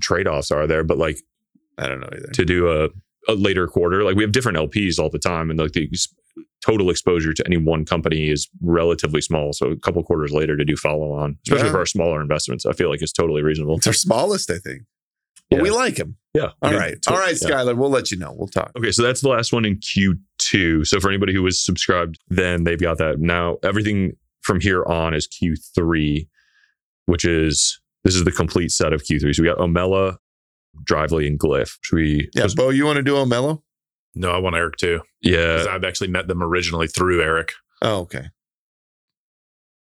trade 0.00 0.26
offs 0.26 0.50
are 0.50 0.66
there, 0.66 0.84
but 0.84 0.98
like 0.98 1.20
I 1.78 1.86
don't 1.88 2.00
know 2.00 2.08
either. 2.12 2.28
to 2.32 2.44
do 2.44 2.68
a, 2.70 2.88
a 3.28 3.34
later 3.34 3.66
quarter, 3.66 4.02
like 4.04 4.16
we 4.16 4.22
have 4.22 4.32
different 4.32 4.58
LPs 4.58 4.98
all 4.98 5.08
the 5.10 5.18
time. 5.18 5.50
And 5.50 5.58
like 5.58 5.72
the 5.72 5.84
ex- 5.84 6.08
total 6.64 6.90
exposure 6.90 7.32
to 7.32 7.46
any 7.46 7.56
one 7.56 7.84
company 7.84 8.28
is 8.28 8.48
relatively 8.60 9.20
small. 9.20 9.52
So 9.52 9.68
a 9.70 9.76
couple 9.76 10.02
quarters 10.02 10.32
later 10.32 10.56
to 10.56 10.64
do 10.64 10.76
follow 10.76 11.12
on, 11.12 11.38
especially 11.46 11.66
Yeah. 11.66 11.72
for 11.72 11.78
our 11.78 11.86
smaller 11.86 12.20
investments, 12.20 12.66
I 12.66 12.72
feel 12.72 12.88
like 12.90 13.02
it's 13.02 13.12
totally 13.12 13.42
reasonable. 13.42 13.76
It's 13.76 13.86
our 13.86 13.92
smallest, 13.92 14.50
I 14.50 14.58
think. 14.58 14.82
But 15.50 15.56
Yeah. 15.58 15.62
we 15.62 15.70
like 15.70 15.96
him. 15.98 16.16
Yeah. 16.34 16.42
All 16.46 16.52
I 16.62 16.70
mean, 16.70 16.78
right. 16.80 17.02
to- 17.02 17.10
All 17.12 17.18
right, 17.18 17.36
yeah. 17.40 17.48
Skylar. 17.48 17.76
We'll 17.76 17.90
let 17.90 18.10
you 18.10 18.18
know. 18.18 18.32
We'll 18.36 18.48
talk. 18.48 18.72
Okay, 18.76 18.90
so 18.92 19.02
that's 19.02 19.20
the 19.20 19.28
last 19.28 19.52
one 19.52 19.64
in 19.64 19.76
Q2. 19.78 20.86
So 20.86 21.00
for 21.00 21.08
anybody 21.08 21.32
who 21.32 21.42
was 21.42 21.64
subscribed, 21.64 22.18
then 22.28 22.64
they've 22.64 22.80
got 22.80 22.98
that. 22.98 23.20
Now 23.20 23.58
everything 23.62 24.16
from 24.42 24.60
here 24.60 24.84
on 24.86 25.14
is 25.14 25.26
Q3, 25.28 26.28
which 27.06 27.24
is 27.24 27.80
this 28.04 28.14
is 28.14 28.24
the 28.24 28.32
complete 28.32 28.70
set 28.70 28.92
of 28.92 29.02
Q3. 29.02 29.34
So 29.34 29.42
we 29.42 29.48
got 29.48 29.58
Omella, 29.58 30.16
Drively, 30.84 31.26
and 31.26 31.38
Glyph. 31.38 31.78
Should 31.82 31.96
we? 31.96 32.28
Yeah, 32.34 32.46
Bo, 32.54 32.70
you 32.70 32.84
want 32.84 32.96
to 32.96 33.02
do 33.02 33.14
Omella? 33.14 33.62
no, 34.14 34.30
I 34.30 34.38
want 34.38 34.56
Eric 34.56 34.76
too. 34.76 35.00
yeah. 35.20 35.58
'Cause 35.58 35.66
I've 35.68 35.84
actually 35.84 36.08
met 36.08 36.26
them 36.28 36.42
originally 36.42 36.86
through 36.88 37.22
Eric. 37.22 37.52
Oh, 37.82 38.00
okay. 38.00 38.26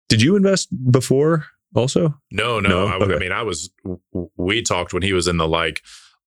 Did 0.09 0.20
you 0.22 0.37
invest 0.37 0.68
before 0.90 1.46
also? 1.74 2.14
No, 2.30 2.61
no. 2.61 2.68
No? 2.68 2.87
I, 2.87 2.92
w- 2.92 3.12
I 3.12 3.14
Okay. 3.16 3.24
mean, 3.24 3.32
I 3.32 3.42
was. 3.42 3.70
We 4.37 4.62
talked 4.62 4.92
when 4.92 5.02
he 5.02 5.12
was 5.12 5.28
in 5.28 5.37
the 5.37 5.48
like 5.48 5.82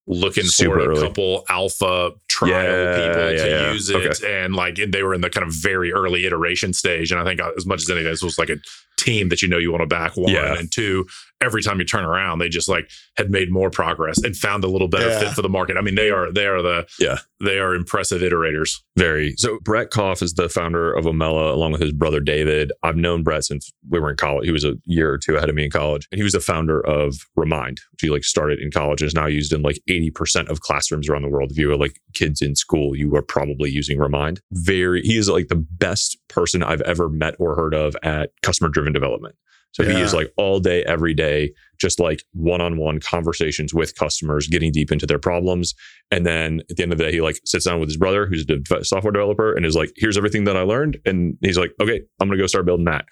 looking 0.07 0.43
Super 0.43 0.75
for 0.75 0.79
a 0.79 0.87
early. 0.89 1.01
couple 1.01 1.43
alpha 1.49 2.11
trial 2.27 2.51
Yeah, 2.51 2.95
people 3.07 3.31
yeah, 3.31 3.43
to 3.43 3.49
yeah. 3.49 3.71
use 3.73 3.89
it, 3.89 4.23
and 4.23 4.55
like 4.55 4.75
they 4.87 5.01
were 5.03 5.13
in 5.15 5.21
the 5.21 5.29
kind 5.29 5.45
of 5.47 5.53
very 5.53 5.91
early 5.91 6.25
iteration 6.25 6.73
stage. 6.73 7.11
And 7.11 7.19
I 7.19 7.23
think 7.23 7.41
uh, 7.41 7.51
as 7.57 7.65
much 7.65 7.81
as 7.81 7.89
anything, 7.89 8.11
this 8.11 8.21
was 8.21 8.37
like 8.37 8.49
a 8.49 8.57
team 9.05 9.29
that 9.29 9.41
you 9.41 9.47
know 9.47 9.57
you 9.57 9.71
want 9.71 9.81
to 9.81 9.87
back. 9.87 10.17
One 10.17 10.31
Yeah. 10.33 10.57
and 10.57 10.71
two. 10.71 11.05
Every 11.41 11.61
time 11.61 11.79
you 11.79 11.85
turn 11.85 12.05
around, 12.05 12.39
they 12.39 12.49
just 12.49 12.67
like 12.69 12.89
had 13.17 13.29
made 13.29 13.51
more 13.51 13.69
progress 13.69 14.17
and 14.23 14.35
found 14.35 14.63
a 14.63 14.67
little 14.67 14.87
better 14.87 15.09
Yeah. 15.09 15.19
fit 15.19 15.33
for 15.33 15.41
the 15.41 15.49
market. 15.49 15.77
I 15.77 15.81
mean, 15.81 15.95
they 15.95 16.09
are 16.09 16.31
they 16.31 16.47
are 16.47 16.61
the 16.61 16.87
Yeah. 16.99 17.19
they 17.43 17.59
are 17.59 17.75
impressive 17.75 18.21
iterators. 18.21 18.79
Very. 18.97 19.33
So 19.37 19.59
Brett 19.61 19.91
Kopf 19.91 20.23
is 20.23 20.33
the 20.33 20.47
founder 20.49 20.93
of 20.93 21.05
Omella 21.05 21.51
along 21.53 21.73
with 21.73 21.81
his 21.81 21.91
brother 21.91 22.19
David. 22.21 22.71
I've 22.83 22.95
known 22.95 23.21
Brett 23.23 23.43
since 23.43 23.71
we 23.89 23.99
were 23.99 24.09
in 24.09 24.15
college. 24.15 24.45
He 24.45 24.51
was 24.51 24.63
a 24.63 24.75
year 24.85 25.11
or 25.11 25.17
two 25.17 25.35
ahead 25.35 25.49
of 25.49 25.55
me 25.55 25.65
in 25.65 25.71
college. 25.71 26.07
And 26.11 26.17
he 26.17 26.23
was 26.23 26.33
the 26.33 26.39
founder 26.39 26.79
of 26.85 27.15
Remind, 27.35 27.79
which 27.91 28.01
he 28.01 28.09
like 28.09 28.23
started 28.23 28.59
in 28.59 28.71
college 28.71 29.01
and 29.01 29.07
is 29.07 29.13
now 29.15 29.27
used 29.27 29.51
in 29.53 29.61
like 29.61 29.79
80% 29.89 30.49
of 30.49 30.61
classrooms 30.61 31.09
around 31.09 31.23
the 31.23 31.29
world. 31.29 31.51
If 31.51 31.57
you 31.57 31.69
are 31.71 31.77
like 31.77 31.99
kids 32.13 32.41
in 32.41 32.55
school, 32.55 32.95
you 32.95 33.13
are 33.15 33.21
probably 33.21 33.69
using 33.69 33.99
Remind. 33.99 34.39
Very 34.53 35.01
he 35.01 35.17
is 35.17 35.29
like 35.29 35.49
the 35.49 35.55
best 35.79 36.17
person 36.29 36.63
I've 36.63 36.81
ever 36.81 37.09
met 37.09 37.35
or 37.39 37.55
heard 37.55 37.73
of 37.75 37.95
at 38.03 38.31
customer 38.41 38.69
driven 38.69 38.94
development. 38.95 39.35
So 39.73 39.83
he 39.83 39.91
Yeah. 39.91 40.05
is 40.05 40.13
like 40.13 40.31
all 40.37 40.61
day, 40.61 40.83
every 40.85 41.13
day, 41.13 41.51
just 41.79 41.99
like 41.99 42.23
one 42.31 42.61
on 42.61 42.77
one 42.77 42.99
conversations 42.99 43.73
with 43.73 43.93
customers, 43.95 44.47
getting 44.47 44.71
deep 44.71 44.89
into 44.89 45.05
their 45.05 45.19
problems. 45.19 45.75
And 46.11 46.25
then 46.25 46.61
at 46.69 46.77
the 46.77 46.83
end 46.83 46.93
of 46.93 46.97
the 46.97 47.03
day, 47.03 47.11
he 47.11 47.19
like 47.21 47.37
sits 47.45 47.65
down 47.65 47.81
with 47.81 47.89
his 47.89 47.97
brother, 47.97 48.25
who's 48.25 48.45
a 48.49 48.85
software 48.85 49.11
developer, 49.11 49.53
and 49.53 49.65
is 49.65 49.75
like, 49.75 49.91
"Here's 49.97 50.17
everything 50.17 50.45
that 50.45 50.55
I 50.55 50.61
learned." 50.61 50.97
And 51.05 51.37
he's 51.41 51.57
like, 51.57 51.71
"Okay, 51.81 52.01
I'm 52.21 52.29
gonna 52.29 52.39
go 52.39 52.47
start 52.47 52.65
building 52.65 52.85
that." 52.85 53.05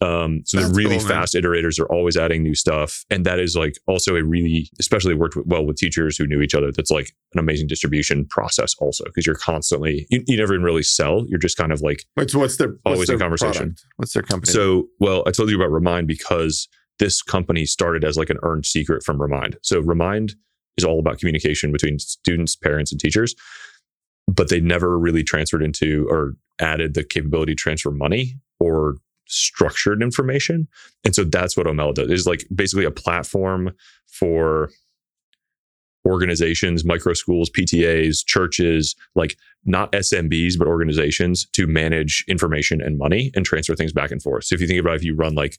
Um, 0.00 0.42
so 0.44 0.58
That's 0.58 0.70
the 0.70 0.76
really 0.76 0.98
cool, 0.98 1.08
fast 1.08 1.34
iterators 1.34 1.80
are 1.80 1.90
always 1.92 2.16
adding 2.16 2.44
new 2.44 2.54
stuff, 2.54 3.04
and 3.10 3.26
that 3.26 3.40
is 3.40 3.56
like 3.56 3.74
also 3.88 4.14
a 4.14 4.22
really, 4.22 4.70
especially 4.78 5.14
worked 5.14 5.34
with, 5.34 5.46
well 5.46 5.66
with 5.66 5.76
teachers 5.76 6.16
who 6.16 6.26
knew 6.26 6.40
each 6.40 6.54
other. 6.54 6.70
That's 6.70 6.90
like 6.90 7.10
an 7.34 7.40
amazing 7.40 7.66
distribution 7.66 8.24
process, 8.26 8.76
also 8.78 9.02
because 9.06 9.26
you're 9.26 9.34
constantly 9.34 10.06
you, 10.08 10.22
you 10.28 10.36
never 10.36 10.54
even 10.54 10.62
really 10.64 10.84
sell. 10.84 11.24
You're 11.28 11.40
just 11.40 11.56
kind 11.56 11.72
of 11.72 11.80
like 11.80 12.04
What's 12.14 12.32
what's 12.34 12.58
their 12.58 12.68
what's 12.68 12.80
Always 12.86 13.06
their 13.08 13.16
in 13.16 13.20
conversation. 13.20 13.52
product? 13.54 13.86
What's 13.96 14.12
their 14.12 14.22
company? 14.22 14.52
so, 14.52 14.86
well, 15.00 15.24
I 15.26 15.32
told 15.32 15.50
you 15.50 15.56
about 15.56 15.72
Remind 15.72 16.06
because 16.06 16.68
this 17.00 17.20
company 17.20 17.64
started 17.66 18.04
as 18.04 18.16
like 18.16 18.30
an 18.30 18.38
earned 18.42 18.66
secret 18.66 19.02
from 19.02 19.20
Remind. 19.20 19.56
So, 19.62 19.80
Remind 19.80 20.36
is 20.76 20.84
all 20.84 21.00
about 21.00 21.18
communication 21.18 21.72
between 21.72 21.98
students, 21.98 22.54
parents, 22.54 22.92
and 22.92 23.00
teachers, 23.00 23.34
but 24.28 24.48
they 24.48 24.60
never 24.60 24.96
really 24.96 25.24
transferred 25.24 25.62
into 25.62 26.06
or 26.08 26.34
added 26.60 26.94
the 26.94 27.02
capability 27.02 27.52
to 27.52 27.56
transfer 27.56 27.90
money 27.90 28.36
or 28.60 28.94
structured 29.28 30.02
information. 30.02 30.68
And 31.04 31.14
so 31.14 31.24
that's 31.24 31.56
what 31.56 31.66
Omella 31.66 31.94
does. 31.94 32.10
Is 32.10 32.26
like 32.26 32.46
basically 32.54 32.84
a 32.84 32.90
platform 32.90 33.70
for 34.06 34.70
organizations, 36.06 36.84
micro 36.84 37.12
schools, 37.12 37.50
PTAs, 37.50 38.24
churches, 38.24 38.96
like 39.14 39.36
not 39.64 39.92
SMBs, 39.92 40.58
but 40.58 40.66
organizations 40.66 41.46
to 41.52 41.66
manage 41.66 42.24
information 42.28 42.80
and 42.80 42.98
money 42.98 43.30
and 43.34 43.44
transfer 43.44 43.74
things 43.74 43.92
back 43.92 44.10
and 44.10 44.22
forth. 44.22 44.44
So 44.44 44.54
if 44.54 44.60
you 44.60 44.66
think 44.66 44.80
about 44.80 44.96
if 44.96 45.04
you 45.04 45.14
run 45.14 45.34
like, 45.34 45.56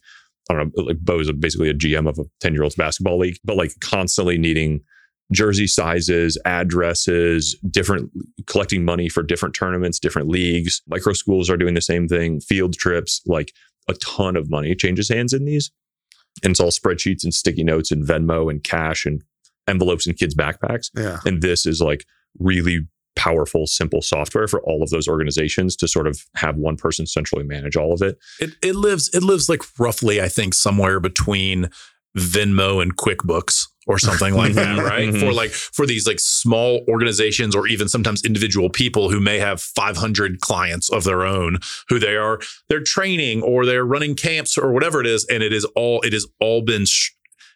I 0.49 0.55
don't 0.55 0.75
know, 0.75 0.83
like 0.83 0.99
Bo 0.99 1.19
is 1.19 1.31
basically 1.33 1.69
a 1.69 1.75
GM 1.75 2.09
of 2.09 2.17
a 2.17 2.23
10 2.41 2.53
year 2.53 2.63
old's 2.63 2.75
basketball 2.75 3.19
league, 3.19 3.37
but 3.43 3.57
like 3.57 3.73
constantly 3.81 4.37
needing 4.37 4.81
jersey 5.31 5.67
sizes, 5.67 6.37
addresses, 6.45 7.55
different 7.69 8.11
collecting 8.47 8.83
money 8.83 9.09
for 9.09 9.23
different 9.23 9.55
tournaments, 9.55 9.99
different 9.99 10.27
leagues. 10.27 10.81
Micro 10.87 11.13
schools 11.13 11.49
are 11.49 11.57
doing 11.57 11.75
the 11.75 11.81
same 11.81 12.07
thing, 12.07 12.39
field 12.39 12.73
trips, 12.73 13.21
like 13.25 13.53
a 13.87 13.93
ton 13.95 14.35
of 14.35 14.49
money 14.49 14.75
changes 14.75 15.09
hands 15.09 15.33
in 15.33 15.45
these. 15.45 15.71
And 16.43 16.51
it's 16.51 16.59
all 16.59 16.71
spreadsheets 16.71 17.23
and 17.23 17.33
sticky 17.33 17.63
notes 17.63 17.91
and 17.91 18.05
Venmo 18.05 18.49
and 18.49 18.63
cash 18.63 19.05
and 19.05 19.23
envelopes 19.67 20.07
in 20.07 20.13
kids' 20.13 20.35
backpacks. 20.35 20.89
yeah. 20.95 21.19
And 21.25 21.41
this 21.41 21.65
is 21.65 21.81
like 21.81 22.05
really 22.39 22.87
powerful, 23.15 23.67
simple 23.67 24.01
software 24.01 24.47
for 24.47 24.61
all 24.61 24.81
of 24.81 24.89
those 24.89 25.07
organizations 25.07 25.75
to 25.75 25.87
sort 25.87 26.07
of 26.07 26.25
have 26.35 26.55
one 26.55 26.77
person 26.77 27.05
centrally 27.05 27.43
manage 27.43 27.75
all 27.75 27.93
of 27.93 28.01
it. 28.01 28.17
It 28.39 28.51
it 28.63 28.75
lives 28.75 29.09
it 29.13 29.23
lives 29.23 29.49
like 29.49 29.61
roughly, 29.77 30.21
I 30.21 30.29
think, 30.29 30.53
somewhere 30.53 30.99
between 30.99 31.69
Venmo 32.17 32.81
and 32.81 32.95
QuickBooks 32.95 33.67
or 33.89 33.97
something 33.97 34.35
like 34.35 34.53
that, 34.53 34.77
right? 34.83 35.11
For 35.11 35.33
like 35.33 35.49
for 35.49 35.87
these 35.87 36.05
like 36.07 36.19
small 36.19 36.85
organizations 36.87 37.55
or 37.55 37.67
even 37.67 37.89
sometimes 37.89 38.23
individual 38.23 38.69
people 38.69 39.09
who 39.09 39.19
may 39.19 39.39
have 39.39 39.59
500 39.59 40.39
clients 40.41 40.89
of 40.89 41.03
their 41.03 41.25
own 41.25 41.57
who 41.89 41.97
they 41.99 42.15
are 42.15 42.39
they're 42.67 42.83
training 42.83 43.41
or 43.41 43.65
they're 43.65 43.83
running 43.83 44.15
camps 44.15 44.57
or 44.57 44.71
whatever 44.71 45.01
it 45.01 45.07
is 45.07 45.25
and 45.25 45.41
it 45.41 45.51
is 45.51 45.65
all 45.75 46.01
it 46.01 46.13
has 46.13 46.27
all 46.39 46.61
been 46.61 46.85
sh- 46.85 47.11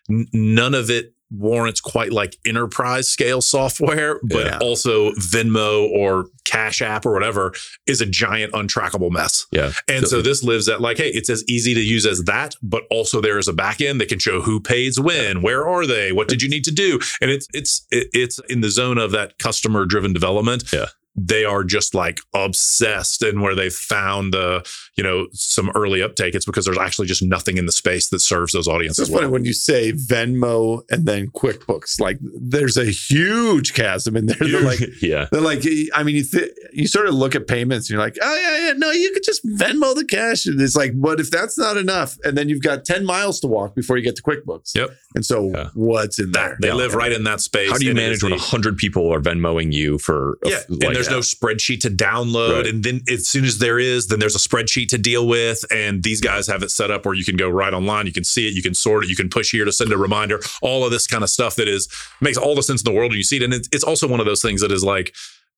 none 0.10 0.74
of 0.74 0.90
it 0.90 1.13
warrants 1.38 1.82
quite 1.82 2.12
like 2.14 2.38
enterprise 2.46 3.08
scale 3.08 3.42
software 3.42 4.20
but 4.24 4.46
Yeah. 4.46 4.58
also 4.62 5.12
Venmo 5.14 5.90
or 5.90 6.28
Cash 6.46 6.82
App 6.82 7.06
or 7.06 7.12
whatever 7.14 7.54
is 7.88 8.02
a 8.02 8.06
giant 8.06 8.54
untrackable 8.54 9.10
mess. 9.12 9.46
Yeah. 9.52 9.72
And 9.88 10.06
So- 10.06 10.18
so 10.18 10.22
this 10.22 10.44
lives 10.44 10.70
at 10.70 10.80
like, 10.82 10.98
hey, 10.98 11.10
it's 11.10 11.30
as 11.30 11.44
easy 11.48 11.74
to 11.74 11.82
use 11.82 12.06
as 12.06 12.24
that, 12.26 12.56
but 12.62 12.84
also 12.92 13.20
there 13.22 13.40
is 13.40 13.48
a 13.48 13.54
back 13.54 13.82
end 13.82 14.00
that 14.02 14.10
can 14.10 14.20
show 14.20 14.42
who 14.42 14.60
pays 14.60 15.00
when, 15.00 15.42
where 15.42 15.68
are 15.68 15.88
they, 15.88 16.12
what 16.12 16.28
did 16.28 16.42
you 16.42 16.50
need 16.50 16.64
to 16.66 16.72
do, 16.72 17.00
and 17.22 17.32
it's 17.32 17.48
it's 17.54 17.88
it's 17.92 18.40
in 18.50 18.62
the 18.62 18.70
zone 18.70 18.98
of 19.00 19.12
that 19.12 19.40
customer 19.40 19.86
driven 19.86 20.14
development. 20.14 20.66
Yeah. 20.72 20.88
They 21.16 21.46
are 21.46 21.64
just 21.64 21.94
like 21.96 22.20
obsessed, 22.34 23.22
and 23.24 23.42
where 23.42 23.56
they 23.56 23.70
found 23.70 24.34
the 24.34 24.64
you 24.96 25.04
know 25.04 25.28
some 25.34 25.72
early 25.76 26.02
uptake, 26.02 26.36
it's 26.36 26.46
because 26.46 26.66
there's 26.66 26.78
actually 26.78 27.08
just 27.08 27.24
nothing 27.24 27.58
in 27.58 27.66
the 27.66 27.72
space 27.72 28.10
that 28.10 28.20
serves 28.20 28.54
those 28.54 28.68
audiences 28.68 29.08
just 29.08 29.12
funny 29.12 29.26
well. 29.26 29.32
when 29.34 29.46
you 29.46 29.54
say 29.54 29.92
Venmo 29.92 30.82
and 30.92 31.06
then 31.06 31.28
QuickBooks. 31.32 32.00
Like, 32.00 32.18
there's 32.22 32.78
a 32.78 32.86
huge 32.86 33.74
chasm 33.74 34.16
in 34.16 34.28
there. 34.28 34.38
They're 34.40 34.62
like, 34.66 34.80
yeah. 35.02 35.28
they're 35.32 35.42
like, 35.42 35.64
I 35.94 36.04
mean, 36.04 36.16
you 36.18 36.24
th- 36.24 36.52
you 36.72 36.88
sort 36.88 37.08
of 37.08 37.14
look 37.16 37.36
at 37.36 37.48
payments 37.48 37.90
and 37.90 37.96
you're 37.96 38.04
like, 38.04 38.18
oh 38.22 38.36
yeah, 38.42 38.68
yeah, 38.68 38.74
no, 38.74 38.92
you 38.92 39.12
could 39.14 39.24
just 39.24 39.46
Venmo 39.46 39.96
the 39.96 40.06
cash. 40.06 40.46
And 40.46 40.60
it's 40.62 40.76
like, 40.76 40.92
but 41.00 41.20
if 41.20 41.30
that's 41.32 41.58
not 41.58 41.78
enough, 41.78 42.18
and 42.24 42.38
then 42.38 42.50
you've 42.50 42.62
got 42.62 42.86
ten 42.86 43.06
miles 43.06 43.40
to 43.42 43.48
walk 43.48 43.76
before 43.76 43.98
you 43.98 44.04
get 44.04 44.16
to 44.18 44.24
QuickBooks. 44.24 44.76
Yep. 44.76 44.92
And 45.16 45.26
so, 45.26 45.50
Yeah. 45.54 45.70
what's 45.74 46.20
in 46.20 46.32
there? 46.32 46.50
That 46.50 46.62
they 46.62 46.68
Yeah. 46.70 46.74
live 46.76 46.96
right 46.96 47.12
in 47.12 47.24
that 47.26 47.42
space. 47.42 47.72
How 47.72 47.78
do 47.78 47.86
you 47.86 47.94
manage 47.94 48.24
when 48.24 48.34
a 48.34 48.38
hundred 48.38 48.78
people 48.78 49.12
are 49.14 49.20
Venmoing 49.22 49.72
you 49.74 49.98
for 49.98 50.38
Yeah, 50.46 50.58
f- 50.58 50.70
and 50.70 50.84
like 50.84 50.94
there's 50.94 51.08
that? 51.08 51.14
no 51.14 51.20
spreadsheet 51.20 51.82
to 51.82 51.90
download, 51.90 52.58
Right. 52.58 52.68
and 52.68 52.84
then 52.84 53.02
as 53.10 53.28
soon 53.28 53.46
as 53.46 53.60
there 53.60 53.80
is, 53.80 54.08
then 54.08 54.20
there's 54.20 54.36
a 54.36 54.40
spreadsheet 54.40 54.83
to 54.88 54.98
deal 54.98 55.28
with. 55.28 55.64
And 55.72 56.04
these 56.04 56.22
guys 56.22 56.48
have 56.48 56.64
it 56.64 56.72
set 56.72 56.92
up 56.92 57.06
where 57.06 57.16
you 57.16 57.26
can 57.26 57.36
go 57.36 57.50
right 57.50 57.74
online, 57.74 58.06
you 58.06 58.14
can 58.14 58.24
see 58.24 58.48
it, 58.48 58.54
you 58.54 58.62
can 58.62 58.74
sort 58.74 59.04
it, 59.04 59.10
you 59.10 59.16
can 59.16 59.30
push 59.30 59.52
here 59.52 59.66
to 59.66 59.72
send 59.72 59.92
a 59.92 59.98
reminder, 59.98 60.40
all 60.62 60.86
of 60.86 60.92
this 60.92 61.08
kind 61.08 61.24
of 61.24 61.30
stuff 61.30 61.56
that 61.56 61.68
is 61.68 61.88
makes 62.22 62.38
all 62.38 62.56
the 62.56 62.64
sense 62.64 62.82
in 62.82 62.92
the 62.92 62.98
world, 62.98 63.14
you 63.14 63.24
see 63.24 63.38
it. 63.38 63.44
And 63.44 63.54
it's 63.54 63.84
also 63.84 64.08
one 64.08 64.20
of 64.20 64.26
those 64.26 64.42
things 64.42 64.62
that 64.62 64.72
is 64.72 64.84
like 64.84 65.14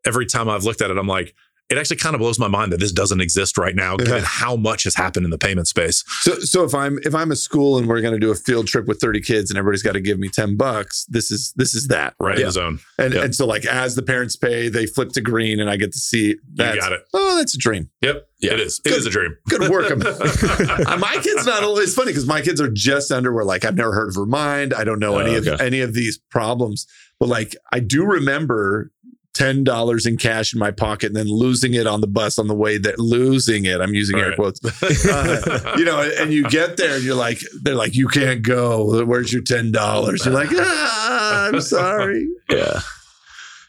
every 0.06 0.26
time 0.26 0.50
I've 0.50 0.64
looked 0.64 0.82
at 0.82 0.92
it, 0.92 0.98
I'm 0.98 1.08
like, 1.08 1.36
it 1.70 1.78
actually 1.80 1.98
kind 1.98 2.14
of 2.16 2.20
blows 2.20 2.38
my 2.38 2.48
mind 2.48 2.72
that 2.72 2.80
this 2.80 2.92
doesn't 2.92 3.22
exist 3.22 3.58
right 3.58 3.76
now, 3.76 3.98
given 3.98 4.22
how 4.24 4.56
much 4.56 4.84
has 4.84 4.94
happened 4.96 5.26
in 5.26 5.32
the 5.32 5.38
payment 5.38 5.68
space. 5.68 6.04
So, 6.22 6.34
so 6.40 6.64
if 6.64 6.76
I'm 6.76 7.00
if 7.04 7.16
I'm 7.16 7.32
a 7.32 7.36
school 7.36 7.78
and 7.80 7.88
we're 7.88 8.02
going 8.02 8.14
to 8.14 8.20
do 8.20 8.30
a 8.32 8.36
field 8.36 8.68
trip 8.68 8.86
with 8.88 9.00
30 9.00 9.22
kids 9.22 9.50
and 9.50 9.58
everybody's 9.58 9.82
got 9.82 9.94
to 9.94 10.02
give 10.02 10.20
me 10.20 10.30
10 10.30 10.58
bucks, 10.58 11.06
this 11.10 11.32
is 11.32 11.54
this 11.56 11.74
is 11.74 11.88
that 11.88 12.14
Right 12.20 12.36
in 12.36 12.42
Yeah. 12.42 12.46
the 12.48 12.52
zone. 12.52 12.80
And 13.00 13.14
and 13.16 13.34
so 13.36 13.46
like 13.48 13.66
as 13.66 13.96
the 13.96 14.04
parents 14.04 14.36
pay, 14.36 14.70
they 14.70 14.86
flip 14.86 15.10
to 15.14 15.22
green 15.22 15.60
and 15.60 15.70
I 15.70 15.78
get 15.78 15.92
to 15.94 16.00
see. 16.00 16.36
That's, 16.54 16.78
got 16.78 16.92
it. 16.92 17.02
Oh, 17.14 17.36
that's 17.38 17.56
a 17.56 17.58
dream. 17.58 17.90
Yep. 18.02 18.28
Yeah, 18.42 18.54
It 18.54 18.60
is. 18.60 18.80
It 18.86 18.90
Good. 18.90 18.98
is 19.00 19.06
a 19.08 19.10
dream. 19.10 19.36
Good 19.50 19.70
work. 19.72 19.90
Uh, 19.92 19.96
my 21.00 21.18
kids 21.24 21.46
not 21.48 21.64
only. 21.64 21.84
It's 21.84 21.96
funny 21.96 22.12
because 22.12 22.28
my 22.28 22.42
kids 22.42 22.62
are 22.62 22.70
just 22.70 23.12
under 23.12 23.34
where 23.34 23.46
like 23.46 23.66
I've 23.66 23.76
never 23.76 23.94
heard 23.94 24.10
of 24.10 24.18
Remind. 24.18 24.74
I 24.74 24.84
don't 24.84 25.00
know 25.00 25.16
Oh, 25.16 25.20
any 25.20 25.36
of 25.36 25.48
any 25.62 25.82
of 25.82 25.94
these 25.94 26.20
problems, 26.30 26.86
but 27.20 27.28
like 27.28 27.56
I 27.74 27.80
do 27.80 28.06
remember. 28.06 28.92
Ten 29.36 29.64
dollars 29.64 30.06
in 30.06 30.18
cash 30.18 30.54
in 30.54 30.60
my 30.60 30.72
pocket, 30.72 31.08
and 31.08 31.16
then 31.16 31.28
losing 31.28 31.74
it 31.76 31.86
on 31.86 32.02
the 32.02 32.08
bus 32.08 32.40
on 32.40 32.48
the 32.48 32.56
way 32.56 32.78
that 32.80 32.98
Losing 32.98 33.66
it, 33.66 33.82
I'm 33.82 33.94
using 33.94 34.18
air 34.18 34.30
Right. 34.30 34.36
quotes. 34.38 34.60
Uh, 35.08 35.76
you 35.78 35.86
know, 35.86 36.02
and 36.20 36.32
you 36.34 36.48
get 36.50 36.78
there, 36.78 36.96
and 36.96 37.04
you're 37.04 37.16
like, 37.16 37.40
they're 37.62 37.76
like, 37.76 37.96
you 37.96 38.08
can't 38.08 38.42
go. 38.42 39.04
Where's 39.06 39.32
your 39.34 39.42
ten 39.44 39.72
dollars? 39.72 40.26
You're 40.26 40.34
like, 40.34 40.50
ah, 40.54 41.48
I'm 41.50 41.62
sorry. 41.76 42.28
Yeah. 42.50 42.80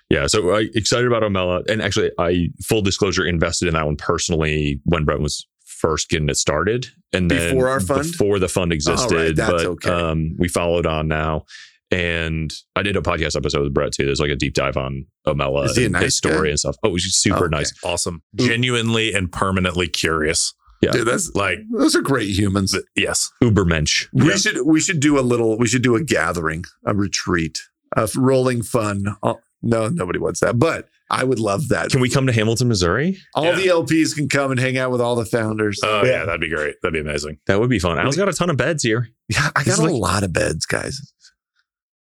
Yeah. 0.08 0.26
So 0.28 0.54
I 0.54 0.68
excited 0.74 1.06
about 1.06 1.22
Omella. 1.24 1.68
And 1.68 1.82
actually, 1.82 2.12
I 2.18 2.48
full 2.62 2.80
disclosure 2.82 3.26
invested 3.26 3.66
in 3.68 3.74
that 3.74 3.84
one 3.86 3.96
personally 3.96 4.80
when 4.84 5.04
Brett 5.04 5.18
was 5.20 5.46
first 5.64 6.08
getting 6.08 6.28
it 6.28 6.36
started. 6.36 6.86
And 7.12 7.28
then 7.30 7.54
Before 7.54 7.68
our 7.68 7.80
fund? 7.80 8.02
Before 8.02 8.38
the 8.38 8.48
fund 8.48 8.72
existed. 8.72 9.36
but 9.36 9.64
okay. 9.66 9.90
um, 9.90 10.36
we 10.38 10.48
followed 10.48 10.86
on 10.86 11.08
now. 11.08 11.44
And 11.90 12.52
I 12.74 12.82
did 12.82 12.96
a 12.96 13.00
podcast 13.00 13.36
episode 13.36 13.62
with 13.62 13.72
Brett 13.74 13.92
too. 13.92 14.06
There's 14.06 14.20
like 14.20 14.30
a 14.30 14.36
deep 14.36 14.54
dive 14.54 14.76
on 14.76 15.06
Omella 15.26 15.66
Is 15.66 15.76
he 15.76 15.82
a 15.82 15.86
and 15.86 15.92
nice 15.92 16.02
his 16.04 16.16
story 16.16 16.48
guy? 16.48 16.50
and 16.50 16.58
stuff. 16.58 16.76
Oh, 16.82 16.90
he's 16.90 17.14
super 17.14 17.36
Oh, 17.36 17.46
okay. 17.46 17.56
nice. 17.56 17.72
awesome. 17.84 18.22
Genuinely 18.34 19.14
and 19.14 19.30
permanently 19.30 19.86
curious. 19.88 20.52
Yeah. 20.82 20.90
Dude, 20.90 21.06
that's 21.06 21.34
Like, 21.34 21.58
those 21.72 21.94
are 21.96 22.02
great 22.02 22.30
humans. 22.36 22.72
th- 22.72 22.84
yes. 22.96 23.30
Ubermensch. 23.42 24.08
We 24.12 24.28
Yeah. 24.28 24.36
should 24.36 24.58
we 24.66 24.80
should 24.80 25.00
do 25.00 25.18
a 25.18 25.22
little 25.22 25.56
we 25.58 25.66
should 25.68 25.82
do 25.82 25.94
a 25.96 26.02
gathering, 26.02 26.64
a 26.84 26.94
retreat, 26.94 27.58
a 27.96 28.08
rolling 28.16 28.62
fun. 28.62 29.04
Oh, 29.22 29.38
no, 29.62 29.88
nobody 29.88 30.18
wants 30.18 30.40
that, 30.40 30.58
but 30.58 30.88
I 31.08 31.22
would 31.24 31.38
love 31.38 31.68
that. 31.68 31.90
Can 31.90 32.00
we 32.00 32.08
come 32.10 32.26
to 32.26 32.32
Hamilton, 32.32 32.66
Missouri? 32.68 33.16
all 33.34 33.44
Yeah. 33.44 33.54
the 33.56 33.66
LPs 33.68 34.12
can 34.14 34.28
come 34.28 34.50
and 34.50 34.58
hang 34.60 34.76
out 34.76 34.90
with 34.90 35.00
all 35.00 35.14
the 35.16 35.24
founders. 35.24 35.78
Oh, 35.84 36.04
yeah. 36.04 36.24
That'd 36.24 36.40
be 36.40 36.48
great. 36.50 36.74
That'd 36.82 36.92
be 36.92 37.00
amazing. 37.08 37.38
That 37.46 37.60
would 37.60 37.70
be 37.70 37.78
fun. 37.78 37.96
Al's 37.98 38.16
got 38.16 38.28
a 38.28 38.32
ton 38.32 38.50
of 38.50 38.56
beds 38.56 38.82
here. 38.82 39.08
yeah, 39.28 39.50
I 39.56 39.60
It's 39.64 39.78
got 39.78 39.88
a 39.88 39.96
lot 39.96 40.24
of 40.24 40.32
beds, 40.32 40.66
guys. 40.66 41.00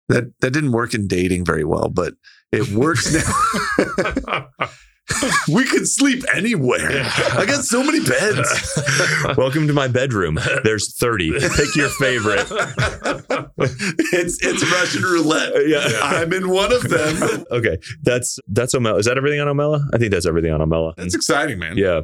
That 0.09 0.33
that 0.41 0.51
didn't 0.53 0.73
work 0.73 0.95
in 0.95 1.07
dating 1.07 1.45
very 1.45 1.65
well, 1.65 1.89
but 1.89 2.15
it 2.53 2.69
works 2.69 3.13
now. 3.13 4.49
we 5.49 5.65
could 5.65 5.87
sleep 5.87 6.25
anywhere. 6.35 7.03
I 7.33 7.45
got 7.47 7.65
so 7.65 7.83
many 7.83 8.01
beds. 8.01 8.81
Welcome 9.37 9.67
to 9.67 9.73
my 9.73 9.89
bedroom. 9.89 10.39
There's 10.63 10.95
30. 10.97 11.33
Pick 11.33 11.77
your 11.77 11.89
favorite. 11.91 12.47
it's 14.13 14.43
it's 14.43 14.73
Russian 14.73 15.03
roulette. 15.03 15.55
Uh, 15.55 15.61
yeah. 15.61 15.99
I'm 16.03 16.33
in 16.33 16.49
one 16.49 16.73
of 16.73 16.83
them. 16.89 17.45
Okay, 17.51 17.79
that's 18.03 18.39
that's 18.49 18.75
Omella. 18.75 18.99
Is 18.99 19.07
that 19.07 19.17
everything 19.17 19.41
on 19.41 19.49
Omella? 19.49 19.83
I 19.93 19.99
think 19.99 20.11
that's 20.11 20.27
everything 20.27 20.53
on 20.53 20.61
Omella. 20.61 20.95
That's 20.97 21.15
exciting, 21.15 21.59
man. 21.59 21.77
yeah, 21.77 22.03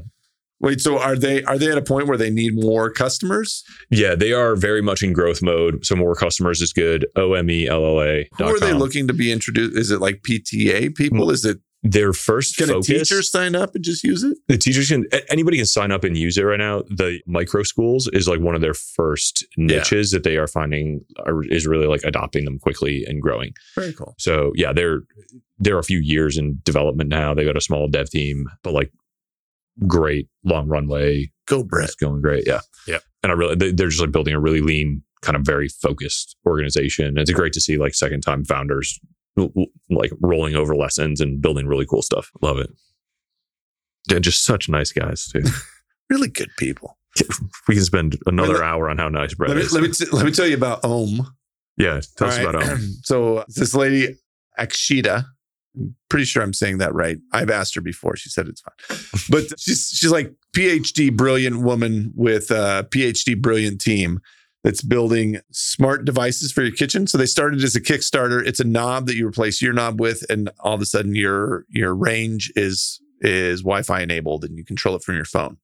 Wait, 0.60 0.80
so 0.80 0.98
are 0.98 1.16
they 1.16 1.42
are 1.44 1.58
they 1.58 1.70
at 1.70 1.78
a 1.78 1.82
point 1.82 2.06
where 2.06 2.18
they 2.18 2.30
need 2.30 2.52
more 2.54 2.90
customers? 2.90 3.64
yeah, 3.90 4.14
they 4.14 4.32
are 4.32 4.54
very 4.56 4.82
much 4.82 5.02
in 5.02 5.12
growth 5.12 5.42
mode. 5.42 5.84
So 5.86 5.96
more 5.96 6.14
customers 6.14 6.60
is 6.60 6.72
good. 6.72 7.06
O 7.16 7.32
M 7.34 7.50
E 7.50 7.66
L 7.66 7.84
L 7.84 8.02
A. 8.02 8.28
Who 8.38 8.44
are 8.44 8.60
they 8.60 8.72
looking 8.74 9.06
to 9.08 9.14
be 9.14 9.32
introduced? 9.32 9.76
Is 9.76 9.90
it 9.90 10.00
like 10.00 10.22
PTA 10.22 10.94
people? 10.94 11.30
Is 11.30 11.44
it 11.44 11.58
Their 11.82 12.12
first 12.12 12.58
can 12.58 12.68
a 12.68 12.72
focus. 12.74 12.86
teacher 13.08 13.22
sign 13.22 13.54
up 13.54 13.74
and 13.74 13.82
just 13.82 14.04
use 14.04 14.22
it? 14.22 14.36
the 14.48 14.58
teachers 14.58 14.88
can 14.90 15.06
anybody 15.30 15.56
can 15.56 15.64
sign 15.66 15.90
up 15.90 16.04
and 16.04 16.14
use 16.16 16.36
it 16.36 16.42
right 16.42 16.58
now. 16.58 16.82
The 16.90 17.20
micro 17.26 17.62
schools 17.62 18.06
is 18.12 18.28
like 18.28 18.40
one 18.40 18.54
of 18.54 18.60
their 18.60 18.74
first 18.74 19.46
niches 19.56 20.10
that 20.10 20.24
they 20.24 20.36
are 20.36 20.46
finding 20.46 21.00
are, 21.24 21.42
is 21.44 21.66
really 21.66 21.86
like 21.86 22.02
adopting 22.04 22.44
them 22.44 22.58
quickly 22.58 23.04
and 23.08 23.22
growing. 23.22 23.52
Very 23.74 23.94
cool. 23.94 24.14
So 24.18 24.52
yeah, 24.56 24.74
they're 24.74 25.00
they're 25.58 25.78
a 25.78 25.82
few 25.84 26.00
years 26.00 26.36
in 26.36 26.58
development 26.64 27.08
now. 27.08 27.32
They 27.34 27.44
got 27.44 27.56
a 27.56 27.60
small 27.62 27.88
dev 27.88 28.10
team, 28.10 28.46
but 28.62 28.72
like 28.74 28.92
great 29.86 30.28
long 30.44 30.68
runway. 30.68 31.30
Go 31.46 31.64
Brett. 31.64 31.86
It's 31.86 31.94
going 31.96 32.20
great. 32.22 32.44
Yeah. 32.46 32.60
Yeah. 32.86 32.98
And 33.22 33.30
I 33.32 33.34
really 33.34 33.54
they- 33.56 33.72
they're 33.72 33.88
just 33.88 34.00
like 34.00 34.12
building 34.12 34.34
a 34.34 34.40
really 34.40 34.60
lean, 34.60 35.02
kind 35.22 35.36
of 35.36 35.42
very 35.42 35.68
focused 35.68 36.36
organization. 36.46 37.18
It's 37.18 37.30
great 37.30 37.52
to 37.54 37.60
see 37.60 37.76
like 37.78 37.94
second 37.94 38.20
time 38.22 38.44
founders 38.44 38.98
l- 39.38 39.52
l- 39.56 39.66
like 39.90 40.10
rolling 40.20 40.54
over 40.54 40.74
lessons 40.76 41.20
and 41.20 41.40
building 41.42 41.66
really 41.66 41.86
cool 41.86 42.02
stuff. 42.02 42.30
Love 42.42 42.58
it. 42.58 42.70
They're 44.06 44.20
just 44.20 44.44
such 44.44 44.68
nice 44.68 44.92
guys 44.92 45.26
too. 45.28 45.42
Really 46.08 46.26
good 46.28 46.50
people. 46.58 46.98
we 47.68 47.76
can 47.76 47.84
spend 47.84 48.18
another 48.26 48.54
Let- 48.54 48.62
hour 48.64 48.90
on 48.90 48.98
how 48.98 49.08
nice 49.08 49.32
Brett 49.34 49.50
Let 49.50 49.58
me 49.58 49.62
is. 49.62 49.72
let 49.72 49.82
me 49.84 49.90
t- 49.90 50.06
let 50.10 50.26
me 50.26 50.32
tell 50.32 50.46
you 50.48 50.56
about 50.56 50.80
Ohm. 50.82 51.24
yeah. 51.76 52.00
Tell 52.16 52.26
us 52.26 52.36
All 52.38 52.46
right. 52.46 52.54
about 52.56 52.68
um, 52.72 52.80
so 53.04 53.44
this 53.46 53.74
lady 53.76 54.16
Akshita, 54.58 55.24
I'm 55.76 55.94
pretty 56.08 56.24
sure 56.24 56.42
I'm 56.42 56.54
saying 56.54 56.78
that 56.78 56.94
right. 56.94 57.18
I've 57.32 57.50
asked 57.50 57.74
her 57.74 57.80
before. 57.80 58.16
She 58.16 58.28
said 58.28 58.48
it's 58.48 58.60
fine, 58.60 59.20
but 59.30 59.44
she's 59.60 59.90
she's 59.94 60.10
like 60.10 60.32
PhD 60.54 61.14
brilliant 61.14 61.62
woman 61.62 62.12
with 62.14 62.50
a 62.50 62.86
PhD 62.90 63.40
brilliant 63.40 63.80
team 63.80 64.20
that's 64.62 64.82
building 64.82 65.40
smart 65.52 66.04
devices 66.04 66.52
for 66.52 66.62
your 66.62 66.72
kitchen. 66.72 67.06
So 67.06 67.16
they 67.16 67.26
started 67.26 67.62
as 67.64 67.74
a 67.74 67.80
Kickstarter. 67.80 68.46
It's 68.46 68.60
a 68.60 68.64
knob 68.64 69.06
that 69.06 69.16
you 69.16 69.26
replace 69.26 69.62
your 69.62 69.72
knob 69.72 70.00
with, 70.00 70.24
and 70.28 70.50
all 70.60 70.74
of 70.74 70.80
a 70.80 70.86
sudden 70.86 71.14
your 71.14 71.64
your 71.68 71.94
range 71.94 72.52
is 72.56 73.00
is 73.20 73.60
Wi-Fi 73.60 74.00
enabled, 74.00 74.44
and 74.44 74.56
you 74.56 74.64
control 74.64 74.96
it 74.96 75.02
from 75.02 75.16
your 75.16 75.24
phone. 75.24 75.56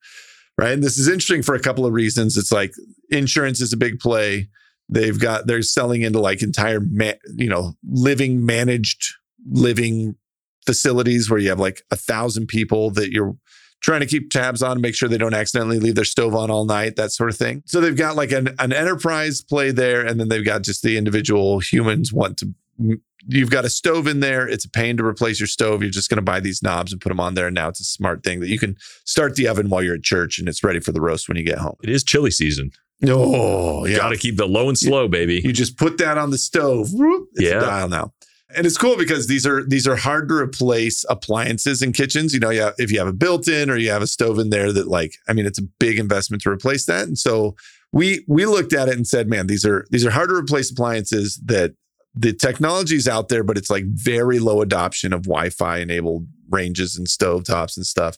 Right. 0.59 0.73
And 0.73 0.83
this 0.83 0.99
is 0.99 1.07
interesting 1.07 1.43
for 1.43 1.55
a 1.55 1.61
couple 1.61 1.85
of 1.85 1.93
reasons. 1.93 2.39
It's 2.39 2.53
like 2.53 2.73
insurance 3.11 3.61
is 3.61 3.75
a 3.75 3.77
big 3.77 3.99
play. 3.99 4.49
They've 4.89 5.19
got 5.19 5.47
they're 5.47 5.63
selling 5.63 6.03
into 6.03 6.21
like 6.21 6.43
entire 6.43 6.81
ma- 6.81 7.13
you 7.37 7.49
know 7.49 7.75
living 7.85 8.47
managed 8.47 9.15
living 9.51 10.17
facilities 10.65 11.31
where 11.31 11.39
you 11.39 11.49
have 11.49 11.61
like 11.61 11.83
a 11.91 11.97
thousand 11.97 12.47
people 12.49 12.91
that 12.91 13.13
you're 13.13 13.37
trying 13.81 14.01
to 14.01 14.07
keep 14.07 14.31
tabs 14.31 14.63
on, 14.63 14.81
make 14.81 14.95
sure 14.95 15.09
they 15.09 15.19
don't 15.19 15.35
accidentally 15.35 15.79
leave 15.79 15.95
their 15.95 16.05
stove 16.05 16.35
on 16.35 16.51
all 16.51 16.65
night, 16.65 16.97
that 16.97 17.13
sort 17.13 17.31
of 17.31 17.37
thing. 17.37 17.63
So 17.67 17.81
they've 17.81 17.97
got 17.97 18.17
like 18.17 18.33
an, 18.33 18.55
an 18.59 18.73
enterprise 18.73 19.43
play 19.43 19.71
there, 19.71 20.05
and 20.05 20.19
then 20.19 20.29
they've 20.29 20.45
got 20.45 20.63
just 20.63 20.83
the 20.83 20.97
individual 20.97 21.61
humans 21.61 22.13
want 22.13 22.39
to. 22.39 22.53
You've 23.29 23.51
got 23.51 23.65
a 23.65 23.71
stove 23.71 24.07
in 24.07 24.21
there. 24.21 24.47
It's 24.49 24.65
a 24.65 24.71
pain 24.71 24.97
to 24.99 25.05
replace 25.05 25.41
your 25.41 25.47
stove. 25.49 25.83
You're 25.83 25.91
just 25.91 26.09
going 26.09 26.17
to 26.19 26.23
buy 26.23 26.39
these 26.41 26.63
knobs 26.63 26.93
and 26.93 27.01
put 27.01 27.09
them 27.09 27.19
on 27.19 27.35
there. 27.35 27.47
And 27.49 27.55
now 27.55 27.69
it's 27.69 27.81
a 27.81 27.85
smart 27.85 28.23
thing 28.23 28.39
that 28.41 28.49
you 28.49 28.59
can 28.59 28.77
start 29.05 29.35
the 29.35 29.49
oven 29.49 29.69
while 29.69 29.83
you're 29.83 29.97
at 29.97 30.03
church 30.05 30.39
and 30.39 30.49
it's 30.49 30.63
ready 30.63 30.79
for 30.79 30.93
the 30.93 31.01
roast 31.01 31.27
when 31.27 31.37
you 31.37 31.43
get 31.43 31.59
home. 31.59 31.75
it 31.83 31.91
is 31.91 32.05
chili 32.05 32.31
season. 32.31 32.71
Oh, 33.05 33.85
yeah. 33.85 33.97
Got 33.97 34.11
to 34.11 34.17
keep 34.17 34.37
the 34.37 34.47
low 34.47 34.69
and 34.69 34.79
slow, 34.79 35.09
baby. 35.09 35.41
You 35.45 35.53
just 35.53 35.77
put 35.77 35.99
that 35.99 36.17
on 36.19 36.31
the 36.31 36.39
stove. 36.39 36.89
It's 36.93 37.51
Yeah. 37.51 37.59
dial 37.61 37.89
now. 37.89 38.13
And 38.55 38.65
it's 38.65 38.79
cool 38.79 38.97
because 38.97 39.27
these 39.27 39.45
are 39.45 39.65
these 39.67 39.89
are 39.89 39.97
hard 39.97 40.29
to 40.29 40.35
replace 40.35 41.05
appliances 41.09 41.83
in 41.83 41.93
kitchens. 41.93 42.33
You 42.33 42.41
know, 42.41 42.51
yeah, 42.51 42.71
if 42.79 42.93
you 42.93 42.99
have 42.99 43.09
a 43.09 43.13
built-in 43.13 43.71
or 43.71 43.77
you 43.77 43.91
have 43.91 44.03
a 44.03 44.07
stove 44.07 44.39
in 44.39 44.51
there 44.51 44.73
that 44.73 44.87
like, 44.87 45.15
I 45.29 45.33
mean, 45.33 45.47
it's 45.47 45.59
a 45.59 45.67
big 45.81 45.99
investment 45.99 46.43
to 46.45 46.51
replace 46.51 46.87
that. 46.87 47.09
And 47.09 47.19
so 47.19 47.57
we 47.93 48.25
we 48.29 48.47
looked 48.47 48.73
at 48.73 48.89
it 48.89 48.95
and 48.95 49.07
said, 49.07 49.29
man, 49.29 49.49
these 49.49 49.65
are 49.65 49.85
these 49.91 50.07
are 50.07 50.11
hard 50.11 50.29
to 50.29 50.37
replace 50.37 50.71
appliances 50.71 51.41
that 51.45 51.75
the 52.15 52.33
technology 52.33 52.97
is 52.97 53.09
out 53.09 53.29
there, 53.29 53.43
but 53.43 53.59
it's 53.59 53.69
like 53.69 53.85
very 53.87 54.39
low 54.39 54.63
adoption 54.63 55.13
of 55.13 55.25
Wi-Fi 55.25 55.79
enabled 55.79 56.27
ranges 56.49 56.97
and 56.97 57.07
stovetops 57.07 57.77
and 57.77 57.85
stuff. 57.85 58.17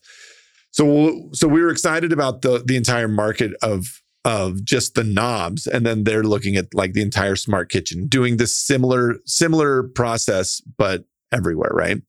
So 0.73 1.31
so 1.33 1.49
we 1.49 1.63
were 1.63 1.71
excited 1.71 2.13
about 2.13 2.43
the 2.43 2.63
the 2.65 2.77
entire 2.77 3.09
market 3.09 3.55
of 3.63 4.03
of 4.29 4.63
just 4.63 4.95
the 4.95 5.03
knobs 5.03 5.67
and 5.67 5.87
then 5.87 6.05
they're 6.05 6.23
looking 6.23 6.55
at 6.57 6.67
like 6.75 6.93
the 6.93 7.01
entire 7.01 7.35
smart 7.35 7.71
kitchen 7.71 8.07
doing 8.07 8.37
this 8.37 8.55
similar 8.55 9.17
similar 9.25 9.85
process 9.85 10.61
but 10.77 11.05
everywhere 11.33 11.71
right? 11.73 12.03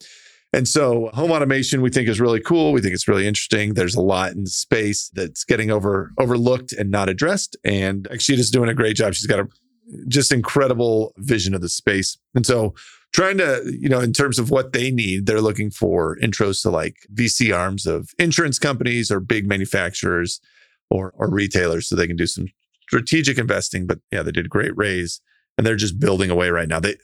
And 0.51 0.67
so 0.67 1.11
home 1.13 1.31
automation 1.31 1.81
we 1.81 1.91
think 1.91 2.09
is 2.09 2.19
really 2.19 2.41
cool. 2.41 2.73
We 2.73 2.81
think 2.81 2.93
it's 2.93 3.07
really 3.07 3.25
interesting. 3.25 3.75
There's 3.75 3.95
a 3.95 4.01
lot 4.01 4.33
in 4.33 4.47
space 4.47 5.09
that's 5.13 5.45
getting 5.45 5.71
over 5.71 6.11
overlooked 6.19 6.73
and 6.73 6.91
not 6.91 7.07
addressed 7.07 7.55
and 7.63 8.03
Akshita's 8.09 8.51
doing 8.51 8.69
a 8.69 8.73
great 8.73 8.97
job. 8.97 9.13
She's 9.13 9.27
got 9.27 9.39
a 9.39 9.47
just 10.09 10.33
incredible 10.33 11.13
vision 11.19 11.53
of 11.53 11.61
the 11.61 11.69
space. 11.69 12.17
And 12.35 12.45
so 12.45 12.73
trying 13.13 13.37
to 13.37 13.63
you 13.79 13.87
know 13.87 14.01
in 14.01 14.11
terms 14.11 14.37
of 14.37 14.51
what 14.51 14.73
they 14.73 14.91
need 14.91 15.25
they're 15.25 15.41
looking 15.41 15.71
for 15.71 16.15
intros 16.21 16.61
to 16.61 16.69
like 16.69 16.97
vc 17.11 17.57
arms 17.57 17.87
of 17.87 18.11
insurance 18.19 18.59
companies 18.59 19.09
or 19.09 19.19
big 19.19 19.47
manufacturers 19.47 20.39
or 20.89 21.13
or 21.17 21.29
retailers 21.29 21.87
so 21.87 21.95
they 21.95 22.07
can 22.07 22.15
do 22.17 22.27
some 22.27 22.47
strategic 22.81 23.37
investing. 23.37 23.87
But 23.87 23.99
yeah, 24.11 24.23
they 24.23 24.31
did 24.31 24.45
a 24.45 24.49
great 24.49 24.75
raise 24.75 25.21
and 25.57 25.65
they're 25.67 25.75
just 25.75 25.99
building 25.99 26.29
away 26.29 26.49
right 26.49 26.67
now. 26.67 26.79
They 26.79 26.95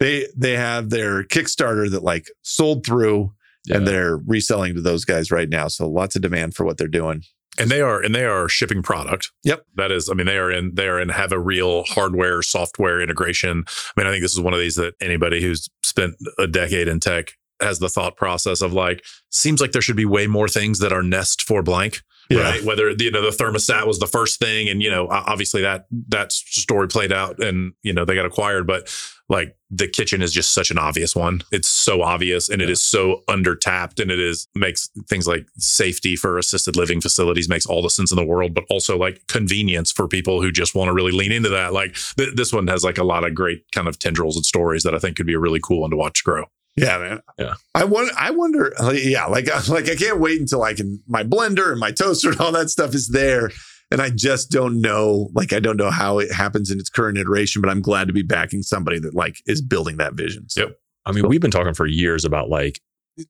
they 0.00 0.26
they 0.36 0.56
have 0.56 0.90
their 0.90 1.24
Kickstarter 1.24 1.90
that 1.90 2.02
like 2.02 2.26
sold 2.42 2.84
through 2.84 3.32
and 3.70 3.86
they're 3.86 4.18
reselling 4.18 4.74
to 4.74 4.80
those 4.82 5.04
guys 5.04 5.30
right 5.30 5.48
now. 5.48 5.68
So 5.68 5.88
lots 5.88 6.16
of 6.16 6.22
demand 6.22 6.54
for 6.54 6.64
what 6.64 6.76
they're 6.76 6.88
doing. 6.88 7.22
and 7.58 7.70
they 7.70 7.80
are 7.80 8.00
and 8.00 8.14
they 8.14 8.24
are 8.24 8.48
shipping 8.48 8.82
product. 8.82 9.30
Yep. 9.44 9.64
That 9.76 9.90
is, 9.92 10.08
I 10.10 10.14
mean, 10.14 10.26
they 10.26 10.38
are 10.38 10.50
in 10.50 10.74
they 10.74 10.86
are 10.88 11.00
in 11.00 11.08
have 11.08 11.32
a 11.32 11.38
real 11.38 11.84
hardware 11.84 12.42
software 12.42 13.00
integration. 13.00 13.64
I 13.68 14.00
mean, 14.00 14.06
I 14.06 14.10
think 14.10 14.22
this 14.22 14.32
is 14.32 14.40
one 14.40 14.54
of 14.54 14.60
these 14.60 14.76
that 14.76 14.94
anybody 15.00 15.40
who's 15.42 15.68
spent 15.82 16.14
a 16.38 16.46
decade 16.46 16.88
in 16.88 17.00
tech 17.00 17.32
has 17.60 17.78
the 17.78 17.88
thought 17.88 18.16
process 18.16 18.60
of 18.60 18.72
like, 18.72 19.04
seems 19.30 19.60
like 19.60 19.72
there 19.72 19.82
should 19.82 19.96
be 19.96 20.04
way 20.04 20.26
more 20.26 20.48
things 20.48 20.80
that 20.80 20.92
are 20.92 21.02
nest 21.02 21.42
for 21.42 21.62
blank. 21.62 22.02
Right. 22.30 22.64
Whether 22.64 22.90
you 22.90 23.10
know 23.10 23.22
the 23.22 23.36
thermostat 23.36 23.86
was 23.86 23.98
the 23.98 24.06
first 24.06 24.38
thing, 24.38 24.68
and 24.68 24.82
you 24.82 24.90
know 24.90 25.08
obviously 25.10 25.62
that 25.62 25.86
that 26.08 26.32
story 26.32 26.88
played 26.88 27.12
out, 27.12 27.42
and 27.42 27.72
you 27.82 27.92
know 27.92 28.04
they 28.04 28.14
got 28.14 28.26
acquired, 28.26 28.66
but 28.66 28.88
like 29.28 29.56
the 29.70 29.88
kitchen 29.88 30.22
is 30.22 30.32
just 30.32 30.52
such 30.52 30.70
an 30.70 30.78
obvious 30.78 31.16
one. 31.16 31.42
It's 31.50 31.68
so 31.68 32.02
obvious, 32.02 32.48
and 32.48 32.62
it 32.62 32.70
is 32.70 32.82
so 32.82 33.22
undertapped, 33.28 34.00
and 34.00 34.10
it 34.10 34.20
is 34.20 34.48
makes 34.54 34.88
things 35.08 35.26
like 35.26 35.46
safety 35.58 36.16
for 36.16 36.38
assisted 36.38 36.76
living 36.76 37.00
facilities 37.00 37.48
makes 37.48 37.66
all 37.66 37.82
the 37.82 37.90
sense 37.90 38.12
in 38.12 38.16
the 38.16 38.24
world, 38.24 38.54
but 38.54 38.64
also 38.70 38.96
like 38.96 39.26
convenience 39.26 39.92
for 39.92 40.08
people 40.08 40.40
who 40.40 40.50
just 40.50 40.74
want 40.74 40.88
to 40.88 40.92
really 40.92 41.12
lean 41.12 41.32
into 41.32 41.50
that. 41.50 41.72
Like 41.72 41.96
th- 42.16 42.34
this 42.34 42.52
one 42.52 42.66
has 42.68 42.84
like 42.84 42.98
a 42.98 43.04
lot 43.04 43.24
of 43.24 43.34
great 43.34 43.64
kind 43.72 43.88
of 43.88 43.98
tendrils 43.98 44.36
and 44.36 44.46
stories 44.46 44.82
that 44.82 44.94
I 44.94 44.98
think 44.98 45.16
could 45.16 45.26
be 45.26 45.34
a 45.34 45.40
really 45.40 45.60
cool 45.62 45.82
one 45.82 45.90
to 45.90 45.96
watch 45.96 46.24
grow. 46.24 46.44
Yeah, 46.76 46.98
man. 46.98 47.20
Yeah. 47.38 47.54
I 47.74 47.84
wonder. 47.84 48.12
I 48.18 48.30
wonder. 48.30 48.72
Yeah, 48.92 49.26
like 49.26 49.46
like 49.68 49.88
I 49.88 49.94
can't 49.94 50.20
wait 50.20 50.40
until 50.40 50.62
I 50.62 50.74
can 50.74 51.00
my 51.06 51.22
blender 51.22 51.70
and 51.70 51.78
my 51.80 51.92
toaster 51.92 52.30
and 52.30 52.40
all 52.40 52.52
that 52.52 52.70
stuff 52.70 52.94
is 52.94 53.08
there, 53.08 53.50
and 53.90 54.02
I 54.02 54.10
just 54.10 54.50
don't 54.50 54.80
know. 54.80 55.30
Like 55.34 55.52
I 55.52 55.60
don't 55.60 55.76
know 55.76 55.90
how 55.90 56.18
it 56.18 56.32
happens 56.32 56.70
in 56.70 56.78
its 56.80 56.90
current 56.90 57.16
iteration, 57.18 57.62
but 57.62 57.70
I'm 57.70 57.80
glad 57.82 58.08
to 58.08 58.12
be 58.12 58.22
backing 58.22 58.62
somebody 58.62 58.98
that 59.00 59.14
like 59.14 59.36
is 59.46 59.62
building 59.62 59.98
that 59.98 60.14
vision. 60.14 60.48
So, 60.48 60.62
Yep. 60.62 60.76
I 61.06 61.12
mean, 61.12 61.28
we've 61.28 61.40
been 61.40 61.50
talking 61.50 61.74
for 61.74 61.86
years 61.86 62.24
about 62.24 62.48
like 62.48 62.80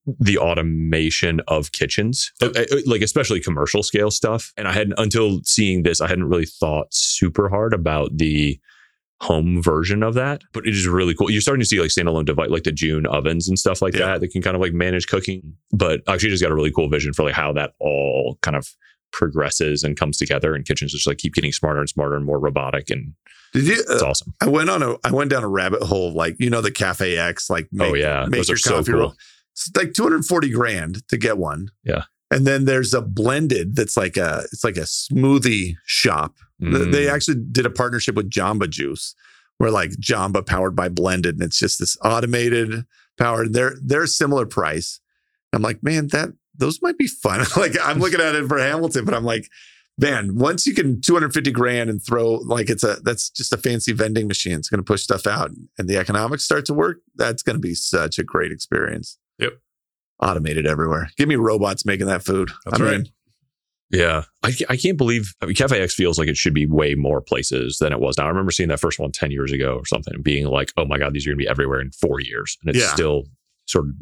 the 0.06 0.38
automation 0.38 1.40
of 1.46 1.72
kitchens, 1.72 2.32
Uh, 2.40 2.48
uh, 2.56 2.64
like 2.86 3.02
especially 3.02 3.40
commercial 3.40 3.82
scale 3.82 4.10
stuff. 4.10 4.52
And 4.56 4.66
I 4.66 4.72
hadn't 4.72 4.94
until 4.96 5.40
seeing 5.44 5.82
this, 5.82 6.00
I 6.00 6.08
hadn't 6.08 6.24
really 6.30 6.46
thought 6.46 6.86
super 6.92 7.50
hard 7.50 7.74
about 7.74 8.16
the 8.16 8.58
home 9.20 9.62
version 9.62 10.02
of 10.02 10.14
that. 10.14 10.42
But 10.52 10.66
it 10.66 10.74
is 10.74 10.86
really 10.86 11.14
cool. 11.14 11.30
You're 11.30 11.40
starting 11.40 11.60
to 11.60 11.66
see 11.66 11.80
like 11.80 11.90
standalone 11.90 12.24
device, 12.24 12.50
like 12.50 12.64
the 12.64 12.72
June 12.72 13.06
ovens 13.06 13.48
and 13.48 13.58
stuff 13.58 13.80
like 13.80 13.94
Yeah. 13.94 14.06
that 14.06 14.20
that 14.20 14.28
can 14.28 14.42
kind 14.42 14.54
of 14.56 14.60
like 14.62 14.72
manage 14.72 15.06
cooking. 15.06 15.54
But 15.72 16.00
actually, 16.08 16.30
just 16.30 16.42
got 16.42 16.52
a 16.52 16.54
really 16.54 16.72
cool 16.72 16.88
vision 16.88 17.12
for 17.12 17.22
like 17.24 17.34
how 17.34 17.52
that 17.54 17.72
all 17.80 18.38
kind 18.42 18.56
of 18.56 18.68
progresses 19.12 19.82
and 19.84 19.96
comes 19.96 20.16
together. 20.18 20.54
And 20.54 20.64
kitchens 20.66 20.92
just 20.92 21.06
like 21.06 21.18
keep 21.18 21.34
getting 21.34 21.52
smarter 21.52 21.80
and 21.80 21.88
smarter 21.88 22.16
and 22.16 22.24
more 22.24 22.38
robotic, 22.38 22.90
and 22.90 23.14
did 23.52 23.64
you? 23.66 23.74
it's 23.74 24.02
Uh, 24.02 24.08
awesome. 24.08 24.34
I 24.42 24.48
went 24.48 24.68
on 24.70 24.82
a 24.82 24.96
I 25.04 25.12
went 25.12 25.30
down 25.30 25.44
a 25.44 25.48
rabbit 25.48 25.82
hole 25.82 26.12
like 26.12 26.36
you 26.38 26.50
know 26.50 26.60
the 26.60 26.72
Cafe 26.72 27.16
X 27.16 27.48
like 27.48 27.68
make, 27.72 27.92
oh 27.92 27.94
yeah, 27.94 28.26
make 28.28 28.38
those 28.40 28.48
your 28.48 28.54
are 28.56 28.58
so 28.58 28.70
coffee 28.78 28.92
cool. 28.92 29.00
roll. 29.00 29.14
It's 29.52 29.70
like 29.76 29.92
240 29.92 30.50
grand 30.50 31.06
to 31.08 31.16
get 31.16 31.38
one. 31.38 31.68
Yeah. 31.84 32.04
And 32.32 32.44
then 32.44 32.64
there's 32.64 32.92
a 32.92 33.00
Blendid 33.00 33.76
that's 33.76 33.96
like 33.96 34.16
a 34.16 34.42
it's 34.52 34.64
like 34.64 34.76
a 34.76 34.80
smoothie 34.80 35.76
shop. 35.86 36.34
Mm. 36.64 36.92
They 36.92 37.08
actually 37.08 37.42
did 37.50 37.66
a 37.66 37.70
partnership 37.70 38.14
with 38.14 38.30
Jamba 38.30 38.68
Juice, 38.68 39.14
where 39.58 39.70
like 39.70 39.90
Jamba 39.92 40.46
powered 40.46 40.76
by 40.76 40.88
Blendid, 40.88 41.30
and 41.30 41.42
it's 41.42 41.58
just 41.58 41.78
this 41.78 41.96
automated 42.04 42.84
powered. 43.18 43.52
They're 43.52 43.76
they're 43.82 44.04
a 44.04 44.08
similar 44.08 44.46
price. 44.46 45.00
I'm 45.52 45.62
like, 45.62 45.82
man, 45.82 46.08
that 46.08 46.30
those 46.56 46.80
might 46.82 46.98
be 46.98 47.06
fun. 47.06 47.44
like 47.56 47.74
I'm 47.82 47.98
looking 47.98 48.20
at 48.20 48.34
it 48.34 48.48
for 48.48 48.58
Hamilton, 48.58 49.04
but 49.04 49.14
I'm 49.14 49.24
like, 49.24 49.48
man, 49.98 50.36
once 50.36 50.66
you 50.66 50.74
can 50.74 51.00
250 51.00 51.50
grand 51.52 51.90
and 51.90 52.04
throw 52.04 52.34
like 52.34 52.70
it's 52.70 52.84
a 52.84 52.96
that's 53.02 53.30
just 53.30 53.52
a 53.52 53.56
fancy 53.56 53.92
vending 53.92 54.28
machine. 54.28 54.58
It's 54.58 54.68
going 54.68 54.78
to 54.78 54.84
push 54.84 55.02
stuff 55.02 55.26
out, 55.26 55.50
and 55.78 55.88
the 55.88 55.96
economics 55.96 56.44
start 56.44 56.64
to 56.66 56.74
work. 56.74 56.98
That's 57.14 57.42
going 57.42 57.56
to 57.56 57.60
be 57.60 57.74
such 57.74 58.18
a 58.18 58.24
great 58.24 58.52
experience. 58.52 59.18
Yep. 59.38 59.54
Automated 60.20 60.66
everywhere. 60.66 61.10
Give 61.16 61.28
me 61.28 61.36
robots 61.36 61.84
making 61.84 62.06
that 62.06 62.24
food. 62.24 62.50
That's 62.64 62.80
I'm 62.80 62.86
right. 62.86 63.08
Yeah, 63.94 64.24
I, 64.42 64.52
I 64.68 64.76
can't 64.76 64.98
believe 64.98 65.34
I 65.40 65.46
mean, 65.46 65.54
Cafe 65.54 65.80
X 65.80 65.94
feels 65.94 66.18
like 66.18 66.28
it 66.28 66.36
should 66.36 66.54
be 66.54 66.66
way 66.66 66.94
more 66.94 67.20
places 67.20 67.78
than 67.78 67.92
it 67.92 68.00
was. 68.00 68.18
Now 68.18 68.24
I 68.24 68.28
remember 68.28 68.50
seeing 68.50 68.68
that 68.70 68.80
first 68.80 68.98
one 68.98 69.12
10 69.12 69.30
years 69.30 69.52
ago 69.52 69.76
or 69.76 69.86
something, 69.86 70.14
and 70.14 70.24
being 70.24 70.46
like, 70.46 70.72
"Oh 70.76 70.84
my 70.84 70.98
god, 70.98 71.12
these 71.14 71.26
are 71.26 71.30
going 71.30 71.38
to 71.38 71.44
be 71.44 71.48
everywhere 71.48 71.80
in 71.80 71.90
four 71.92 72.20
years," 72.20 72.58
and 72.62 72.74
it's 72.74 72.84
Yeah. 72.84 72.92
still 72.92 73.24
sort 73.66 73.86
of 73.86 73.92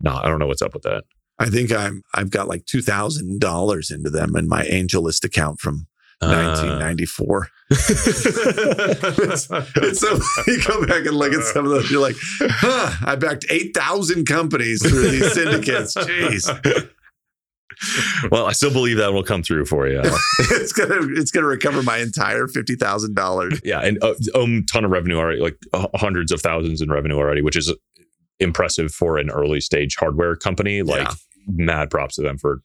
not. 0.00 0.24
I 0.24 0.28
don't 0.28 0.38
know 0.38 0.46
what's 0.46 0.62
up 0.62 0.74
with 0.74 0.82
that. 0.84 1.04
I 1.38 1.50
think 1.50 1.72
I'm 1.72 2.02
I've 2.14 2.30
got 2.30 2.48
like 2.48 2.64
two 2.66 2.82
thousand 2.82 3.40
dollars 3.40 3.90
into 3.90 4.10
them 4.10 4.36
in 4.36 4.48
my 4.48 4.64
AngelList 4.64 5.24
account 5.24 5.60
from 5.60 5.86
uh. 6.20 6.28
1994. 6.28 7.48
it's, 7.70 9.48
it's 9.76 10.00
so 10.00 10.18
you 10.46 10.62
go 10.66 10.86
back 10.86 11.06
and 11.06 11.16
look 11.16 11.32
at 11.32 11.42
some 11.44 11.64
of 11.64 11.70
those, 11.70 11.90
you're 11.90 12.00
like, 12.00 12.16
huh, 12.40 12.94
I 13.04 13.16
backed 13.16 13.46
eight 13.50 13.74
thousand 13.76 14.26
companies 14.26 14.82
through 14.86 15.10
these 15.10 15.32
syndicates. 15.32 15.94
Jeez, 15.94 16.90
well, 18.30 18.46
I 18.46 18.52
still 18.52 18.72
believe 18.72 18.96
that 18.98 19.12
will 19.12 19.22
come 19.22 19.42
through 19.42 19.66
for 19.66 19.88
you. 19.88 20.00
it's 20.38 20.72
gonna 20.72 20.98
it's 21.12 21.30
gonna 21.30 21.46
recover 21.46 21.82
my 21.82 21.98
entire 21.98 22.46
fifty 22.48 22.74
thousand 22.76 23.14
dollars. 23.14 23.60
yeah, 23.64 23.80
and 23.80 23.98
a 24.02 24.14
um, 24.34 24.64
ton 24.70 24.84
of 24.84 24.90
revenue 24.90 25.16
already, 25.16 25.40
like 25.40 25.58
uh, 25.72 25.88
hundreds 25.94 26.32
of 26.32 26.40
thousands 26.40 26.80
in 26.80 26.90
revenue 26.90 27.16
already, 27.16 27.42
which 27.42 27.56
is 27.56 27.72
impressive 28.40 28.92
for 28.92 29.18
an 29.18 29.30
early 29.30 29.60
stage 29.60 29.96
hardware 29.96 30.36
company. 30.36 30.82
Like, 30.82 31.02
Yeah. 31.06 31.14
mad 31.46 31.90
props 31.90 32.16
to 32.16 32.22
them 32.22 32.38
for 32.38 32.62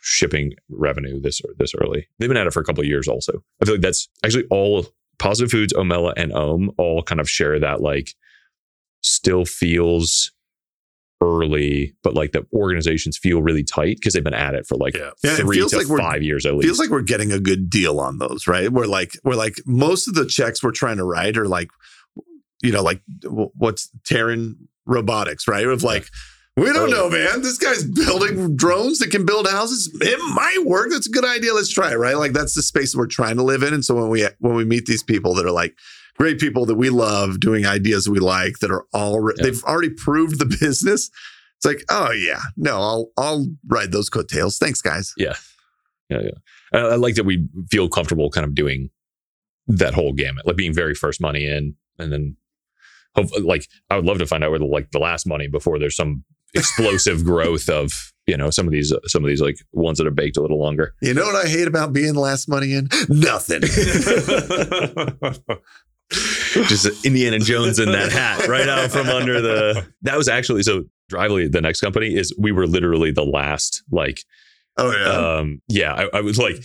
shipping 0.00 0.52
revenue 0.68 1.20
this 1.20 1.40
this 1.58 1.72
early. 1.80 2.08
They've 2.18 2.28
been 2.28 2.36
at 2.36 2.46
it 2.46 2.52
for 2.52 2.60
a 2.60 2.64
couple 2.64 2.82
of 2.82 2.88
years. 2.88 3.08
Also, 3.08 3.42
I 3.60 3.64
feel 3.64 3.74
like 3.74 3.82
that's 3.82 4.08
actually 4.24 4.44
all 4.50 4.86
Positive 5.18 5.50
Foods, 5.50 5.72
Omella, 5.72 6.12
and 6.16 6.32
Ohm 6.32 6.70
all 6.78 7.02
kind 7.02 7.20
of 7.20 7.28
share 7.28 7.58
that. 7.58 7.80
Like, 7.80 8.10
still 9.00 9.44
feels 9.44 10.30
early, 11.20 11.94
but 12.02 12.14
like 12.14 12.32
the 12.32 12.46
organizations 12.52 13.18
feel 13.18 13.42
really 13.42 13.64
tight 13.64 13.96
because 13.96 14.14
they've 14.14 14.24
been 14.24 14.34
at 14.34 14.54
it 14.54 14.66
for 14.66 14.76
like 14.76 14.96
Yeah. 14.96 15.10
Yeah, 15.22 15.32
it 15.32 15.36
three 15.38 15.56
feels 15.56 15.72
to 15.72 15.78
like 15.78 15.98
five 15.98 16.22
years 16.22 16.46
at 16.46 16.54
least. 16.54 16.66
Feels 16.66 16.78
like 16.78 16.90
we're 16.90 17.02
getting 17.02 17.32
a 17.32 17.40
good 17.40 17.68
deal 17.68 18.00
on 18.00 18.18
those, 18.18 18.46
right? 18.46 18.70
We're 18.70 18.86
like 18.86 19.12
we're 19.24 19.34
like 19.34 19.56
most 19.66 20.08
of 20.08 20.14
the 20.14 20.26
checks 20.26 20.62
we're 20.62 20.70
trying 20.70 20.98
to 20.98 21.04
write 21.04 21.36
are 21.36 21.48
like, 21.48 21.68
you 22.62 22.72
know, 22.72 22.82
like 22.82 23.02
what's 23.24 23.90
Terran 24.06 24.68
Robotics, 24.86 25.48
right? 25.48 25.66
Of 25.66 25.82
like. 25.82 26.06
We 26.56 26.72
don't 26.72 26.90
know, 26.90 27.08
man. 27.08 27.42
This 27.42 27.56
guy's 27.56 27.84
building 27.84 28.56
drones 28.56 28.98
that 28.98 29.12
can 29.12 29.24
build 29.24 29.48
houses. 29.48 29.96
It 30.00 30.18
might 30.34 30.66
work. 30.66 30.88
That's 30.90 31.06
a 31.06 31.10
good 31.10 31.24
idea. 31.24 31.54
Let's 31.54 31.68
try 31.68 31.92
it, 31.92 31.98
right? 31.98 32.16
Like 32.16 32.32
that's 32.32 32.54
the 32.54 32.62
space 32.62 32.90
that 32.90 32.98
we're 32.98 33.06
trying 33.06 33.36
to 33.36 33.44
live 33.44 33.62
in. 33.62 33.72
And 33.72 33.84
so 33.84 33.94
when 33.94 34.08
we 34.08 34.26
when 34.40 34.56
we 34.56 34.64
meet 34.64 34.86
these 34.86 35.04
people 35.04 35.34
that 35.34 35.46
are 35.46 35.52
like 35.52 35.76
great 36.18 36.38
people 36.38 36.66
that 36.66 36.74
we 36.74 36.90
love, 36.90 37.40
doing 37.40 37.64
ideas 37.66 38.08
we 38.08 38.18
like, 38.18 38.58
that 38.58 38.70
are 38.70 38.84
all 38.92 39.30
Yeah. 39.36 39.42
they've 39.44 39.62
already 39.64 39.90
proved 39.90 40.38
the 40.38 40.46
business. 40.60 41.10
It's 41.56 41.64
like, 41.66 41.82
oh 41.90 42.10
yeah, 42.12 42.40
no, 42.56 42.76
I'll 42.80 43.10
I'll 43.16 43.46
ride 43.66 43.90
those 43.92 44.08
coattails. 44.10 44.58
Thanks, 44.58 44.80
guys. 44.82 45.12
yeah, 45.16 45.34
yeah. 46.10 46.20
I, 46.72 46.78
I 46.78 46.94
like 46.96 47.14
that 47.16 47.24
we 47.24 47.48
feel 47.70 47.88
comfortable 47.88 48.30
kind 48.30 48.44
of 48.46 48.54
doing 48.54 48.90
that 49.66 49.92
whole 49.94 50.12
gamut, 50.12 50.46
like 50.46 50.56
being 50.56 50.72
very 50.74 50.94
first 50.94 51.20
money 51.20 51.46
in, 51.46 51.74
and 51.98 52.12
then 52.12 52.36
hope, 53.16 53.26
like 53.42 53.66
I 53.90 53.96
would 53.96 54.04
love 54.04 54.18
to 54.18 54.26
find 54.26 54.44
out 54.44 54.50
where 54.50 54.58
the 54.60 54.66
like 54.66 54.90
the 54.92 54.98
last 55.00 55.26
money 55.26 55.48
before 55.48 55.78
there's 55.78 55.96
some 55.96 56.24
explosive 56.54 57.24
growth 57.32 57.68
of 57.68 58.12
you 58.26 58.36
know 58.36 58.50
some 58.50 58.66
of 58.66 58.72
these 58.72 58.92
some 59.06 59.24
of 59.24 59.28
these 59.28 59.40
like 59.40 59.56
ones 59.72 59.98
that 59.98 60.06
are 60.06 60.12
baked 60.12 60.36
a 60.36 60.40
little 60.40 60.60
longer. 60.60 60.94
You 61.02 61.12
know 61.14 61.24
what 61.24 61.44
I 61.44 61.48
hate 61.48 61.66
about 61.66 61.92
being 61.92 62.14
last 62.14 62.48
money 62.48 62.72
in? 62.72 62.88
Nothing. 63.08 63.62
Just 66.52 67.04
Indiana 67.04 67.38
Jones 67.38 67.78
in 67.78 67.92
that 67.92 68.10
hat 68.10 68.48
right 68.48 68.68
out 68.68 68.90
from 68.90 69.08
under 69.08 69.40
the. 69.40 69.86
That 70.02 70.16
was 70.16 70.28
actually 70.28 70.62
so. 70.62 70.84
Drivly, 71.10 71.50
the 71.50 71.62
next 71.62 71.80
company 71.80 72.14
is 72.14 72.34
we 72.38 72.52
were 72.52 72.66
literally 72.66 73.10
the 73.10 73.24
last 73.24 73.82
like 73.90 74.22
oh 74.78 74.92
yeah. 74.92 75.38
um 75.38 75.60
yeah 75.68 75.92
I, 75.92 76.18
I 76.18 76.20
was 76.20 76.38
like 76.38 76.56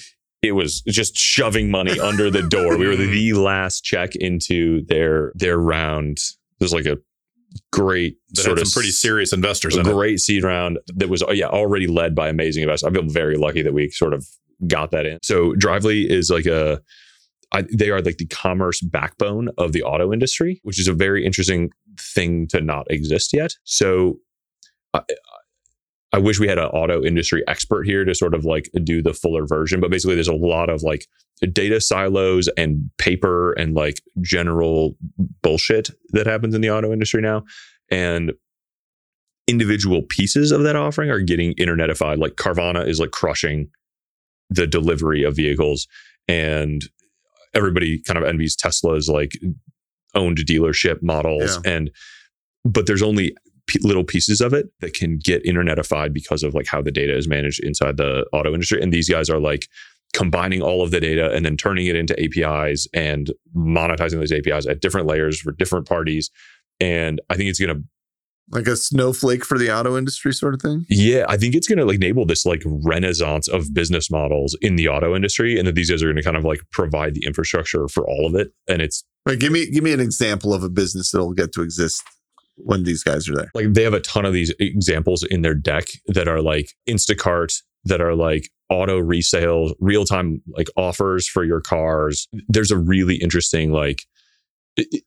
it 0.42 0.54
was 0.54 0.82
just 0.82 1.18
shoving 1.18 1.72
money 1.72 2.00
under 2.00 2.30
the 2.30 2.44
door 2.44 2.78
we 2.78 2.88
were 2.88 2.96
the 2.96 3.34
last 3.34 3.84
check 3.84 4.16
into 4.16 4.86
their 4.86 5.32
their 5.36 5.58
round 5.58 6.20
there's 6.60 6.74
like 6.74 6.86
a 6.86 6.98
great 7.72 8.18
That 8.32 8.44
sort 8.44 8.60
of 8.60 8.68
some 8.68 8.80
pretty 8.80 8.92
serious 8.92 9.34
investors 9.34 9.76
a 9.76 9.82
in 9.82 9.88
it. 9.88 9.94
great 9.94 10.20
seed 10.20 10.44
round 10.44 10.80
that 10.96 11.10
was 11.10 11.24
yeah 11.32 11.48
already 11.48 11.88
led 11.88 12.16
by 12.16 12.30
amazing 12.30 12.64
investors 12.64 12.90
i 12.90 12.94
feel 12.94 13.08
very 13.08 13.36
lucky 13.36 13.62
that 13.62 13.74
we 13.74 13.90
sort 13.90 14.14
of 14.14 14.26
got 14.68 14.92
that 14.92 15.06
in 15.06 15.20
so 15.22 15.54
drivly 15.54 16.08
is 16.10 16.30
like 16.30 16.46
a 16.46 16.82
I, 17.54 17.64
they 17.72 17.92
are 17.92 18.02
like 18.02 18.18
the 18.18 18.26
commerce 18.26 18.82
backbone 18.82 19.50
of 19.58 19.72
the 19.72 19.84
auto 19.84 20.12
industry 20.12 20.60
which 20.64 20.80
is 20.80 20.88
a 20.88 20.94
very 20.94 21.26
interesting 21.26 21.72
thing 22.00 22.48
to 22.48 22.62
not 22.62 22.86
exist 22.90 23.32
yet 23.34 23.54
so 23.64 24.18
I, 24.94 25.02
I 26.14 26.20
wish 26.20 26.40
we 26.40 26.48
had 26.48 26.60
an 26.60 26.66
auto 26.66 27.04
industry 27.04 27.44
expert 27.48 27.88
here 27.88 28.06
to 28.06 28.14
sort 28.14 28.36
of 28.36 28.46
like 28.46 28.70
do 28.84 29.02
the 29.02 29.16
fuller 29.16 29.48
version, 29.48 29.80
but 29.80 29.90
basically 29.90 30.14
there's 30.14 30.28
a 30.28 30.36
lot 30.36 30.70
of 30.70 30.84
like 30.84 31.08
data 31.52 31.82
silos 31.82 32.48
and 32.56 32.92
paper 33.00 33.54
and 33.54 33.74
like 33.74 34.00
general 34.22 34.96
bullshit 35.42 35.90
that 36.10 36.28
happens 36.28 36.54
in 36.54 36.62
the 36.62 36.70
auto 36.70 36.94
industry 36.94 37.20
now. 37.20 37.44
And 37.90 38.34
individual 39.48 40.04
pieces 40.04 40.52
of 40.52 40.62
that 40.64 40.76
offering 40.76 41.10
are 41.10 41.20
getting 41.20 41.56
internetified. 41.56 42.20
Like 42.20 42.36
Carvana 42.36 42.88
is 42.88 43.00
like 43.00 43.12
crushing 43.12 43.70
the 44.52 44.68
delivery 44.68 45.24
of 45.24 45.36
vehicles 45.36 45.88
and 46.28 46.84
everybody 47.56 48.02
kind 48.02 48.18
of 48.18 48.24
envies 48.24 48.56
Tesla's 48.56 49.10
like 49.10 49.32
owned 50.16 50.38
dealership 50.38 51.02
models 51.02 51.58
and 51.66 51.92
but 52.66 52.86
there's 52.88 53.02
only 53.02 53.36
p- 53.68 53.80
little 53.82 54.04
pieces 54.04 54.42
of 54.42 54.54
it 54.54 54.68
that 54.80 54.94
can 54.94 55.18
get 55.18 55.44
internetified 55.44 56.14
because 56.14 56.44
of 56.44 56.54
like 56.54 56.68
how 56.68 56.82
the 56.82 56.92
data 56.92 57.16
is 57.16 57.28
managed 57.28 57.64
inside 57.64 57.98
the 57.98 58.26
auto 58.34 58.54
industry. 58.54 58.82
And 58.82 58.94
these 58.94 59.10
guys 59.10 59.30
are 59.30 59.40
like 59.40 59.68
combining 60.14 60.62
all 60.62 60.84
of 60.84 60.92
the 60.92 61.00
data 61.00 61.32
and 61.32 61.46
then 61.46 61.58
turning 61.58 61.88
it 61.88 61.96
into 61.96 62.16
APIs 62.22 62.88
and 62.94 63.32
monetizing 63.56 64.20
those 64.20 64.32
APIs 64.32 64.68
at 64.68 64.80
different 64.80 65.08
layers 65.08 65.40
for 65.40 65.52
different 65.52 65.88
parties. 65.88 66.30
And 66.80 67.20
I 67.30 67.36
think 67.36 67.50
it's 67.50 67.60
going 67.60 67.76
to 67.76 67.84
Like 68.50 68.68
a 68.68 68.76
snowflake 68.76 69.46
for 69.46 69.58
the 69.58 69.72
auto 69.72 69.98
industry 69.98 70.34
sort 70.34 70.54
of 70.54 70.62
thing. 70.62 70.86
Yeah, 70.90 71.26
I 71.30 71.38
think 71.38 71.56
it's 71.56 71.68
going 71.68 71.80
to 71.80 71.86
like 71.86 71.96
enable 71.96 72.26
this 72.26 72.46
like 72.46 72.62
renaissance 72.66 73.48
of 73.48 73.74
business 73.74 74.12
models 74.12 74.56
in 74.62 74.76
the 74.76 74.90
auto 74.90 75.16
industry, 75.16 75.58
and 75.58 75.68
that 75.68 75.76
these 75.76 75.90
guys 75.90 76.04
are 76.04 76.08
going 76.08 76.18
to 76.18 76.24
kind 76.24 76.38
of 76.38 76.44
like 76.44 76.60
provide 76.72 77.14
the 77.16 77.26
infrastructure 77.26 77.88
for 77.88 78.06
all 78.08 78.28
of 78.28 78.36
it. 78.36 78.52
And 78.68 78.82
it's 78.82 79.04
Right. 79.26 79.40
Give 79.40 79.52
me 79.52 79.70
give 79.70 79.84
me 79.84 79.94
an 79.94 80.02
example 80.02 80.54
of 80.54 80.64
a 80.64 80.70
business 80.70 81.12
that'll 81.12 81.34
get 81.34 81.54
to 81.54 81.62
exist 81.62 82.04
when 82.58 82.84
these 82.84 83.04
guys 83.04 83.28
are 83.30 83.36
there. 83.36 83.50
like 83.56 83.74
they 83.74 83.84
have 83.84 83.94
a 83.94 84.00
ton 84.02 84.26
of 84.26 84.34
these 84.34 84.54
examples 84.60 85.24
in 85.24 85.42
their 85.42 85.56
deck 85.56 85.86
that 86.08 86.28
are 86.28 86.42
like 86.42 86.72
Instacart, 86.88 87.54
that 87.86 88.02
are 88.02 88.16
like 88.16 88.50
auto 88.70 89.00
resale, 89.00 89.74
real 89.80 90.06
time 90.06 90.42
like 90.48 90.68
offers 90.76 91.28
for 91.28 91.44
your 91.44 91.62
cars. 91.62 92.28
There's 92.48 92.72
a 92.72 92.78
really 92.78 93.16
interesting 93.16 93.72
like. 93.72 94.04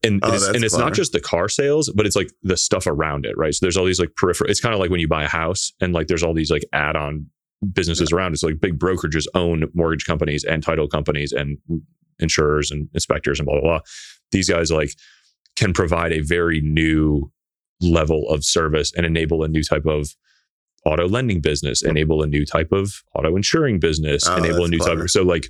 And, 0.05 0.21
Oh, 0.23 0.33
it's, 0.33 0.47
and 0.47 0.62
it's 0.64 0.75
clever. 0.75 0.91
not 0.91 0.95
just 0.95 1.12
the 1.12 1.21
car 1.21 1.49
sales, 1.49 1.91
but 1.95 2.07
it's 2.07 2.14
like 2.17 2.31
the 2.43 2.57
stuff 2.57 2.87
around 2.87 3.27
it, 3.27 3.37
right? 3.37 3.53
So 3.53 3.59
there's 3.64 3.77
all 3.77 3.85
these 3.85 3.99
like 3.99 4.14
peripheral. 4.17 4.49
It's 4.51 4.61
kind 4.61 4.73
of 4.75 4.81
like 4.81 4.91
when 4.91 5.01
you 5.01 5.09
buy 5.09 5.25
a 5.25 5.29
house 5.29 5.73
and 5.81 5.93
like 5.93 6.07
there's 6.07 6.23
all 6.23 6.35
these 6.35 6.51
like 6.51 6.64
add-on 6.73 7.27
businesses 7.73 8.12
around. 8.12 8.33
It's 8.33 8.43
like 8.45 8.61
big 8.61 8.79
brokerages 8.79 9.27
own 9.35 9.64
mortgage 9.75 10.05
companies 10.07 10.45
and 10.45 10.62
title 10.62 10.87
companies 10.87 11.33
and 11.33 11.59
insurers 12.21 12.71
and 12.71 12.89
inspectors 12.95 13.41
and 13.41 13.47
blah 13.47 13.61
blah 13.61 13.69
blah. 13.69 13.81
These 14.31 14.49
guys 14.49 14.71
like 14.71 14.91
can 15.57 15.73
provide 15.73 16.12
a 16.12 16.21
very 16.21 16.61
new 16.61 17.33
level 17.81 18.29
of 18.29 18.45
service 18.45 18.93
and 18.97 19.05
enable 19.05 19.43
a 19.43 19.49
new 19.49 19.62
type 19.64 19.87
of 19.87 20.11
auto 20.85 21.09
lending 21.09 21.41
business, 21.41 21.83
enable 21.83 22.23
a 22.23 22.27
new 22.27 22.47
type 22.47 22.71
of 22.73 23.03
auto 23.17 23.35
insuring 23.35 23.81
business, 23.81 24.29
Oh, 24.29 24.37
enable 24.37 24.64
a 24.64 24.69
new 24.69 24.79
type 24.79 24.99
of 24.99 25.11
so 25.11 25.23
like 25.25 25.49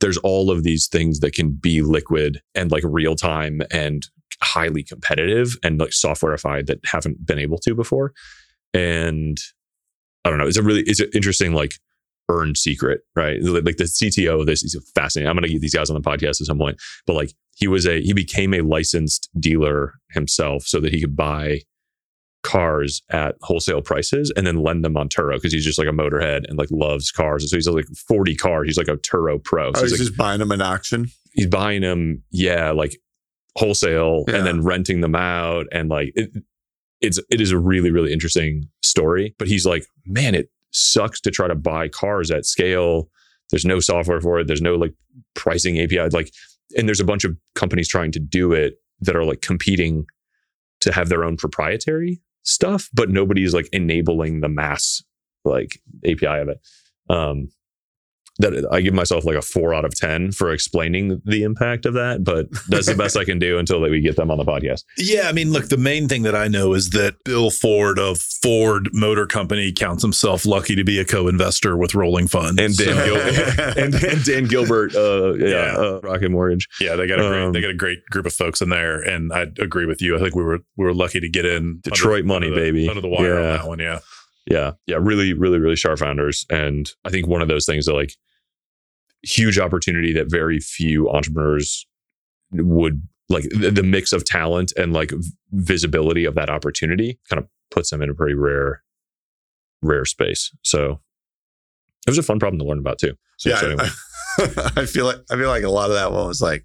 there's 0.00 0.18
all 0.18 0.50
of 0.50 0.62
these 0.62 0.88
things 0.88 1.20
that 1.20 1.34
can 1.34 1.50
be 1.50 1.82
liquid 1.82 2.40
and 2.54 2.70
like 2.70 2.82
real 2.84 3.16
time 3.16 3.62
and 3.70 4.06
highly 4.42 4.82
competitive 4.82 5.56
and 5.62 5.80
like 5.80 5.90
softwareified 5.90 6.66
that 6.66 6.80
haven't 6.84 7.24
been 7.24 7.38
able 7.38 7.58
to 7.58 7.74
before. 7.74 8.12
And 8.74 9.38
I 10.24 10.30
don't 10.30 10.38
know, 10.38 10.46
it's 10.46 10.56
a 10.56 10.62
really 10.62 10.82
it's 10.82 11.00
an 11.00 11.10
interesting 11.14 11.52
like 11.52 11.74
earned 12.28 12.58
secret, 12.58 13.02
right? 13.14 13.40
Like 13.42 13.76
the 13.76 13.84
CTO 13.84 14.40
of 14.40 14.46
this 14.46 14.62
is 14.62 14.76
fascinating. 14.94 15.30
I'm 15.30 15.36
gonna 15.36 15.48
get 15.48 15.60
these 15.60 15.74
guys 15.74 15.90
on 15.90 16.00
the 16.00 16.08
podcast 16.08 16.40
at 16.40 16.46
some 16.46 16.58
point, 16.58 16.80
but 17.06 17.14
like 17.14 17.32
he 17.54 17.68
was 17.68 17.86
a 17.86 18.02
he 18.02 18.12
became 18.12 18.52
a 18.52 18.62
licensed 18.62 19.30
dealer 19.38 19.94
himself 20.10 20.64
so 20.64 20.80
that 20.80 20.92
he 20.92 21.00
could 21.00 21.16
buy 21.16 21.60
cars 22.46 23.02
at 23.10 23.34
wholesale 23.42 23.82
prices 23.82 24.32
and 24.36 24.46
then 24.46 24.56
lend 24.62 24.84
them 24.84 24.96
on 24.96 25.08
Turo 25.08 25.34
because 25.34 25.52
he's 25.52 25.64
just 25.64 25.78
like 25.78 25.88
a 25.88 25.92
motorhead 25.92 26.44
and 26.48 26.56
like 26.56 26.70
loves 26.70 27.10
cars. 27.10 27.42
And 27.42 27.50
so 27.50 27.56
he's 27.56 27.68
like 27.68 27.86
40 28.08 28.34
cars. 28.36 28.66
He's 28.68 28.78
like 28.78 28.88
a 28.88 28.96
Turo 28.96 29.42
pro. 29.42 29.72
So 29.72 29.80
Oh, 29.80 29.82
he's, 29.82 29.90
he's 29.90 30.00
like, 30.00 30.06
just 30.06 30.16
buying 30.16 30.38
them 30.38 30.52
in 30.52 30.62
auction. 30.62 31.08
he's 31.32 31.46
buying 31.48 31.82
them, 31.82 32.22
yeah, 32.30 32.70
like 32.70 32.96
wholesale 33.56 34.24
Yeah. 34.28 34.36
and 34.36 34.46
then 34.46 34.62
renting 34.62 35.00
them 35.00 35.14
out. 35.14 35.66
And 35.72 35.88
like 35.90 36.12
it, 36.14 36.30
it's 37.00 37.18
it 37.30 37.40
is 37.40 37.50
a 37.50 37.58
really, 37.58 37.90
really 37.90 38.12
interesting 38.12 38.68
story. 38.82 39.34
But 39.38 39.48
he's 39.48 39.66
like, 39.66 39.84
man, 40.06 40.34
it 40.34 40.48
sucks 40.70 41.20
to 41.22 41.30
try 41.30 41.48
to 41.48 41.54
buy 41.54 41.88
cars 41.88 42.30
at 42.30 42.46
scale. 42.46 43.10
There's 43.50 43.64
no 43.64 43.80
software 43.80 44.20
for 44.20 44.38
it. 44.40 44.46
There's 44.46 44.62
no 44.62 44.74
like 44.76 44.94
pricing 45.34 45.78
API. 45.80 46.08
Like, 46.10 46.30
and 46.76 46.88
there's 46.88 47.00
a 47.00 47.04
bunch 47.04 47.24
of 47.24 47.36
companies 47.54 47.88
trying 47.88 48.12
to 48.12 48.18
do 48.18 48.52
it 48.52 48.74
that 49.00 49.14
are 49.16 49.24
like 49.24 49.40
competing 49.40 50.04
to 50.80 50.92
have 50.92 51.08
their 51.08 51.24
own 51.24 51.36
proprietary 51.36 52.20
stuff, 52.46 52.88
but 52.94 53.10
nobody's 53.10 53.52
like 53.52 53.68
enabling 53.72 54.40
the 54.40 54.48
mass 54.48 55.02
like 55.44 55.80
API 56.04 56.26
of 56.26 56.48
it. 56.48 56.60
Um, 57.10 57.48
that 58.38 58.68
I 58.70 58.80
give 58.82 58.92
myself 58.94 59.24
like 59.24 59.36
a 59.36 59.42
four 59.42 59.72
out 59.72 59.84
of 59.84 59.94
ten 59.94 60.30
for 60.32 60.52
explaining 60.52 61.22
the 61.24 61.42
impact 61.42 61.86
of 61.86 61.94
that, 61.94 62.22
but 62.22 62.46
that's 62.68 62.86
the 62.86 62.94
best 62.94 63.16
I 63.16 63.24
can 63.24 63.38
do 63.38 63.58
until 63.58 63.80
that 63.80 63.90
we 63.90 64.00
get 64.00 64.16
them 64.16 64.30
on 64.30 64.36
the 64.38 64.44
podcast. 64.44 64.84
Yeah, 64.98 65.28
I 65.28 65.32
mean, 65.32 65.52
look, 65.52 65.68
the 65.68 65.76
main 65.78 66.06
thing 66.08 66.22
that 66.24 66.34
I 66.36 66.46
know 66.48 66.74
is 66.74 66.90
that 66.90 67.22
Bill 67.24 67.50
Ford 67.50 67.98
of 67.98 68.18
Ford 68.18 68.90
Motor 68.92 69.26
Company 69.26 69.72
counts 69.72 70.02
himself 70.02 70.44
lucky 70.44 70.74
to 70.76 70.84
be 70.84 70.98
a 70.98 71.04
co-investor 71.04 71.76
with 71.76 71.94
Rolling 71.94 72.26
Fund. 72.26 72.60
And 72.60 72.76
Dan 72.76 73.04
Gilbert, 73.06 73.58
and, 73.78 73.94
and 73.94 74.24
Dan 74.24 74.44
Gilbert, 74.44 74.94
uh, 74.94 75.32
yeah, 75.34 75.48
Yeah. 75.48 75.76
Uh, 75.76 76.00
Rocket 76.02 76.30
Mortgage. 76.30 76.68
yeah, 76.80 76.96
they 76.96 77.06
got 77.06 77.18
a 77.20 77.28
great, 77.28 77.42
Um, 77.42 77.52
they 77.52 77.60
got 77.62 77.70
a 77.70 77.74
great 77.74 78.04
group 78.10 78.26
of 78.26 78.32
folks 78.34 78.60
in 78.60 78.68
there, 78.68 79.00
and 79.00 79.32
I 79.32 79.46
agree 79.58 79.86
with 79.86 80.02
you. 80.02 80.14
I 80.16 80.20
think 80.20 80.34
we 80.34 80.42
were 80.42 80.58
we 80.76 80.84
were 80.84 80.94
lucky 80.94 81.20
to 81.20 81.28
get 81.28 81.44
in 81.46 81.80
Detroit 81.82 82.22
under- 82.22 82.26
money, 82.26 82.46
under 82.48 82.60
the- 82.60 82.66
baby. 82.72 82.88
under 82.88 83.00
the 83.00 83.08
wire 83.08 83.40
Yeah. 83.40 83.52
on 83.52 83.56
that 83.56 83.66
one. 83.66 83.78
Yeah, 83.78 83.98
Yeah, 84.48 84.70
yeah, 84.86 84.96
really, 85.00 85.32
really, 85.32 85.58
really 85.58 85.76
sharp 85.76 85.98
founders, 85.98 86.44
and 86.50 86.90
I 87.04 87.10
think 87.10 87.26
one 87.26 87.42
of 87.42 87.48
those 87.48 87.66
things 87.66 87.86
that 87.86 87.94
like 87.94 88.12
huge 89.22 89.58
opportunity 89.58 90.12
that 90.12 90.30
very 90.30 90.60
few 90.60 91.10
entrepreneurs 91.10 91.86
would 92.52 93.02
like 93.28 93.44
the, 93.50 93.70
the 93.70 93.82
mix 93.82 94.12
of 94.12 94.24
talent 94.24 94.72
and 94.76 94.92
like 94.92 95.12
visibility 95.50 96.24
of 96.24 96.34
that 96.36 96.48
opportunity 96.48 97.18
kind 97.28 97.42
of 97.42 97.48
puts 97.70 97.90
them 97.90 98.02
in 98.02 98.10
a 98.10 98.14
pretty 98.14 98.34
rare, 98.34 98.82
rare 99.82 100.04
space. 100.04 100.52
So 100.62 101.00
it 102.06 102.10
was 102.10 102.18
a 102.18 102.22
fun 102.22 102.38
problem 102.38 102.58
to 102.60 102.64
learn 102.64 102.78
about 102.78 102.98
too. 102.98 103.14
So, 103.38 103.50
yeah, 103.50 103.60
anyway. 103.64 103.88
I, 104.38 104.72
I 104.82 104.86
feel 104.86 105.06
like 105.06 105.16
I 105.30 105.36
feel 105.36 105.48
like 105.48 105.64
a 105.64 105.70
lot 105.70 105.90
of 105.90 105.96
that 105.96 106.12
one 106.12 106.28
was 106.28 106.40
like, 106.40 106.64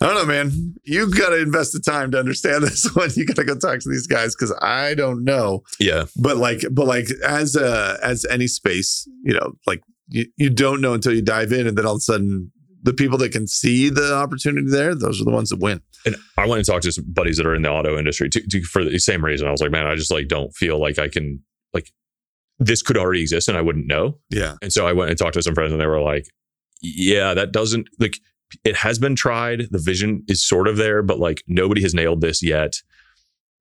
I 0.00 0.06
don't 0.06 0.16
know, 0.16 0.26
man. 0.26 0.74
You 0.82 1.10
got 1.10 1.30
to 1.30 1.40
invest 1.40 1.72
the 1.72 1.80
time 1.80 2.10
to 2.10 2.18
understand 2.18 2.62
this 2.64 2.84
one. 2.94 3.10
You 3.14 3.24
got 3.24 3.36
to 3.36 3.44
go 3.44 3.56
talk 3.56 3.78
to 3.80 3.88
these 3.88 4.06
guys 4.06 4.34
because 4.34 4.52
I 4.60 4.94
don't 4.94 5.22
know. 5.24 5.62
yeah, 5.78 6.06
But 6.16 6.38
like, 6.38 6.62
but 6.72 6.86
like, 6.86 7.06
as 7.26 7.54
a 7.56 7.98
as 8.02 8.24
any 8.26 8.46
space, 8.48 9.08
you 9.22 9.34
know, 9.34 9.52
like 9.66 9.82
you, 10.08 10.26
you 10.36 10.50
don't 10.50 10.80
know 10.80 10.94
until 10.94 11.14
you 11.14 11.22
dive 11.22 11.52
in, 11.52 11.66
and 11.66 11.76
then 11.76 11.86
all 11.86 11.94
of 11.94 11.98
a 11.98 12.00
sudden, 12.00 12.52
the 12.82 12.92
people 12.92 13.18
that 13.18 13.32
can 13.32 13.46
see 13.46 13.88
the 13.88 14.14
opportunity 14.14 14.68
there, 14.68 14.94
those 14.94 15.20
are 15.20 15.24
the 15.24 15.30
ones 15.30 15.48
that 15.48 15.58
win. 15.58 15.80
And 16.04 16.16
I 16.36 16.46
went 16.46 16.58
and 16.58 16.66
talked 16.66 16.84
to 16.84 16.92
some 16.92 17.06
buddies 17.08 17.38
that 17.38 17.46
are 17.46 17.54
in 17.54 17.62
the 17.62 17.70
auto 17.70 17.98
industry 17.98 18.28
to, 18.28 18.46
to, 18.46 18.62
for 18.62 18.84
the 18.84 18.98
same 18.98 19.24
reason. 19.24 19.48
I 19.48 19.50
was 19.50 19.62
like, 19.62 19.70
man, 19.70 19.86
I 19.86 19.94
just 19.94 20.10
like 20.10 20.28
don't 20.28 20.54
feel 20.54 20.78
like 20.78 20.98
I 20.98 21.08
can 21.08 21.42
like 21.72 21.90
this 22.58 22.82
could 22.82 22.98
already 22.98 23.22
exist 23.22 23.48
and 23.48 23.56
I 23.56 23.62
wouldn't 23.62 23.86
know. 23.86 24.18
Yeah, 24.28 24.56
And 24.60 24.70
so 24.70 24.86
I 24.86 24.92
went 24.92 25.10
and 25.10 25.18
talked 25.18 25.34
to 25.34 25.42
some 25.42 25.54
friends 25.54 25.72
and 25.72 25.80
they 25.80 25.86
were 25.86 26.02
like, 26.02 26.26
yeah, 26.82 27.32
that 27.32 27.52
doesn't 27.52 27.88
like 27.98 28.18
it 28.64 28.76
has 28.76 28.98
been 28.98 29.16
tried. 29.16 29.68
The 29.70 29.78
vision 29.78 30.22
is 30.28 30.46
sort 30.46 30.68
of 30.68 30.76
there, 30.76 31.02
but 31.02 31.18
like 31.18 31.42
nobody 31.48 31.80
has 31.82 31.94
nailed 31.94 32.20
this 32.20 32.42
yet. 32.42 32.74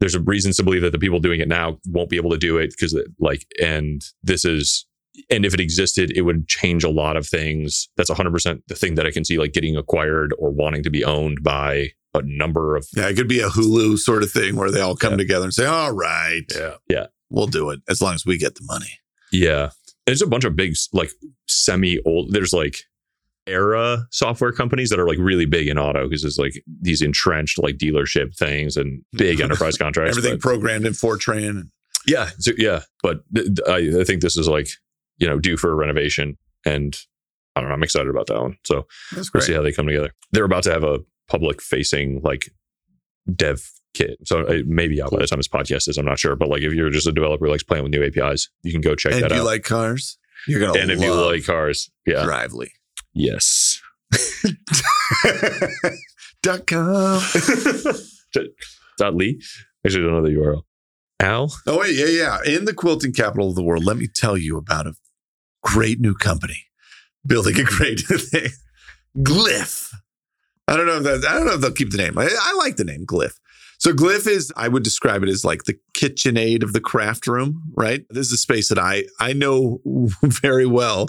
There's 0.02 0.16
a 0.16 0.22
reason 0.22 0.52
to 0.52 0.64
believe 0.64 0.82
that 0.82 0.92
the 0.92 1.00
people 1.00 1.20
doing 1.20 1.40
it 1.40 1.48
now 1.48 1.78
won't 1.86 2.10
be 2.10 2.18
able 2.18 2.32
to 2.32 2.38
do 2.38 2.58
it 2.58 2.72
because 2.72 3.00
like, 3.20 3.46
and 3.62 4.02
this 4.22 4.44
is, 4.44 4.86
and 5.30 5.46
if 5.46 5.54
it 5.54 5.60
existed, 5.60 6.12
it 6.16 6.22
would 6.22 6.48
change 6.48 6.84
a 6.84 6.90
lot 6.90 7.16
of 7.18 7.28
things. 7.28 7.88
That's 7.98 8.10
100% 8.10 8.62
the 8.68 8.76
thing 8.76 8.96
that 8.96 9.06
I 9.06 9.12
can 9.12 9.24
see 9.26 9.38
like 9.38 9.54
getting 9.54 9.76
acquired 9.78 10.34
or 10.40 10.50
wanting 10.52 10.84
to 10.84 10.90
be 10.90 11.04
owned 11.06 11.44
by 11.44 11.90
a 12.16 12.22
number 12.24 12.76
of 12.76 12.88
yeah. 12.96 13.08
It 13.10 13.16
could 13.16 13.28
be 13.28 13.40
a 13.40 13.50
Hulu 13.50 13.98
sort 13.98 14.24
of 14.24 14.32
thing 14.32 14.56
where 14.56 14.70
they 14.72 14.82
all 14.82 14.96
come 14.96 15.14
Yeah. 15.14 15.18
together 15.18 15.46
and 15.46 15.54
say, 15.54 15.66
"All 15.66 15.92
right, 15.92 16.44
yeah. 16.56 16.76
Yeah. 16.90 17.06
We'll 17.30 17.48
do 17.48 17.70
it 17.72 17.82
as 17.90 18.02
long 18.02 18.14
as 18.16 18.26
we 18.26 18.38
get 18.38 18.56
the 18.56 18.64
money." 18.66 19.00
Yeah. 19.32 19.70
There's 20.06 20.22
a 20.22 20.28
bunch 20.28 20.44
of 20.44 20.56
big, 20.56 20.76
like 20.94 21.10
semi 21.48 22.00
old, 22.06 22.34
there's 22.34 22.54
like 22.54 22.78
era 23.46 24.06
software 24.12 24.52
companies 24.52 24.90
that 24.90 25.00
are 25.00 25.08
like 25.08 25.18
really 25.20 25.46
big 25.46 25.68
in 25.68 25.78
auto 25.78 26.08
because 26.08 26.22
there's 26.22 26.38
like 26.38 26.64
these 26.82 27.02
entrenched 27.02 27.58
like 27.62 27.78
dealership 27.78 28.36
things 28.38 28.78
and 28.78 29.02
big 29.14 29.40
enterprise 29.42 29.78
contracts. 29.78 30.18
Everything 30.18 30.38
but- 30.38 30.42
programmed 30.42 30.86
in 30.86 30.94
Fortran. 30.94 31.70
yeah. 32.08 32.30
So, 32.40 32.52
yeah. 32.58 32.82
But 33.02 33.22
th- 33.36 33.48
th- 33.48 33.68
I, 33.68 34.02
I 34.02 34.04
think 34.04 34.22
this 34.22 34.38
is 34.38 34.48
like, 34.48 34.68
you 35.24 35.30
know, 35.30 35.40
due 35.40 35.58
for 35.58 35.72
a 35.72 35.76
renovation. 35.76 36.38
And 36.66 36.98
I 37.56 37.60
don't 37.62 37.70
know. 37.70 37.76
I'm 37.76 37.84
excited 37.84 38.10
about 38.10 38.28
that 38.28 38.42
one. 38.42 38.58
So 38.66 38.86
we'll 39.34 39.42
see 39.44 39.54
how 39.54 39.62
they 39.62 39.72
come 39.72 39.88
together. 39.88 40.12
They're 40.32 40.46
about 40.46 40.64
to 40.64 40.72
have 40.72 40.84
a 40.84 41.00
public 41.28 41.62
facing 41.62 42.22
like 42.24 42.50
dev 43.34 43.70
kit. 43.94 44.18
So 44.26 44.42
uh, 44.42 44.52
it 44.54 44.68
may 44.68 44.88
be 44.88 45.02
out 45.02 45.12
by 45.12 45.20
the 45.20 45.28
time 45.28 45.40
this 45.40 45.48
podcast 45.48 45.88
is. 45.88 45.98
I'm 45.98 46.06
not 46.06 46.20
sure. 46.20 46.36
But 46.36 46.50
like 46.50 46.62
if 46.64 46.74
you're 46.74 46.90
just 46.90 47.08
a 47.08 47.12
developer 47.12 47.46
who 47.46 47.52
likes 47.52 47.64
playing 47.64 47.84
with 47.84 47.92
new 47.92 48.04
APIs, 48.04 48.50
you 48.64 48.72
can 48.72 48.82
go 48.82 48.96
check 48.96 49.14
And 49.14 49.22
that 49.24 49.32
out. 49.32 49.36
if 49.36 49.38
you 49.38 49.44
like 49.44 49.64
cars, 49.64 50.18
you're 50.48 50.60
gonna 50.60 50.80
and 50.80 50.92
if 50.92 51.00
you 51.02 51.14
like 51.14 51.46
cars, 51.46 51.90
yeah. 52.06 52.24
Drivly. 52.24 52.70
Yes. 53.14 53.80
Dot 56.42 56.68
com. 56.68 57.22
Dot 58.98 59.16
Lee. 59.16 59.42
Actually, 59.86 60.04
I 60.04 60.08
don't 60.08 60.24
know 60.24 60.30
the 60.30 60.36
URL. 60.36 60.62
Al. 61.20 61.54
Oh 61.68 61.80
wait, 61.80 61.96
yeah, 61.96 62.08
yeah. 62.08 62.38
In 62.46 62.66
the 62.66 62.74
quilting 62.74 63.14
capital 63.14 63.50
of 63.50 63.56
the 63.56 63.64
world, 63.64 63.86
let 63.86 63.98
me 63.98 64.08
tell 64.08 64.38
you 64.38 64.58
about 64.58 64.88
a 64.88 64.94
great 65.64 66.00
new 66.00 66.14
company 66.14 66.68
building 67.26 67.60
a 67.60 67.64
great 67.64 68.00
thing. 68.02 68.50
Glyph. 69.18 69.94
I 70.68 70.78
don't 70.78 70.86
know 70.86 70.98
if 70.98 71.04
that. 71.04 71.26
I 71.30 71.34
don't 71.34 71.46
know 71.46 71.54
if 71.54 71.62
they'll 71.62 71.72
keep 71.72 71.92
the 71.92 71.98
name. 71.98 72.18
I, 72.18 72.30
I 72.42 72.54
like 72.56 72.78
the 72.78 72.84
name 72.84 73.06
Glyph. 73.06 73.38
So 73.80 73.92
Glyph 73.92 74.28
is, 74.28 74.52
I 74.56 74.70
would 74.70 74.84
describe 74.84 75.24
it 75.24 75.30
as 75.30 75.44
like 75.44 75.66
the 75.66 75.78
KitchenAid 75.94 76.64
of 76.64 76.72
the 76.72 76.80
craft 76.80 77.28
room, 77.28 77.64
right? 77.76 78.06
This 78.10 78.28
is 78.28 78.34
a 78.34 78.38
space 78.38 78.70
that 78.70 78.80
I 78.80 79.04
I 79.20 79.34
know 79.34 79.82
very 80.24 80.66
well. 80.66 81.08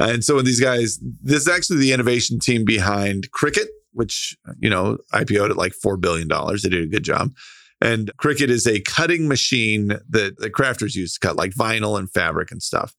And 0.00 0.24
so 0.24 0.36
when 0.36 0.44
these 0.44 0.60
guys, 0.60 0.98
this 1.22 1.42
is 1.42 1.48
actually 1.48 1.78
the 1.78 1.92
innovation 1.92 2.40
team 2.40 2.64
behind 2.64 3.30
Cricut, 3.30 3.68
which 3.92 4.36
you 4.58 4.70
know 4.70 4.98
IPO'd 5.12 5.50
at 5.50 5.56
like 5.56 5.74
four 5.74 5.96
billion 5.96 6.28
dollars. 6.28 6.62
They 6.62 6.70
did 6.70 6.84
a 6.84 6.88
good 6.88 7.04
job. 7.04 7.32
And 7.80 8.10
Cricut 8.16 8.48
is 8.48 8.66
a 8.66 8.80
cutting 8.80 9.28
machine 9.28 9.88
that 10.08 10.38
the 10.38 10.48
crafters 10.48 10.94
use 10.94 11.14
to 11.14 11.20
cut 11.20 11.36
like 11.36 11.52
vinyl 11.52 11.98
and 11.98 12.10
fabric 12.10 12.50
and 12.50 12.62
stuff. 12.62 12.94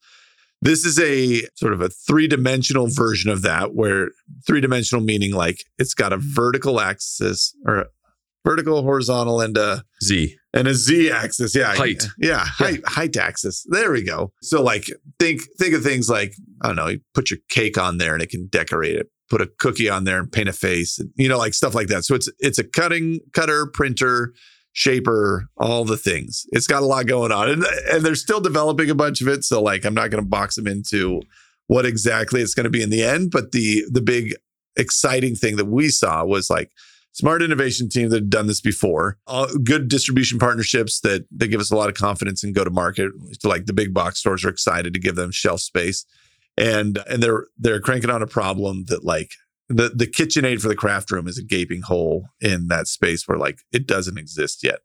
This 0.65 0.83
is 0.83 0.99
a 0.99 1.47
sort 1.55 1.73
of 1.73 1.81
a 1.81 1.89
three 1.89 2.27
dimensional 2.27 2.87
version 2.89 3.29
of 3.29 3.43
that, 3.43 3.75
where 3.75 4.09
three 4.47 4.61
dimensional 4.61 5.03
meaning 5.03 5.31
like 5.31 5.63
it's 5.77 5.93
got 5.93 6.11
a 6.11 6.17
mm-hmm. 6.17 6.33
vertical 6.33 6.81
axis 6.81 7.55
or 7.67 7.75
a 7.77 7.85
vertical, 8.43 8.81
horizontal, 8.81 9.41
and 9.41 9.57
a 9.57 9.83
Z. 10.03 10.35
and 10.53 10.67
a 10.67 10.73
z 10.73 11.11
axis. 11.11 11.55
Yeah. 11.55 11.75
Height. 11.75 12.07
yeah. 12.17 12.43
height 12.43 12.81
height 12.87 13.15
axis. 13.15 13.63
There 13.69 13.91
we 13.91 14.03
go. 14.03 14.33
So 14.41 14.63
like 14.63 14.85
think 15.19 15.41
think 15.59 15.75
of 15.75 15.83
things 15.83 16.09
like 16.09 16.33
i 16.61 16.67
don't 16.67 16.75
know 16.75 16.87
you 16.87 16.99
put 17.13 17.29
your 17.29 17.39
cake 17.49 17.77
on 17.77 17.99
there 17.99 18.13
and 18.13 18.23
it 18.23 18.29
can 18.29 18.47
decorate 18.47 18.95
it 18.95 19.07
put 19.29 19.41
a 19.41 19.49
cookie 19.59 19.89
on 19.89 20.03
there 20.03 20.19
and 20.19 20.31
paint 20.31 20.49
a 20.49 20.53
face 20.53 20.99
and, 20.99 21.09
you 21.15 21.27
know 21.27 21.37
like 21.37 21.53
stuff 21.53 21.75
like 21.75 21.87
that. 21.87 22.05
So 22.05 22.15
it's 22.15 22.29
it's 22.39 22.59
a 22.59 22.63
cutting 22.63 23.19
cutter 23.33 23.67
printer 23.67 24.33
shaper 24.75 25.47
all 25.55 25.85
the 25.85 25.95
things. 25.95 26.45
It's 26.51 26.67
got 26.67 26.83
a 26.83 26.85
lot 26.85 27.07
going 27.07 27.31
on. 27.31 27.49
And, 27.49 27.63
and 27.89 28.05
they're 28.05 28.13
still 28.13 28.41
developing 28.41 28.89
a 28.89 28.95
bunch 28.95 29.21
of 29.21 29.27
it. 29.29 29.45
So 29.45 29.63
like 29.63 29.85
i'm 29.85 29.93
not 29.93 30.11
going 30.11 30.21
to 30.21 30.29
box 30.29 30.55
them 30.55 30.67
into 30.67 31.21
what 31.67 31.85
exactly 31.85 32.41
it's 32.41 32.53
going 32.53 32.65
to 32.65 32.69
be 32.69 32.83
in 32.83 32.89
the 32.89 33.01
end. 33.01 33.31
But 33.31 33.53
the 33.53 33.85
the 33.89 34.01
big 34.01 34.35
exciting 34.75 35.33
thing 35.35 35.55
that 35.55 35.65
we 35.65 35.87
saw 35.87 36.25
was 36.25 36.49
like 36.49 36.71
smart 37.13 37.41
innovation 37.41 37.87
team 37.87 38.09
that 38.09 38.17
had 38.17 38.29
done 38.29 38.47
this 38.47 38.59
before 38.59 39.17
good 39.63 39.87
distribution 39.87 40.39
partnerships 40.39 40.99
that 40.99 41.25
that 41.31 41.47
give 41.47 41.61
us 41.61 41.71
a 41.71 41.75
lot 41.75 41.87
of 41.87 41.95
confidence 41.95 42.43
and 42.43 42.53
go 42.53 42.65
to 42.65 42.69
market. 42.69 43.13
Like 43.45 43.67
the 43.67 43.73
big 43.73 43.93
box 43.93 44.19
stores 44.19 44.43
are 44.43 44.49
excited 44.49 44.93
to 44.93 44.99
give 44.99 45.15
them 45.15 45.31
shelf 45.31 45.61
space. 45.61 46.05
And 46.57 46.99
and 47.09 47.23
they're 47.23 47.47
they're 47.57 47.79
cranking 47.79 48.09
on 48.09 48.21
a 48.21 48.27
problem 48.27 48.83
that 48.89 49.05
like 49.05 49.31
the 49.69 49.89
the 49.89 50.07
KitchenAid 50.07 50.61
for 50.61 50.67
the 50.67 50.75
craft 50.75 51.11
room 51.11 51.27
is 51.27 51.37
a 51.37 51.43
gaping 51.43 51.81
hole 51.81 52.27
in 52.41 52.67
that 52.67 52.87
space 52.87 53.27
where 53.27 53.37
like 53.37 53.59
it 53.71 53.87
doesn't 53.87 54.17
exist 54.17 54.63
yet 54.63 54.79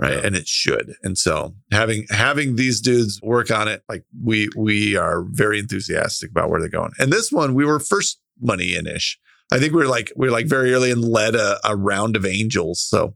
right? 0.00 0.14
Yeah. 0.14 0.26
and 0.26 0.36
it 0.36 0.48
should. 0.48 0.94
And 1.02 1.16
so 1.16 1.54
having 1.70 2.06
having 2.10 2.56
these 2.56 2.80
dudes 2.80 3.20
work 3.22 3.50
on 3.50 3.68
it 3.68 3.82
like 3.88 4.04
we 4.22 4.48
we 4.56 4.96
are 4.96 5.24
very 5.30 5.58
enthusiastic 5.58 6.30
about 6.30 6.50
where 6.50 6.60
they're 6.60 6.68
going. 6.68 6.92
And 6.98 7.12
this 7.12 7.30
one 7.30 7.54
we 7.54 7.64
were 7.64 7.78
first 7.78 8.18
money 8.40 8.74
in 8.74 8.88
ish 8.88 9.20
i 9.52 9.58
think 9.58 9.72
we 9.72 9.80
were 9.80 9.88
like 9.88 10.10
we 10.16 10.26
were 10.26 10.32
like 10.32 10.46
very 10.46 10.72
early 10.72 10.90
and 10.90 11.04
led 11.04 11.36
a, 11.36 11.58
a 11.64 11.76
round 11.76 12.16
of 12.16 12.26
angels. 12.26 12.82
So 12.82 13.14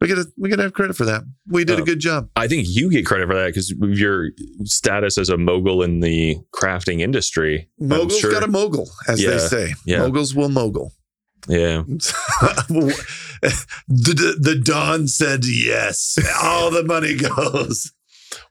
we 0.00 0.08
gotta 0.08 0.26
we 0.36 0.48
gotta 0.48 0.62
have 0.62 0.72
credit 0.72 0.96
for 0.96 1.04
that 1.06 1.22
we 1.48 1.64
did 1.64 1.78
a 1.78 1.82
Oh. 1.82 1.84
good 1.84 1.98
job 2.00 2.28
I 2.36 2.46
think 2.48 2.66
you 2.68 2.90
get 2.90 3.04
credit 3.06 3.26
for 3.28 3.34
that 3.34 3.46
because 3.46 3.70
your 3.70 4.30
status 4.64 5.18
as 5.18 5.28
a 5.28 5.36
mogul 5.36 5.82
in 5.82 6.00
the 6.00 6.36
crafting 6.54 7.00
industry. 7.00 7.68
Mogul's 7.78 8.18
sure- 8.18 8.30
got 8.32 8.42
a 8.42 8.48
mogul 8.48 8.88
as 9.08 9.20
they 9.20 9.38
say 9.38 9.74
yeah. 9.84 9.98
moguls 9.98 10.34
will 10.34 10.48
mogul 10.48 10.92
Yeah. 11.48 11.82
the, 12.68 12.94
the, 13.88 14.36
the 14.40 14.60
Don 14.62 15.06
said 15.08 15.44
yes. 15.44 16.18
All 16.42 16.70
the 16.70 16.84
money 16.84 17.16
goes. 17.16 17.92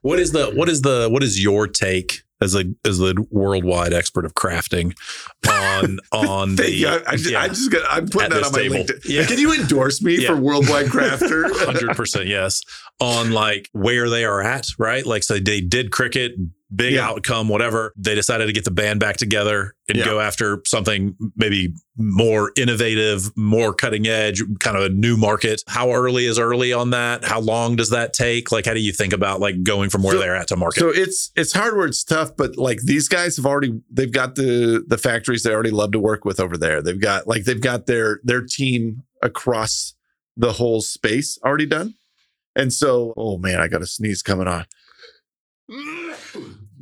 What 0.02 0.18
is 0.18 0.32
the 0.32 0.46
what 0.50 0.68
is 0.68 0.82
the 0.82 1.08
what 1.10 1.22
is 1.22 1.42
your 1.42 1.66
take 1.68 2.22
as 2.40 2.54
a 2.54 2.64
as 2.84 2.98
the 2.98 3.14
worldwide 3.30 3.92
expert 3.92 4.24
of 4.24 4.34
crafting 4.34 4.96
on 5.48 5.98
on 6.12 6.56
the 6.56 6.70
you. 6.70 6.88
I, 6.88 7.02
I 7.06 7.16
just, 7.16 7.30
yeah. 7.30 7.40
I 7.40 7.48
just 7.48 7.70
got, 7.72 7.82
I'm 7.90 8.08
putting 8.08 8.30
that 8.30 8.44
on 8.44 8.52
my 8.52 8.58
table. 8.58 8.76
LinkedIn. 8.76 9.00
Yeah. 9.06 9.26
Can 9.26 9.38
you 9.38 9.52
endorse 9.54 10.00
me 10.02 10.22
Yeah. 10.22 10.28
for 10.28 10.36
Worldwide 10.36 10.86
Crafter? 10.92 11.50
hundred 11.64 11.96
percent 11.96 12.26
yes 12.26 12.60
on 13.00 13.30
like 13.32 13.68
where 13.72 14.08
they 14.08 14.24
are 14.24 14.42
at 14.42 14.66
right 14.78 15.04
like 15.06 15.22
so 15.22 15.38
they 15.38 15.60
did 15.60 15.90
Cricut 15.90 16.30
big 16.74 16.92
Yeah. 16.94 17.08
outcome 17.08 17.48
whatever 17.48 17.92
they 17.96 18.14
decided 18.14 18.46
to 18.46 18.52
get 18.52 18.64
the 18.64 18.70
band 18.70 19.00
back 19.00 19.16
together 19.16 19.74
and 19.88 19.96
Yeah. 19.98 20.04
go 20.04 20.20
after 20.20 20.60
something 20.66 21.16
maybe 21.34 21.72
more 21.96 22.52
innovative 22.56 23.30
more 23.36 23.72
cutting 23.72 24.06
edge 24.06 24.42
kind 24.60 24.76
of 24.76 24.82
a 24.82 24.88
new 24.90 25.16
market 25.16 25.62
how 25.66 25.92
early 25.92 26.26
is 26.26 26.38
early 26.38 26.72
on 26.74 26.90
that 26.90 27.24
how 27.24 27.40
long 27.40 27.74
does 27.74 27.88
that 27.90 28.12
take 28.12 28.52
like 28.52 28.66
how 28.66 28.74
do 28.74 28.80
you 28.80 28.92
think 28.92 29.14
about 29.14 29.40
like 29.40 29.62
going 29.62 29.88
from 29.88 30.02
where 30.02 30.12
So- 30.14 30.18
they're 30.20 30.36
at 30.36 30.48
to 30.48 30.56
market 30.56 30.80
So 30.80 30.88
it's 30.90 31.30
it's 31.36 31.54
hard 31.54 31.74
where 31.76 31.86
it's 31.86 32.04
tough, 32.04 32.36
but 32.36 32.56
like 32.58 32.80
these 32.82 33.08
guys 33.08 33.36
have 33.36 33.46
already 33.46 33.80
they've 33.90 34.12
got 34.12 34.34
the 34.34 34.84
the 34.86 34.98
factories 34.98 35.42
they 35.44 35.52
already 35.54 35.70
love 35.70 35.92
to 35.92 35.98
work 35.98 36.26
with 36.26 36.38
over 36.38 36.58
there. 36.58 36.82
They've 36.82 37.00
got 37.00 37.26
like 37.26 37.44
they've 37.44 37.60
got 37.60 37.86
their 37.86 38.20
their 38.24 38.42
team 38.42 39.04
across 39.22 39.94
the 40.36 40.52
whole 40.52 40.80
space 40.82 41.38
already 41.44 41.66
done. 41.66 41.94
And 42.54 42.72
so, 42.72 43.14
oh 43.16 43.38
man, 43.38 43.58
I 43.60 43.68
got 43.68 43.82
a 43.82 43.86
sneeze 43.86 44.22
coming 44.22 44.46
on. 44.48 44.66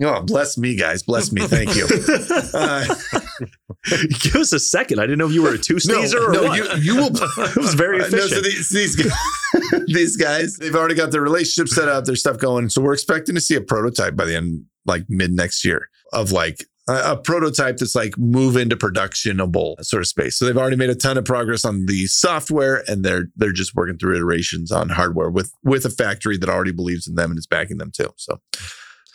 Oh, 0.02 0.22
bless 0.22 0.58
me, 0.58 0.76
guys. 0.76 1.02
Bless 1.02 1.32
me. 1.32 1.42
Thank 1.46 1.74
you. 1.76 1.86
Uh, 2.54 2.84
Give 4.20 4.36
us 4.36 4.52
a 4.52 4.58
second. 4.58 4.98
I 4.98 5.02
didn't 5.02 5.18
know 5.18 5.26
if 5.26 5.32
you 5.32 5.42
were 5.42 5.54
a 5.54 5.58
two 5.58 5.78
sneezer 5.78 6.18
or 6.28 6.32
no, 6.32 6.42
what. 6.44 6.56
you 6.56 6.94
you 6.94 6.96
will. 6.96 7.06
it 7.12 7.56
was 7.56 7.74
very 7.74 7.96
Uh, 8.02 8.08
no, 8.08 8.18
efficient. 8.18 8.30
so 8.30 8.40
these, 8.40 8.68
these 8.70 8.96
guys, 8.96 9.82
these 9.86 10.16
guys, 10.16 10.56
they've 10.56 10.74
already 10.74 10.94
got 10.94 11.10
their 11.12 11.20
relationship 11.20 11.68
set 11.68 11.88
up, 11.88 12.04
their 12.04 12.16
stuff 12.16 12.38
going. 12.38 12.68
So 12.68 12.80
we're 12.80 12.94
expecting 12.94 13.34
to 13.34 13.40
see 13.40 13.54
a 13.54 13.60
prototype 13.60 14.16
by 14.16 14.24
the 14.24 14.34
end, 14.36 14.64
like 14.86 15.04
mid 15.08 15.32
next 15.32 15.64
year, 15.64 15.88
of 16.12 16.32
like 16.32 16.64
a, 16.88 17.12
a 17.12 17.16
prototype 17.16 17.76
that's 17.76 17.94
like 17.94 18.16
move 18.18 18.56
into 18.56 18.76
productionable 18.76 19.82
sort 19.84 20.02
of 20.02 20.08
space. 20.08 20.36
So 20.38 20.46
they've 20.46 20.56
already 20.58 20.76
made 20.76 20.90
a 20.90 20.94
ton 20.96 21.18
of 21.18 21.24
progress 21.24 21.64
on 21.64 21.86
the 21.86 22.06
software, 22.06 22.82
and 22.88 23.04
they're 23.04 23.26
they're 23.36 23.52
just 23.52 23.74
working 23.74 23.98
through 23.98 24.16
iterations 24.16 24.72
on 24.72 24.88
hardware 24.88 25.30
with 25.30 25.52
with 25.62 25.84
a 25.84 25.90
factory 25.90 26.38
that 26.38 26.48
already 26.48 26.72
believes 26.72 27.06
in 27.06 27.14
them 27.14 27.30
and 27.30 27.38
is 27.38 27.46
backing 27.46 27.78
them 27.78 27.92
too. 27.94 28.08
So 28.16 28.40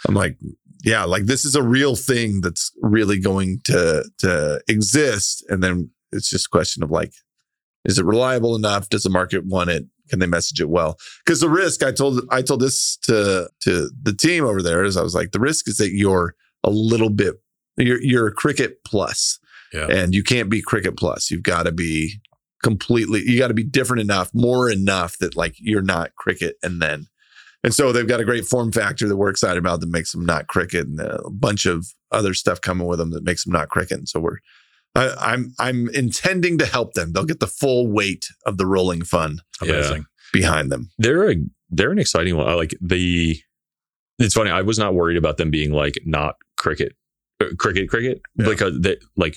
I'm 0.07 0.15
like, 0.15 0.37
yeah, 0.83 1.03
like 1.03 1.25
this 1.25 1.45
is 1.45 1.55
a 1.55 1.63
real 1.63 1.95
thing 1.95 2.41
that's 2.41 2.71
really 2.81 3.19
going 3.19 3.61
to 3.65 4.03
to 4.19 4.61
exist, 4.67 5.45
and 5.49 5.63
then 5.63 5.89
it's 6.11 6.29
just 6.29 6.47
a 6.47 6.49
question 6.49 6.83
of 6.83 6.91
like 6.91 7.13
is 7.83 7.97
it 7.97 8.05
reliable 8.05 8.55
enough? 8.55 8.89
Does 8.89 9.03
the 9.03 9.09
market 9.09 9.43
want 9.45 9.71
it? 9.71 9.85
Can 10.09 10.19
they 10.19 10.27
message 10.27 10.61
it 10.61 10.69
well? 10.69 10.97
Because 11.25 11.39
the 11.39 11.49
risk, 11.49 11.81
I 11.83 11.91
told 11.91 12.21
I 12.29 12.41
told 12.41 12.59
this 12.59 12.97
to 13.03 13.49
to 13.61 13.89
the 14.03 14.13
team 14.13 14.43
over 14.45 14.61
there, 14.61 14.83
is 14.83 14.97
I 14.97 15.01
was 15.03 15.15
like, 15.15 15.31
the 15.31 15.39
risk 15.39 15.67
is 15.67 15.77
that 15.77 15.91
you're 15.93 16.35
a 16.63 16.69
little 16.69 17.09
bit 17.09 17.35
you're 17.77 18.01
you're 18.01 18.27
a 18.27 18.35
Cricut 18.35 18.73
plus, 18.85 19.39
Yeah. 19.73 19.87
and 19.89 20.13
you 20.13 20.23
can't 20.23 20.49
be 20.49 20.61
Cricut 20.61 20.97
plus. 20.97 21.31
You've 21.31 21.43
got 21.43 21.63
to 21.63 21.71
be 21.71 22.21
completely. 22.61 23.21
You 23.25 23.39
got 23.39 23.47
to 23.47 23.53
be 23.53 23.63
different 23.63 24.01
enough, 24.01 24.29
more 24.33 24.69
enough 24.69 25.17
that 25.19 25.35
like 25.35 25.55
you're 25.57 25.81
not 25.81 26.11
Cricut, 26.23 26.53
and 26.61 26.81
then. 26.81 27.07
And 27.63 27.73
so 27.73 27.91
they've 27.91 28.07
got 28.07 28.19
a 28.19 28.25
great 28.25 28.45
form 28.45 28.71
factor 28.71 29.07
that 29.07 29.17
we're 29.17 29.29
excited 29.29 29.57
about 29.59 29.81
that 29.81 29.89
makes 29.89 30.11
them 30.11 30.25
not 30.25 30.47
Cricut, 30.47 30.81
and 30.81 30.99
a 30.99 31.29
bunch 31.29 31.65
of 31.65 31.87
other 32.11 32.33
stuff 32.33 32.59
coming 32.59 32.87
with 32.87 32.97
them 32.99 33.11
that 33.11 33.23
makes 33.23 33.43
them 33.43 33.53
not 33.53 33.69
Cricut. 33.69 33.91
And 33.91 34.09
so 34.09 34.19
we're 34.19 34.37
I, 34.95 35.13
I'm 35.19 35.53
I'm 35.59 35.87
intending 35.89 36.57
to 36.57 36.65
help 36.65 36.93
them. 36.93 37.13
They'll 37.13 37.23
get 37.25 37.39
the 37.39 37.47
full 37.47 37.87
weight 37.87 38.27
of 38.45 38.57
the 38.57 38.65
rolling 38.65 39.03
fund 39.03 39.41
amazing 39.61 40.05
behind 40.33 40.71
them. 40.71 40.89
they're 40.97 41.29
a 41.31 41.35
they're 41.69 41.91
an 41.91 41.99
exciting 41.99 42.35
one. 42.35 42.47
I 42.47 42.53
Like 42.55 42.75
the, 42.81 43.37
it's 44.19 44.33
funny. 44.33 44.49
I 44.51 44.61
was 44.61 44.77
not 44.77 44.93
worried 44.93 45.15
about 45.17 45.37
them 45.37 45.49
being 45.51 45.71
like 45.71 45.99
not 46.05 46.35
Cricut, 46.59 46.91
uh, 47.39 47.45
Cricut, 47.55 47.87
Cricut 47.87 48.19
Yeah. 48.37 48.45
because 48.49 48.79
they 48.81 48.97
like 49.15 49.35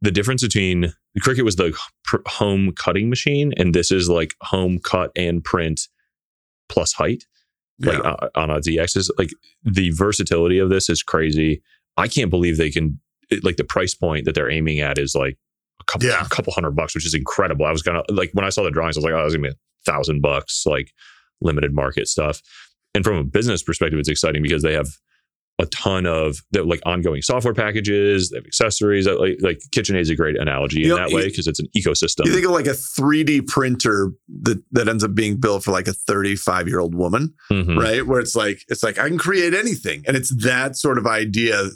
the 0.00 0.10
difference 0.10 0.42
between 0.42 0.92
Cricut 1.20 1.44
was 1.44 1.56
the 1.56 1.76
pr- 2.04 2.16
home 2.26 2.72
cutting 2.72 3.08
machine 3.08 3.52
and 3.56 3.74
this 3.74 3.90
is 3.92 4.08
like 4.08 4.34
home 4.40 4.78
cut 4.82 5.10
and 5.14 5.44
print 5.44 5.82
plus 6.68 6.92
height 6.94 7.24
like 7.80 7.98
Yeah. 8.02 8.10
uh, 8.10 8.28
on 8.34 8.50
a 8.50 8.62
Z 8.62 8.78
axis. 8.78 9.10
Like 9.18 9.30
the 9.64 9.90
versatility 9.90 10.58
of 10.58 10.70
this 10.70 10.88
is 10.88 11.02
crazy. 11.02 11.62
I 11.96 12.08
can't 12.08 12.30
believe 12.30 12.56
they 12.56 12.70
can 12.70 13.00
it, 13.30 13.42
like 13.44 13.56
the 13.56 13.64
price 13.64 13.94
point 13.94 14.24
that 14.24 14.34
they're 14.34 14.50
aiming 14.50 14.80
at 14.80 14.98
is 14.98 15.14
like 15.14 15.36
a 15.80 15.84
couple 15.84 16.08
Yeah. 16.08 16.24
a 16.24 16.28
couple 16.28 16.52
hundred 16.52 16.72
bucks, 16.72 16.94
which 16.94 17.06
is 17.06 17.14
incredible. 17.14 17.66
I 17.66 17.72
was 17.72 17.82
gonna 17.82 18.02
like 18.08 18.30
when 18.32 18.44
I 18.44 18.50
saw 18.50 18.62
the 18.62 18.70
drawings, 18.70 18.96
I 18.96 19.00
was 19.00 19.04
like, 19.04 19.14
oh, 19.14 19.24
it's 19.24 19.34
gonna 19.34 19.48
be 19.48 19.52
a 19.54 19.56
thousand 19.84 20.20
bucks, 20.22 20.64
like 20.66 20.92
limited 21.40 21.74
market 21.74 22.08
stuff. 22.08 22.40
And 22.94 23.04
from 23.04 23.16
a 23.16 23.24
business 23.24 23.62
perspective, 23.62 23.98
it's 23.98 24.08
exciting 24.08 24.42
because 24.42 24.62
they 24.62 24.72
have 24.72 24.88
a 25.58 25.66
ton 25.66 26.04
of 26.06 26.36
they're 26.50 26.64
like 26.64 26.80
ongoing 26.84 27.22
software 27.22 27.54
packages, 27.54 28.28
they 28.30 28.36
have 28.36 28.44
accessories. 28.46 29.06
Like, 29.06 29.38
like 29.40 29.58
KitchenAid 29.70 30.00
is 30.00 30.10
a 30.10 30.14
great 30.16 30.36
analogy 30.36 30.80
You 30.80 30.84
in 30.84 30.88
know, 30.90 30.96
that 30.96 31.14
way 31.14 31.26
because 31.28 31.46
it's 31.46 31.58
an 31.60 31.68
ecosystem. 31.76 32.26
You 32.26 32.32
think 32.32 32.44
of 32.44 32.50
like 32.52 32.66
a 32.66 32.70
3D 32.74 33.46
printer 33.46 34.12
that 34.42 34.62
that 34.72 34.86
ends 34.88 35.02
up 35.02 35.14
being 35.14 35.36
built 35.40 35.64
for 35.64 35.70
like 35.72 35.88
a 35.88 35.94
35 35.94 36.68
year 36.68 36.78
old 36.78 36.94
woman, 36.94 37.32
Mhm. 37.50 37.78
right? 37.78 38.06
Where 38.06 38.20
it's 38.20 38.36
like 38.36 38.64
it's 38.68 38.82
like 38.82 38.98
I 38.98 39.08
can 39.08 39.16
create 39.18 39.54
anything, 39.54 40.04
and 40.06 40.16
it's 40.16 40.34
that 40.44 40.76
sort 40.76 40.98
of 40.98 41.06
idea. 41.06 41.70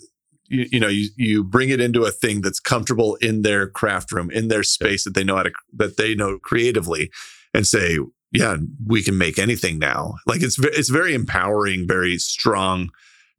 You, 0.49 0.67
you 0.73 0.81
know, 0.81 0.89
you 0.89 1.09
you 1.17 1.45
bring 1.45 1.71
it 1.71 1.81
into 1.81 2.03
a 2.03 2.11
thing 2.11 2.41
that's 2.43 2.61
comfortable 2.61 3.15
in 3.23 3.43
their 3.43 3.67
craft 3.69 4.13
room, 4.13 4.31
in 4.31 4.49
their 4.49 4.63
space 4.65 5.05
that 5.05 5.15
they 5.15 5.25
know 5.25 5.37
how 5.37 5.45
to 5.45 5.53
that 5.75 5.97
they 5.97 6.15
know 6.15 6.39
creatively, 6.39 7.11
and 7.55 7.67
say, 7.67 7.99
yeah, 8.33 8.57
we 8.87 9.03
can 9.03 9.17
make 9.17 9.39
anything 9.39 9.79
now. 9.79 10.17
Like 10.27 10.43
it's 10.43 10.59
it's 10.59 10.91
very 10.91 11.15
empowering, 11.15 11.87
very 11.89 12.19
strong 12.19 12.91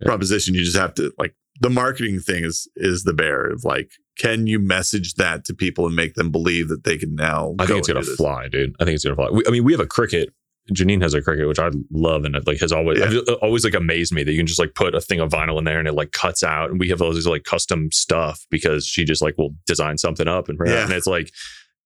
Yeah. 0.02 0.08
proposition. 0.08 0.56
You 0.56 0.64
just 0.64 0.78
have 0.78 0.94
to 0.96 1.12
like 1.18 1.36
the 1.60 1.70
marketing 1.70 2.20
thing 2.20 2.44
is 2.44 2.68
is 2.76 3.04
the 3.04 3.14
bear 3.14 3.46
of 3.52 3.64
like, 3.64 3.92
can 4.18 4.48
you 4.48 4.60
message 4.60 5.16
that 5.16 5.46
to 5.46 5.54
people 5.54 5.86
and 5.86 5.96
make 5.96 6.16
them 6.16 6.32
believe 6.32 6.70
that 6.70 6.84
they 6.84 6.98
can 6.98 7.16
now? 7.16 7.54
I 7.60 7.66
go 7.66 7.76
think 7.76 7.80
it's 7.80 7.88
gonna 7.88 8.04
fly, 8.18 8.48
dude. 8.48 8.76
I 8.80 8.86
think 8.86 8.96
it's 8.96 9.04
gonna 9.04 9.16
fly. 9.16 9.30
We, 9.32 9.44
I 9.48 9.52
mean, 9.52 9.64
we 9.64 9.72
have 9.74 9.80
a 9.82 9.86
Cricut. 9.86 10.28
Janine 10.72 11.02
has 11.02 11.14
a 11.14 11.22
Cricut, 11.22 11.48
which 11.48 11.60
I 11.60 11.70
love, 11.92 12.24
and 12.24 12.36
it 12.36 12.46
like 12.48 12.60
has 12.60 12.72
always 12.72 13.00
Yeah. 13.00 13.20
always 13.42 13.64
like 13.64 13.74
amazed 13.74 14.14
me 14.14 14.24
that 14.24 14.32
you 14.32 14.38
can 14.38 14.46
just 14.48 14.60
like 14.60 14.76
put 14.76 14.94
a 14.96 15.02
thing 15.02 15.20
of 15.20 15.30
vinyl 15.32 15.58
in 15.58 15.66
there 15.66 15.80
and 15.80 15.88
it 15.88 15.94
like 15.94 16.12
cuts 16.12 16.44
out, 16.44 16.70
and 16.70 16.80
we 16.80 16.88
have 16.90 17.02
all 17.02 17.12
these 17.14 17.28
like 17.28 17.44
custom 17.44 17.92
stuff 17.92 18.46
because 18.50 18.86
she 18.86 19.04
just 19.04 19.22
like 19.22 19.38
will 19.38 19.56
design 19.68 19.98
something 19.98 20.28
up 20.28 20.50
and 20.50 20.58
Yeah. 20.66 20.84
and 20.84 20.94
it's 20.94 21.08
like 21.08 21.32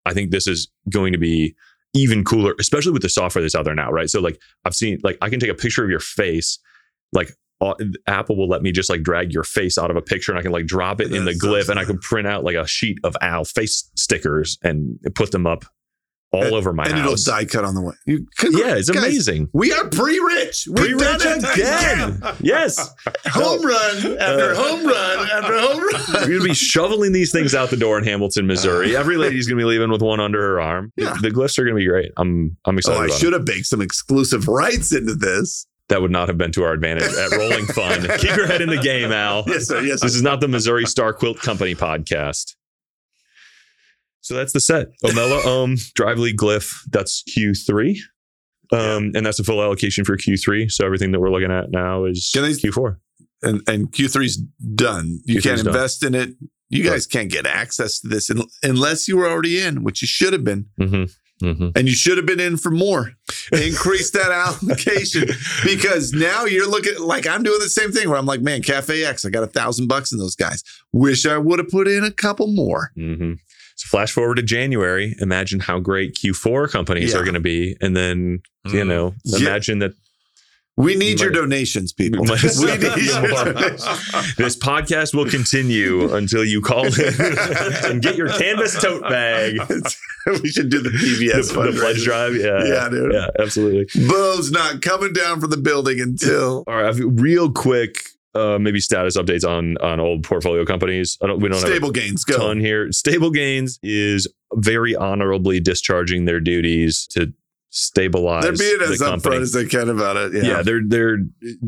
I 0.05 0.13
think 0.13 0.31
this 0.31 0.45
is 0.45 0.69
going 0.89 1.13
to 1.13 1.17
be 1.17 1.55
even 1.95 2.23
cooler, 2.25 2.53
especially 2.59 2.91
with 2.91 3.01
the 3.01 3.09
software 3.09 3.41
that's 3.41 3.55
out 3.55 3.63
there 3.65 3.73
now, 3.73 3.89
right? 3.91 4.09
So 4.09 4.19
like 4.19 4.39
I've 4.65 4.75
seen 4.75 4.99
like 5.03 5.17
I 5.21 5.29
can 5.29 5.39
take 5.39 5.49
a 5.49 5.55
picture 5.55 5.83
of 5.83 5.89
your 5.89 5.99
face, 6.01 6.59
like. 7.11 7.31
Uh, 7.61 7.73
Apple 8.07 8.35
will 8.35 8.49
let 8.49 8.61
me 8.61 8.71
just 8.71 8.89
like 8.89 9.01
drag 9.01 9.31
your 9.33 9.43
face 9.43 9.77
out 9.77 9.89
of 9.91 9.95
a 9.97 10.01
picture 10.01 10.31
and 10.31 10.39
I 10.39 10.41
can 10.41 10.51
like 10.51 10.65
drop 10.65 10.99
it 11.01 11.13
in 11.13 11.25
the 11.25 11.31
glyph 11.33 11.69
and 11.69 11.79
I 11.79 11.85
can 11.85 11.97
print 11.99 12.27
out 12.27 12.43
like 12.43 12.55
a 12.55 12.67
sheet 12.67 12.97
of 13.03 13.15
Al 13.21 13.45
face 13.45 13.89
stickers 13.95 14.57
and 14.63 14.99
put 15.15 15.31
them 15.31 15.47
up 15.47 15.65
all 16.33 16.53
over 16.53 16.73
my 16.73 16.83
and 16.83 16.97
it'll 16.97 17.11
house. 17.11 17.23
die 17.23 17.45
cut 17.45 17.63
on 17.63 17.75
the 17.75 17.81
way. 17.81 17.93
You, 18.05 18.27
Yeah, 18.43 18.75
it's 18.75 18.89
guys, 18.89 19.03
amazing. 19.03 19.47
We 19.53 19.71
are 19.71 19.87
pre-rich. 19.87 20.67
We've 20.67 20.97
Pre-rich 20.97 21.19
done 21.23 21.39
it 21.41 21.53
again. 21.53 22.35
Yes. 22.41 22.93
home 23.27 23.61
run 23.65 23.95
after 24.19 24.51
Uh, 24.51 24.55
home 24.55 24.85
run 24.85 25.29
after 25.29 25.57
home 25.57 25.79
run. 25.81 26.01
We're 26.13 26.27
going 26.27 26.39
to 26.41 26.47
be 26.49 26.53
shoveling 26.53 27.13
these 27.13 27.31
things 27.31 27.55
out 27.55 27.69
the 27.69 27.77
door 27.77 27.97
in 27.97 28.03
Hamilton, 28.03 28.47
Missouri. 28.47 28.97
Every 28.97 29.15
lady's 29.15 29.47
going 29.47 29.57
to 29.57 29.61
be 29.61 29.65
leaving 29.69 29.89
with 29.91 30.01
one 30.01 30.19
under 30.19 30.41
her 30.41 30.59
arm. 30.59 30.91
The- 30.97 31.03
Yeah. 31.03 31.15
The, 31.21 31.29
glyphs 31.29 31.57
are 31.57 31.63
going 31.63 31.75
to 31.75 31.79
be 31.79 31.87
great. 31.87 32.11
I'm 32.17 32.57
I'm 32.65 32.77
excited. 32.77 32.99
Oh, 32.99 33.03
I 33.13 33.17
should 33.17 33.31
have 33.31 33.45
baked 33.45 33.67
some 33.67 33.79
exclusive 33.81 34.49
rights 34.49 34.93
into 34.93 35.15
this. 35.15 35.65
That 35.89 36.01
would 36.01 36.11
not 36.11 36.27
have 36.29 36.37
been 36.37 36.51
to 36.53 36.63
our 36.63 36.73
advantage 36.73 37.13
at 37.13 37.31
Rolling 37.37 37.65
Fun. 37.67 38.01
Keep 38.17 38.35
your 38.35 38.47
head 38.47 38.61
in 38.61 38.69
the 38.69 38.77
game, 38.81 39.11
Al. 39.11 39.43
Yes, 39.47 39.67
sir. 39.67 39.81
Yes, 39.81 39.99
sir. 40.01 40.07
This 40.07 40.15
is 40.15 40.23
not 40.23 40.41
the 40.41 40.47
Missouri 40.47 40.85
Star 40.85 41.13
Quilt 41.13 41.37
Company 41.39 41.75
podcast. 41.75 42.55
So 44.21 44.33
that's 44.33 44.53
the 44.53 44.59
set. 44.59 44.87
Omella 45.03 45.45
Ohm, 45.45 45.75
Drivly 45.97 46.33
Glyph, 46.33 46.73
that's 46.89 47.23
Q3. 47.37 47.97
Um, 48.71 49.11
and 49.13 49.23
that's 49.23 49.37
the 49.37 49.43
full 49.43 49.61
allocation 49.61 50.03
for 50.03 50.17
Q3. 50.17 50.71
So 50.71 50.83
everything 50.85 51.11
that 51.11 51.19
we're 51.19 51.29
looking 51.29 51.51
at 51.51 51.69
now 51.69 52.05
is 52.05 52.31
they- 52.33 52.39
Q4. 52.41 52.97
and 53.43 53.61
and 53.67 53.91
Q3's 53.91 54.37
done. 54.73 55.19
You 55.25 55.35
Q3's 55.35 55.43
can't 55.43 55.57
done. 55.59 55.67
invest 55.67 56.03
in 56.03 56.15
it. 56.15 56.29
You 56.69 56.83
guys 56.83 57.05
can't 57.05 57.29
get 57.31 57.45
access 57.45 57.99
to 57.99 58.07
this 58.07 58.31
un- 58.31 58.47
unless 58.63 59.07
you 59.07 59.17
were 59.17 59.29
already 59.29 59.61
in, 59.61 59.83
which 59.83 60.01
you 60.01 60.07
should 60.07 60.33
have 60.33 60.43
been, 60.43 60.65
Mm-hmm. 60.81 61.03
Mm-hmm. 61.43 61.69
and 61.75 61.87
you 61.87 61.93
should 61.93 62.15
have 62.17 62.25
been 62.25 62.39
in 62.39 62.55
for 62.55 62.71
more. 62.71 63.11
Increase 63.51 64.11
that 64.11 64.31
allocation 64.71 65.27
because 65.65 66.13
now 66.13 66.45
you're 66.45 66.69
looking 66.69 66.93
like 66.99 67.27
I'm 67.27 67.43
doing 67.43 67.59
the 67.59 67.67
same 67.69 67.91
thing 67.91 68.07
where 68.09 68.17
I'm 68.17 68.25
like, 68.25 68.41
man, 68.41 68.61
Cafe 68.61 69.03
X, 69.03 69.25
I 69.25 69.29
got 69.29 69.43
a 69.43 69.47
thousand 69.47 69.87
bucks 69.87 70.11
in 70.13 70.17
those 70.17 70.35
guys. 70.35 70.63
Wish 70.93 71.25
I 71.25 71.37
would 71.37 71.59
have 71.59 71.67
put 71.69 71.87
in 71.89 72.03
a 72.05 72.11
couple 72.11 72.47
more. 72.47 72.91
Mm-hmm. 72.97 73.33
So 73.75 73.87
flash 73.89 74.13
forward 74.13 74.35
to 74.35 74.43
January. 74.43 75.13
Imagine 75.19 75.59
how 75.59 75.79
great 75.79 76.15
Q4 76.15 76.71
companies 76.71 77.11
Yeah. 77.11 77.19
are 77.19 77.23
going 77.23 77.33
to 77.33 77.41
be, 77.41 77.75
and 77.81 77.95
then 77.97 78.39
you 78.67 78.83
Mm. 78.83 78.87
know, 78.87 79.13
Yeah. 79.25 79.39
imagine 79.39 79.79
that 79.79 79.91
We 80.77 80.95
need 80.95 81.21
your 81.21 81.31
donations, 81.31 81.93
people. 81.93 82.23
We 82.25 82.31
need 82.31 82.39
this 84.37 84.57
podcast 84.57 85.13
will 85.15 85.25
continue 85.29 86.13
until 86.13 86.43
you 86.43 86.61
call 86.61 86.85
in 86.85 86.93
and 87.85 88.01
get 88.01 88.15
your 88.17 88.27
canvas 88.27 88.81
tote 88.81 89.03
bag. 89.03 89.57
we 90.27 90.49
should 90.49 90.69
do 90.69 90.81
the 90.81 90.89
The, 90.89 90.97
PBS 91.31 91.53
the 91.53 91.79
pledge 91.79 92.03
drive, 92.03 92.35
yeah, 92.35 92.63
Yeah, 92.65 92.89
dude. 92.89 93.13
yeah, 93.13 93.27
absolutely. 93.39 93.87
Bo's 94.07 94.51
not 94.51 94.81
coming 94.81 95.13
down 95.13 95.39
from 95.39 95.49
the 95.49 95.57
building 95.57 95.99
until 96.01 96.63
All 96.67 96.75
right, 96.75 96.93
real 96.99 97.51
quick, 97.51 98.01
uh, 98.33 98.57
maybe 98.59 98.81
status 98.81 99.15
updates 99.17 99.47
on 99.47 99.77
on 99.77 99.99
old 100.01 100.23
portfolio 100.23 100.65
companies. 100.65 101.17
I 101.23 101.27
don't, 101.27 101.39
we 101.39 101.47
don't 101.47 101.59
stable 101.59 101.91
gains 101.91 102.25
have 102.27 102.35
a 102.35 102.39
go. 102.39 102.47
ton 102.47 102.59
here. 102.59 102.91
Stable 102.91 103.31
Gains 103.31 103.79
is 103.81 104.27
very 104.55 104.93
honorably 104.95 105.61
discharging 105.61 106.25
their 106.25 106.41
duties 106.41 107.07
to 107.11 107.31
stabilize. 107.77 108.43
They're 108.43 108.53
being 108.53 108.79
the 108.79 108.93
as 108.93 108.99
company. 108.99 109.35
upfront 109.35 109.41
as 109.41 109.51
they 109.51 109.65
can 109.65 109.89
about 109.89 110.15
it. 110.15 110.33
Yeah. 110.33 110.43
Yeah. 110.43 110.61
they're 110.61 110.79
they're 110.87 111.17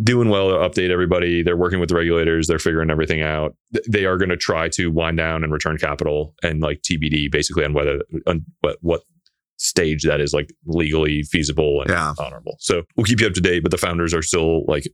doing 0.04 0.30
well 0.30 0.48
to 0.50 0.56
update 0.56 0.90
everybody. 0.90 1.44
They're 1.44 1.58
working 1.58 1.82
with 1.82 1.90
the 1.90 1.96
regulators. 1.96 2.48
They're 2.48 2.60
figuring 2.60 2.90
everything 2.90 3.22
out. 3.22 3.56
They 3.90 4.06
are 4.06 4.18
going 4.18 4.30
to 4.30 4.38
try 4.38 4.70
to 4.70 4.88
wind 4.90 5.18
down 5.18 5.44
and 5.44 5.52
return 5.52 5.78
capital 5.78 6.34
and 6.42 6.62
like 6.62 6.82
TBD 6.82 7.30
basically 7.30 7.66
on 7.66 7.74
whether 7.74 8.00
on 8.26 8.46
what 8.62 8.78
what 8.82 9.02
stage 9.58 10.04
that 10.04 10.22
is 10.22 10.34
like 10.34 10.50
legally 10.66 11.24
feasible 11.24 11.82
and 11.82 11.90
Yeah. 11.90 12.14
honorable. 12.20 12.56
So 12.60 12.84
we'll 12.96 13.06
keep 13.06 13.20
you 13.20 13.28
up 13.28 13.34
to 13.34 13.42
date. 13.42 13.62
But 13.64 13.72
the 13.72 13.78
founders 13.78 14.14
are 14.14 14.22
still 14.22 14.64
like 14.66 14.88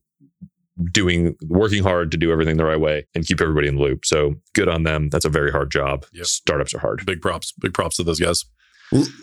doing 0.92 1.36
working 1.48 1.84
hard 1.84 2.10
to 2.12 2.18
do 2.18 2.32
everything 2.32 2.58
the 2.58 2.66
right 2.66 2.80
way 2.80 3.06
and 3.14 3.24
keep 3.26 3.40
everybody 3.40 3.68
in 3.68 3.76
the 3.76 3.82
loop. 3.84 4.04
So 4.06 4.34
good 4.56 4.68
on 4.68 4.82
them. 4.84 5.10
That's 5.10 5.26
a 5.26 5.30
very 5.30 5.52
hard 5.52 5.70
job. 5.70 6.06
Yep. 6.14 6.26
Startups 6.26 6.74
are 6.74 6.80
hard. 6.80 7.06
Big 7.06 7.22
props. 7.22 7.52
Big 7.62 7.74
props 7.76 7.98
to 7.98 8.04
those 8.04 8.20
guys. 8.20 8.46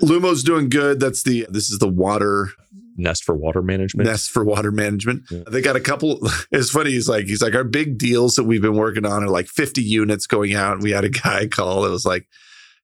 Lumo's 0.00 0.42
doing 0.42 0.68
good. 0.68 1.00
That's 1.00 1.22
the 1.22 1.46
this 1.50 1.70
is 1.70 1.78
the 1.78 1.88
water 1.88 2.50
Nest 2.96 3.24
for 3.24 3.34
water 3.34 3.62
management. 3.62 4.06
nest 4.08 4.30
for 4.30 4.44
water 4.44 4.70
management. 4.70 5.22
Yeah. 5.30 5.44
They 5.50 5.62
got 5.62 5.76
a 5.76 5.80
couple. 5.80 6.20
It's 6.52 6.70
funny. 6.70 6.90
He's 6.90 7.08
like 7.08 7.26
he's 7.26 7.42
like 7.42 7.54
our 7.54 7.64
big 7.64 7.96
deals 7.98 8.36
that 8.36 8.44
we've 8.44 8.60
been 8.62 8.76
working 8.76 9.06
on 9.06 9.22
are 9.24 9.28
like 9.28 9.46
50 9.46 9.80
units 9.82 10.26
going 10.26 10.54
out. 10.54 10.80
We 10.80 10.90
had 10.90 11.04
a 11.04 11.08
guy 11.08 11.46
call. 11.50 11.84
It 11.84 11.90
was 11.90 12.04
like. 12.04 12.26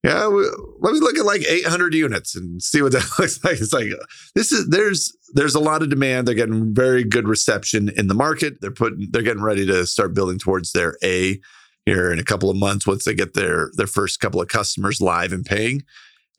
Yeah, 0.05 0.29
we, 0.29 0.45
let 0.81 0.93
me 0.93 1.01
look 1.01 1.19
at 1.19 1.25
like 1.25 1.43
800 1.49 1.93
units 1.93 2.37
and 2.37 2.63
see 2.63 2.81
what 2.81 2.93
that 2.93 3.09
looks 3.19 3.43
like. 3.43 3.61
It's 3.61 3.73
like 3.73 3.89
this 4.37 4.53
is 4.53 4.69
there's 4.69 5.17
there's 5.33 5.57
a 5.57 5.61
lot 5.61 5.83
of 5.83 5.91
demand. 5.91 6.29
They're 6.29 6.35
getting 6.37 6.73
very 6.73 7.03
good 7.03 7.27
reception 7.27 7.89
in 7.97 8.07
the 8.07 8.15
market. 8.15 8.61
They're 8.61 8.71
putting 8.71 9.09
they're 9.11 9.23
getting 9.23 9.43
ready 9.43 9.67
to 9.67 9.85
start 9.85 10.15
building 10.15 10.39
towards 10.39 10.71
their 10.73 10.97
A 11.03 11.41
here 11.87 12.13
in 12.13 12.21
a 12.21 12.25
couple 12.25 12.51
of 12.51 12.57
months 12.57 12.87
once 12.87 13.05
they 13.05 13.15
get 13.15 13.35
their 13.35 13.71
their 13.75 13.89
first 13.89 14.21
couple 14.21 14.41
of 14.41 14.47
customers 14.47 15.01
live 15.01 15.33
and 15.33 15.45
paying. 15.45 15.83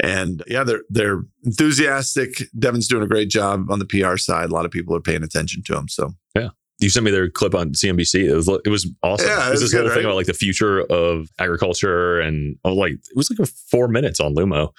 And 0.03 0.43
yeah, 0.47 0.63
they're 0.63 0.83
they're 0.89 1.23
enthusiastic. 1.43 2.43
Devin's 2.57 2.87
doing 2.87 3.03
a 3.03 3.07
great 3.07 3.29
job 3.29 3.71
on 3.71 3.79
the 3.79 3.85
PR 3.85 4.17
side. 4.17 4.49
A 4.49 4.53
lot 4.53 4.65
of 4.65 4.71
people 4.71 4.95
are 4.95 5.01
paying 5.01 5.23
attention 5.23 5.63
to 5.65 5.75
him. 5.75 5.87
So 5.87 6.11
yeah, 6.35 6.49
you 6.79 6.89
sent 6.89 7.03
me 7.03 7.09
their 7.11 7.29
clip 7.29 7.55
on 7.55 7.71
CNBC. 7.71 8.25
It 8.29 8.35
was 8.35 8.47
it 8.63 8.69
was 8.69 8.87
awesome. 9.01 9.27
Yeah, 9.27 9.47
it 9.47 9.51
was 9.51 9.61
this 9.61 9.73
whole 9.73 9.81
good, 9.83 9.93
thing 9.93 10.05
about 10.05 10.15
like 10.15 10.27
the 10.27 10.33
future 10.35 10.81
of 10.81 11.29
agriculture 11.39 12.19
and 12.19 12.57
oh, 12.63 12.73
like 12.75 12.91
it 12.93 13.15
was 13.15 13.29
like 13.31 13.39
a 13.39 13.45
four 13.71 13.87
minutes 13.87 14.19
on 14.19 14.35
Lumo 14.35 14.69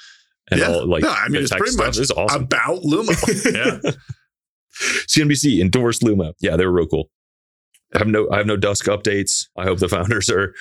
and 0.52 0.60
Yeah. 0.60 0.68
all 0.68 0.86
like 0.86 1.02
No, 1.02 1.10
I 1.10 1.28
mean, 1.28 1.42
it's 1.42 1.50
pretty 1.50 1.72
stuff. 1.72 1.86
much 1.86 1.98
It's 1.98 2.12
awesome. 2.12 2.42
about 2.44 2.82
Lumo. 2.84 3.84
Yeah. 3.84 3.90
CNBC 5.08 5.60
endorsed 5.60 6.02
Lumo. 6.02 6.34
Yeah, 6.40 6.56
they 6.56 6.64
were 6.64 6.72
real 6.72 6.86
cool. 6.86 7.10
I 7.94 7.98
have 7.98 8.06
no 8.06 8.28
I 8.30 8.36
have 8.36 8.46
no 8.46 8.56
dusk 8.56 8.84
updates. 8.86 9.46
I 9.56 9.64
hope 9.64 9.78
the 9.80 9.88
founders 9.88 10.30
are 10.30 10.54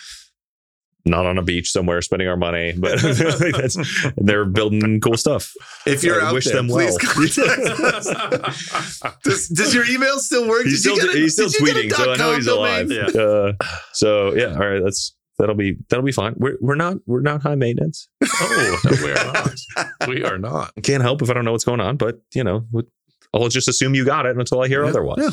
not 1.08 1.26
on 1.26 1.38
a 1.38 1.42
beach 1.42 1.72
somewhere 1.72 2.02
spending 2.02 2.28
our 2.28 2.38
money, 2.38 2.74
but 2.78 3.00
that's, 3.02 3.78
they're 4.18 4.46
building 4.46 5.00
cool 5.02 5.18
stuff. 5.18 5.54
if 5.86 6.04
you're 6.04 6.22
I 6.22 6.28
out 6.28 6.34
wish 6.34 6.46
there, 6.46 6.56
them 6.56 6.68
please 6.68 6.98
well. 7.02 7.14
contact 7.14 7.80
us. 7.80 9.02
does, 9.24 9.48
does 9.50 9.74
your 9.74 9.86
email 9.90 10.20
still 10.20 10.48
work? 10.48 10.64
He's 10.66 10.84
Did 10.84 10.90
you 10.92 10.96
still 10.98 11.08
get 11.08 11.16
a- 11.16 11.20
he's 11.20 11.34
still 11.34 11.50
did 11.50 11.60
you 11.60 11.66
get 11.68 11.76
a 11.78 11.80
tweeting, 11.80 11.94
so 11.94 12.12
I 12.14 12.16
know 12.18 12.36
he's 12.36 12.46
domain? 12.46 12.92
alive. 12.92 13.16
Uh, 13.16 13.54
so 13.94 14.36
yeah, 14.36 14.54
all 14.54 14.68
right, 14.70 14.82
that's 14.84 15.16
that'll 15.40 15.56
be 15.56 15.78
that'll 15.90 16.06
be 16.06 16.12
fine. 16.12 16.34
We're 16.38 16.58
we're 16.62 16.76
not 16.76 16.98
we're 17.06 17.22
not 17.22 17.42
high 17.42 17.56
maintenance. 17.56 18.08
Oh, 18.24 18.80
no, 18.86 18.92
we 19.04 19.12
are 19.12 19.34
not. 19.34 20.08
We 20.08 20.24
are 20.24 20.38
not. 20.38 20.72
Can't 20.84 21.04
help 21.04 21.22
if 21.22 21.30
I 21.30 21.34
don't 21.34 21.46
know 21.46 21.52
what's 21.52 21.64
going 21.66 21.80
on, 21.82 21.98
but 21.98 22.20
you 22.34 22.44
know, 22.44 22.66
I'll 23.34 23.48
just 23.50 23.68
assume 23.68 23.96
you 23.96 24.06
got 24.06 24.26
it 24.26 24.38
until 24.38 24.62
I 24.62 24.68
hear 24.68 24.84
Yeah, 24.84 24.90
otherwise. 24.90 25.18
yeah. 25.20 25.30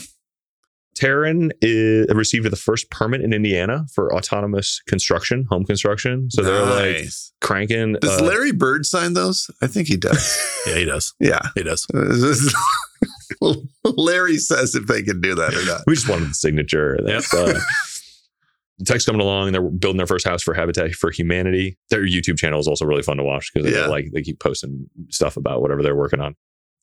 Terran 0.95 1.51
is, 1.61 2.07
received 2.14 2.51
the 2.51 2.57
first 2.57 2.90
permit 2.90 3.20
in 3.20 3.32
Indiana 3.32 3.84
for 3.92 4.14
autonomous 4.14 4.80
construction, 4.86 5.47
home 5.51 5.64
construction. 5.64 6.30
So 6.30 6.42
they're 6.42 6.62
like 6.97 7.05
cranking. 7.40 7.95
Does 8.01 8.20
uh, 8.20 8.24
Larry 8.24 8.53
Bird 8.53 8.86
sign 8.86 9.14
those? 9.14 9.51
I 9.61 9.66
think 9.66 9.88
he 9.88 9.97
does. 9.97 10.38
Yeah, 10.66 10.76
he 10.76 10.84
does. 10.86 11.12
yeah. 11.20 11.40
He 11.55 11.62
does. 11.62 11.86
Larry 13.84 14.38
says 14.38 14.74
if 14.74 14.86
they 14.86 15.03
can 15.03 15.20
do 15.20 15.34
that 15.34 15.55
or 15.55 15.64
not. 15.66 15.82
we 15.86 15.95
just 15.95 16.09
wanted 16.09 16.30
the 16.30 16.34
signature. 16.34 16.99
That's, 17.05 17.32
uh, 17.34 17.59
the 18.78 18.84
tech's 18.86 19.05
coming 19.05 19.20
along. 19.20 19.53
They're 19.53 19.62
building 19.62 19.99
their 19.99 20.07
first 20.07 20.26
house 20.26 20.42
for 20.42 20.55
Habitat 20.55 20.92
for 20.92 21.11
Humanity. 21.11 21.76
Their 21.90 22.01
YouTube 22.07 22.38
channel 22.38 22.59
is 22.61 22.66
also 22.66 22.84
really 22.86 23.03
fun 23.03 23.18
to 23.18 23.22
watch 23.24 23.51
because 23.53 23.70
Yeah. 23.70 23.86
like 23.86 24.07
they 24.12 24.22
keep 24.22 24.40
posting 24.40 24.86
stuff 25.11 25.36
about 25.36 25.61
whatever 25.61 25.82
they're 25.82 25.95
working 25.95 26.20
on. 26.20 26.34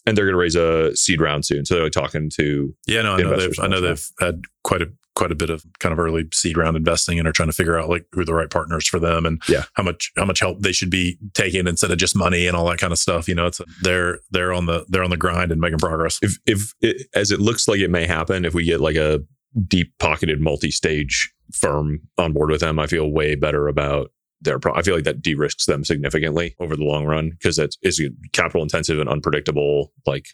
And 0.05 0.17
they're 0.17 0.25
going 0.25 0.33
to 0.33 0.37
raise 0.39 0.55
a 0.55 0.95
seed 0.95 1.21
round 1.21 1.45
soon. 1.45 1.63
So 1.65 1.75
they're 1.75 1.83
like 1.83 1.91
talking 1.91 2.29
to 2.37 2.73
Yeah, 2.87 3.03
no, 3.03 3.13
I 3.13 3.21
know 3.21 3.37
they've 3.37 3.59
I 3.59 3.67
know 3.67 3.81
they've 3.81 4.07
had 4.19 4.41
quite 4.63 4.81
a 4.81 4.87
quite 5.13 5.31
a 5.31 5.35
bit 5.35 5.49
of 5.49 5.63
kind 5.79 5.91
of 5.93 5.99
early 5.99 6.25
seed 6.33 6.55
round 6.57 6.77
investing 6.77 7.19
and 7.19 7.27
are 7.27 7.33
trying 7.33 7.49
to 7.49 7.53
figure 7.53 7.77
out 7.77 7.89
like 7.89 8.05
who 8.13 8.23
the 8.23 8.33
right 8.33 8.49
partners 8.49 8.87
for 8.87 8.97
them 8.97 9.25
and 9.25 9.41
Yeah. 9.49 9.65
how 9.73 9.83
much 9.83 10.11
how 10.17 10.25
much 10.25 10.39
help 10.39 10.61
they 10.61 10.71
should 10.71 10.89
be 10.89 11.17
taking 11.33 11.67
instead 11.67 11.91
of 11.91 11.97
just 11.97 12.15
money 12.15 12.47
and 12.47 12.55
all 12.55 12.67
that 12.69 12.79
kind 12.79 12.93
of 12.93 12.97
stuff. 12.99 13.27
You 13.27 13.35
know, 13.35 13.45
it's 13.47 13.61
they're 13.83 14.19
they're 14.31 14.53
on 14.53 14.65
the 14.67 14.85
they're 14.89 15.03
on 15.03 15.09
the 15.11 15.17
grind 15.17 15.51
and 15.51 15.59
making 15.61 15.79
progress. 15.79 16.17
if 16.21 16.37
if 16.45 16.73
it, 16.81 17.07
as 17.13 17.29
it 17.31 17.39
looks 17.39 17.67
like 17.67 17.79
it 17.79 17.91
may 17.91 18.07
happen 18.07 18.45
if 18.45 18.53
we 18.53 18.63
get 18.63 18.79
like 18.81 18.95
a 18.95 19.19
deep 19.67 19.93
pocketed 19.99 20.39
multi-stage 20.39 21.31
firm 21.53 21.99
on 22.17 22.31
board 22.31 22.49
with 22.49 22.61
them 22.61 22.79
i 22.79 22.87
feel 22.87 23.11
way 23.11 23.35
better 23.35 23.67
about 23.67 24.09
their 24.41 24.59
pro- 24.59 24.73
i 24.75 24.81
feel 24.81 24.95
like 24.95 25.03
that 25.03 25.21
de-risks 25.21 25.65
them 25.65 25.83
significantly 25.85 26.55
over 26.59 26.75
the 26.75 26.83
long 26.83 27.05
run 27.05 27.29
because 27.31 27.55
that's 27.55 27.77
is 27.81 27.99
a 27.99 28.09
capital 28.33 28.61
intensive 28.63 28.99
and 28.99 29.09
unpredictable 29.09 29.91
like 30.05 30.27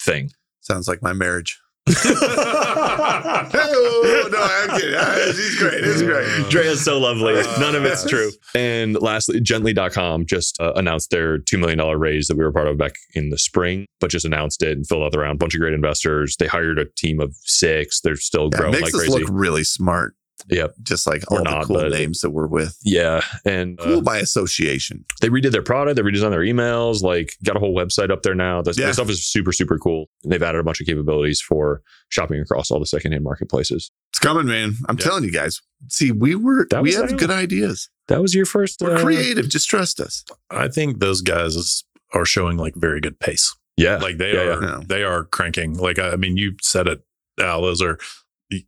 thing 0.00 0.30
Sounds 0.60 0.86
like 0.88 1.00
my 1.00 1.14
marriage. 1.14 1.58
oh, 2.04 4.28
no, 4.32 4.38
I'm 4.42 4.78
kidding. 4.78 4.94
Uh, 4.94 5.32
She's 5.32 5.58
great. 5.58 5.84
It's 5.84 6.02
great. 6.02 6.50
Dre 6.50 6.66
is 6.66 6.84
so 6.84 6.98
lovely. 6.98 7.38
Uh, 7.38 7.60
None 7.60 7.74
of 7.74 7.84
it's 7.84 8.06
true. 8.08 8.30
And 8.54 9.00
lastly, 9.00 9.40
gently.com 9.40 10.26
just 10.26 10.60
uh, 10.60 10.72
announced 10.74 11.10
their 11.10 11.38
$2 11.38 11.58
million 11.58 11.78
raise 11.98 12.26
that 12.28 12.36
we 12.36 12.44
were 12.44 12.52
part 12.52 12.68
of 12.68 12.76
back 12.76 12.92
in 13.14 13.30
the 13.30 13.38
spring, 13.38 13.86
but 14.00 14.10
just 14.10 14.26
announced 14.26 14.62
it 14.62 14.76
and 14.76 14.86
filled 14.86 15.02
out 15.04 15.12
the 15.12 15.18
round. 15.20 15.38
Bunch 15.38 15.54
of 15.54 15.60
great 15.60 15.74
investors. 15.74 16.36
They 16.38 16.46
hired 16.46 16.78
a 16.78 16.84
team 16.96 17.20
of 17.20 17.34
six. 17.42 18.00
They're 18.00 18.16
still 18.16 18.50
Yeah, 18.52 18.58
it 18.58 18.60
growing 18.60 18.72
makes 18.72 18.82
like 18.82 18.94
us 18.94 19.00
crazy. 19.08 19.24
look 19.24 19.28
really 19.32 19.64
smart. 19.64 20.14
Yep. 20.48 20.74
Just 20.82 21.06
like 21.06 21.22
We're 21.30 21.38
all 21.38 21.44
the 21.44 21.50
not, 21.50 21.64
cool 21.66 21.76
but- 21.76 21.90
names 21.92 22.20
that 22.20 22.30
we're 22.30 22.46
with. 22.46 22.76
Yeah. 22.82 23.22
And 23.44 23.78
uh, 23.80 23.84
Cool 23.84 24.02
by 24.02 24.18
association. 24.18 25.04
they 25.20 25.28
redid 25.28 25.50
their 25.52 25.62
product. 25.62 25.96
They 25.96 26.02
redesigned 26.02 26.30
their 26.30 26.40
emails, 26.40 27.02
like 27.02 27.34
got 27.44 27.56
a 27.56 27.58
whole 27.58 27.74
website 27.74 28.10
up 28.10 28.22
there 28.22 28.34
now. 28.34 28.62
The, 28.62 28.72
the 28.72 28.82
Yeah. 28.82 28.92
stuff 28.92 29.10
is 29.10 29.24
super, 29.26 29.52
super 29.52 29.78
cool. 29.78 30.06
They've 30.24 30.42
added 30.42 30.58
a 30.60 30.64
bunch 30.64 30.80
of 30.80 30.86
capabilities 30.86 31.40
for 31.40 31.82
shopping 32.08 32.40
across 32.40 32.70
all 32.70 32.78
the 32.80 32.86
secondhand 32.86 33.24
marketplaces. 33.24 33.90
It's 34.10 34.18
coming, 34.20 34.46
man. 34.46 34.74
I'm 34.88 34.96
Yeah. 34.98 35.04
telling 35.04 35.24
you 35.24 35.32
guys. 35.32 35.60
See, 35.88 36.12
we 36.12 36.34
were 36.34 36.66
That 36.70 36.82
we 36.82 36.94
have 36.94 37.16
good 37.16 37.30
ideas. 37.30 37.90
That 38.08 38.22
was 38.22 38.34
your 38.34 38.46
first. 38.46 38.80
We're 38.80 38.96
uh, 38.96 39.02
creative. 39.02 39.48
Just 39.48 39.68
trust 39.68 40.00
us. 40.00 40.24
I 40.50 40.68
think 40.68 40.98
those 41.00 41.20
guys 41.20 41.84
are 42.14 42.24
showing 42.24 42.56
like 42.56 42.74
very 42.74 43.00
good 43.00 43.20
pace. 43.20 43.54
Yeah. 43.76 43.96
Like 43.98 44.16
they 44.18 44.32
Yeah, 44.32 44.40
are 44.56 44.62
yeah. 44.62 44.80
they 44.86 45.02
are 45.04 45.24
cranking. 45.24 45.76
Like 45.76 45.98
I 45.98 46.12
I 46.12 46.16
mean, 46.16 46.36
you 46.36 46.54
said 46.62 46.86
it, 46.88 47.02
Al. 47.38 47.62
Those 47.62 47.82
are 47.82 47.98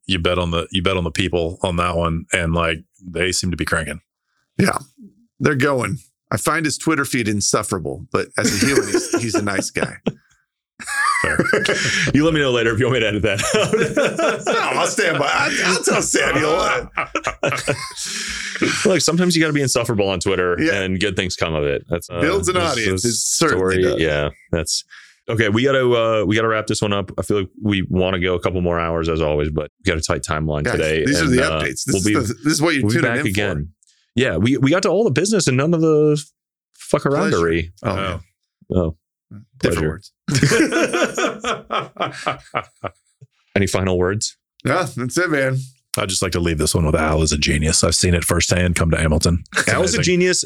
you- 0.07 0.19
bet 0.19 0.39
on 0.39 0.51
the 0.51 0.67
you 0.71 0.83
bet 0.83 0.97
on 0.97 1.05
the 1.05 1.11
people 1.11 1.59
on 1.63 1.77
that 1.77 1.97
one, 1.97 2.27
and 2.33 2.53
like 2.55 2.79
they 3.05 3.33
seem 3.33 3.51
to 3.51 3.57
be 3.57 3.65
cranking. 3.65 4.01
Yeah, 4.59 4.79
they're 5.39 5.55
going. 5.55 5.99
I 6.31 6.37
find 6.37 6.65
his 6.65 6.79
Twitter 6.79 7.05
feed 7.05 7.27
insufferable, 7.29 8.07
but 8.13 8.29
as 8.39 8.63
a 8.63 8.67
human, 8.67 8.87
he's, 8.87 9.21
he's 9.23 9.35
a 9.35 9.43
nice 9.43 9.71
guy. 9.71 9.97
You 12.15 12.25
let 12.25 12.33
me 12.33 12.41
know 12.41 12.51
later 12.53 12.73
if 12.73 12.79
you 12.79 12.87
want 12.87 12.95
me 12.95 13.01
to 13.01 13.07
edit 13.09 13.23
that 13.23 14.43
no. 14.47 14.81
I'll 14.81 14.87
stand 14.87 15.19
by. 15.19 15.29
I'll, 15.31 15.75
I'll 15.77 15.83
tell 15.83 16.01
Samuel. 16.01 16.89
Look, 18.91 19.01
sometimes 19.01 19.37
you 19.37 19.43
got 19.43 19.49
to 19.49 19.53
be 19.53 19.61
insufferable 19.63 20.09
on 20.09 20.21
Twitter, 20.21 20.57
Yeah. 20.59 20.81
and 20.83 20.99
good 21.01 21.17
things 21.17 21.37
come 21.37 21.55
of 21.55 21.65
it. 21.65 21.85
That's 21.89 22.09
uh, 22.09 22.21
Builds 22.21 22.49
an 22.49 22.57
audience. 22.57 23.05
It 23.05 23.15
certainly 23.15 23.83
does. 23.83 24.01
Yeah, 24.01 24.31
that's 24.51 24.85
okay. 25.31 25.49
We 25.49 25.65
got 25.65 25.73
to 25.73 25.97
uh, 25.97 26.25
we 26.25 26.37
got 26.37 26.43
to 26.43 26.49
wrap 26.49 26.67
this 26.67 26.83
one 26.83 26.93
up. 26.93 27.11
I 27.19 27.23
feel 27.23 27.41
like 27.41 27.49
we 27.63 27.83
want 27.89 28.15
to 28.15 28.21
go 28.21 28.35
a 28.35 28.41
couple 28.41 28.61
more 28.61 28.79
hours 28.79 29.09
as 29.09 29.21
always, 29.21 29.51
but 29.51 29.71
we 29.85 29.91
got 29.91 29.99
a 29.99 30.03
tight 30.03 30.23
timeline 30.23 30.65
Guys, 30.65 30.75
today. 30.75 31.05
these 31.05 31.21
are 31.23 31.29
the 31.29 31.43
uh, 31.45 31.61
updates. 31.63 31.85
This, 31.85 31.95
we'll 31.95 32.05
be 32.05 32.19
is 32.19 32.29
the, 32.29 32.35
this 32.45 32.53
is 32.55 32.63
what 32.63 32.75
you're 32.75 32.85
we'll 32.87 33.03
be 33.03 33.09
in 33.21 33.27
again. 33.27 33.71
Yeah, 34.15 34.37
we 34.37 34.57
we 34.59 34.71
got 34.71 34.83
to 34.85 34.89
all 34.91 35.05
the 35.05 35.11
business 35.11 35.49
and 35.49 35.57
none 35.57 35.75
of 35.75 35.81
the 35.81 36.23
fuck 36.75 37.03
aroundery. 37.03 37.71
for. 37.81 37.89
Oh, 37.89 37.93
Oh. 37.93 37.97
man. 37.97 38.21
Oh, 38.73 38.97
different 39.59 39.89
words. 39.89 40.13
any 43.57 43.67
final 43.67 43.99
words? 43.99 44.37
yeah, 44.65 44.87
that's 44.97 45.19
it, 45.19 45.31
man. 45.31 45.57
I'd 45.99 46.09
just 46.09 46.23
like 46.23 46.31
to 46.33 46.41
leave 46.41 46.59
this 46.59 46.73
one 46.73 46.87
with 46.87 46.95
Al 46.95 47.21
as 47.21 47.33
a 47.33 47.37
genius. 47.37 47.83
I've 47.83 47.97
seen 47.97 48.15
it 48.15 48.25
firsthand. 48.25 48.77
Come 48.77 48.93
to 48.93 48.97
Hamilton. 48.97 49.43
It's 49.57 49.69
Al's 49.69 49.95
a 49.95 50.01
genius. 50.03 50.45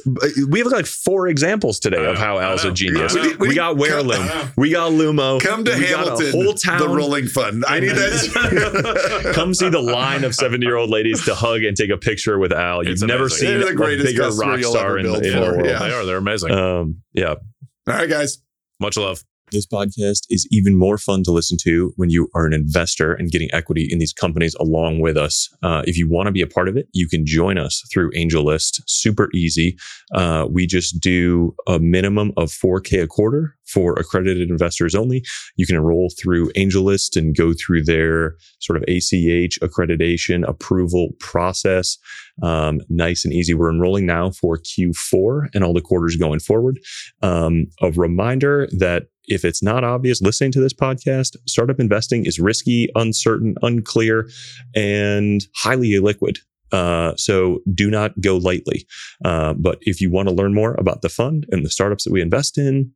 We 0.49 0.61
have 0.61 0.68
like 0.72 0.86
four 0.86 1.28
examples 1.28 1.78
today 1.78 2.03
of 2.07 2.16
how 2.16 2.38
I 2.38 2.45
Al's 2.45 2.64
a 2.64 2.72
genius. 2.72 3.14
We 3.14 3.36
We, 3.36 3.49
we 3.49 3.55
got 3.55 3.76
come- 3.76 4.53
We 4.57 4.70
got 4.70 4.92
Lumo. 4.92 5.38
Come 5.42 5.64
to 5.66 5.74
we 5.74 5.80
got 5.90 6.05
Hamilton, 6.07 6.26
a 6.28 6.30
whole 6.30 6.55
town. 6.55 6.78
the 6.80 6.88
Rolling 6.88 7.26
Fund. 7.26 7.62
I 7.68 7.80
need 7.80 7.88
that. 7.90 9.32
Come 9.34 9.53
see 9.53 9.68
the 9.68 9.82
line 9.82 10.24
of 10.24 10.34
70 10.34 10.64
year 10.64 10.76
old 10.76 10.88
ladies 10.88 11.22
to 11.26 11.34
hug 11.34 11.62
and 11.62 11.76
take 11.76 11.90
a 11.90 11.99
picture 11.99 12.38
with 12.38 12.53
Al. 12.53 12.82
You've 12.82 12.92
It's 12.95 13.03
never 13.03 13.24
amazing. 13.24 13.38
seen 13.38 13.49
They're 13.59 13.66
the 13.66 13.72
a 13.72 13.74
greatest 13.74 14.07
bigger 14.07 14.30
rock 14.30 14.61
star 14.62 14.97
in, 14.99 15.05
the- 15.12 15.20
in 15.20 15.34
the 15.34 15.40
world. 15.42 15.66
Yeah. 15.66 15.78
They 15.78 15.92
are. 15.92 16.05
They're 16.07 16.16
amazing. 16.16 16.53
Um, 16.53 17.03
yeah. 17.12 17.34
All 17.34 17.38
right, 17.86 18.09
guys. 18.09 18.38
Much 18.80 18.97
love. 18.97 19.22
This 19.51 19.66
podcast 19.66 20.22
is 20.30 20.49
even 20.51 20.76
more 20.76 20.99
fun 20.99 21.22
to 21.24 21.30
listen 21.30 21.59
to 21.62 21.92
when 21.97 22.11
you 22.11 22.28
are 22.34 22.47
an 22.47 22.55
investor 22.55 23.12
and 23.12 23.30
getting 23.30 23.51
equity 23.53 23.86
in 23.88 23.99
these 23.99 24.12
companies 24.12 24.55
along 24.57 25.01
with 25.01 25.16
us. 25.16 25.49
Uh, 25.62 25.82
if 25.86 25.97
you 25.97 26.09
want 26.09 26.26
to 26.26 26.32
be 26.32 26.40
a 26.40 26.47
part 26.47 26.68
of 26.68 26.76
it, 26.76 26.88
you 26.92 27.07
can 27.07 27.26
join 27.26 27.59
us 27.59 27.82
through 27.92 28.11
AngelList. 28.12 28.82
Super 28.86 29.28
easy. 29.34 29.76
Uh, 30.14 30.47
we 30.51 30.66
just 30.66 30.99
do 30.99 31.55
a 31.68 31.78
minimum 31.78 32.32
of 32.36 32.51
4K 32.51 33.03
a 33.03 33.07
quarter 33.07 33.55
for 33.66 33.95
accredited 33.95 34.51
investors 34.51 34.95
only. 34.95 35.22
You 35.57 35.66
can 35.66 35.76
enroll 35.76 36.11
through 36.18 36.51
AngelList 36.53 37.16
and 37.16 37.36
go 37.36 37.53
through 37.53 37.84
their 37.84 38.36
sort 38.61 38.76
of 38.76 38.82
ACH 38.88 39.59
accreditation 39.61 40.47
approval 40.49 41.11
process. 41.20 41.99
Um, 42.42 42.80
nice 42.88 43.24
and 43.24 43.32
easy. 43.32 43.55
We're 43.55 43.70
enrolling 43.70 44.07
now 44.07 44.30
for 44.30 44.59
Q4 44.59 45.49
and 45.55 45.62
all 45.62 45.74
the 45.74 45.80
quarters 45.80 46.16
going 46.16 46.40
forward. 46.40 46.80
Um, 47.22 47.66
a 47.80 47.90
reminder 47.92 48.68
that 48.72 49.05
if 49.27 49.45
it's 49.45 49.62
not 49.62 49.85
obvious 49.85 50.20
listening 50.20 50.53
to 50.53 50.61
this 50.61 50.72
podcast, 50.72 51.37
startup 51.47 51.81
investing 51.81 52.27
is 52.27 52.39
risky, 52.39 52.89
uncertain, 52.95 53.55
unclear, 53.62 54.29
and 54.75 55.47
highly 55.55 55.91
illiquid. 55.91 56.39
Uh, 56.72 57.14
so 57.16 57.61
do 57.72 57.91
not 57.91 58.20
go 58.20 58.37
lightly. 58.37 58.87
Uh, 59.25 59.55
but 59.55 59.79
if 59.83 60.01
you 60.01 60.11
want 60.11 60.29
to 60.29 60.35
learn 60.35 60.53
more 60.53 60.75
about 60.75 61.03
the 61.03 61.09
fund 61.09 61.47
and 61.51 61.64
the 61.64 61.70
startups 61.70 62.05
that 62.05 62.12
we 62.12 62.20
invest 62.20 62.59
in, 62.59 62.91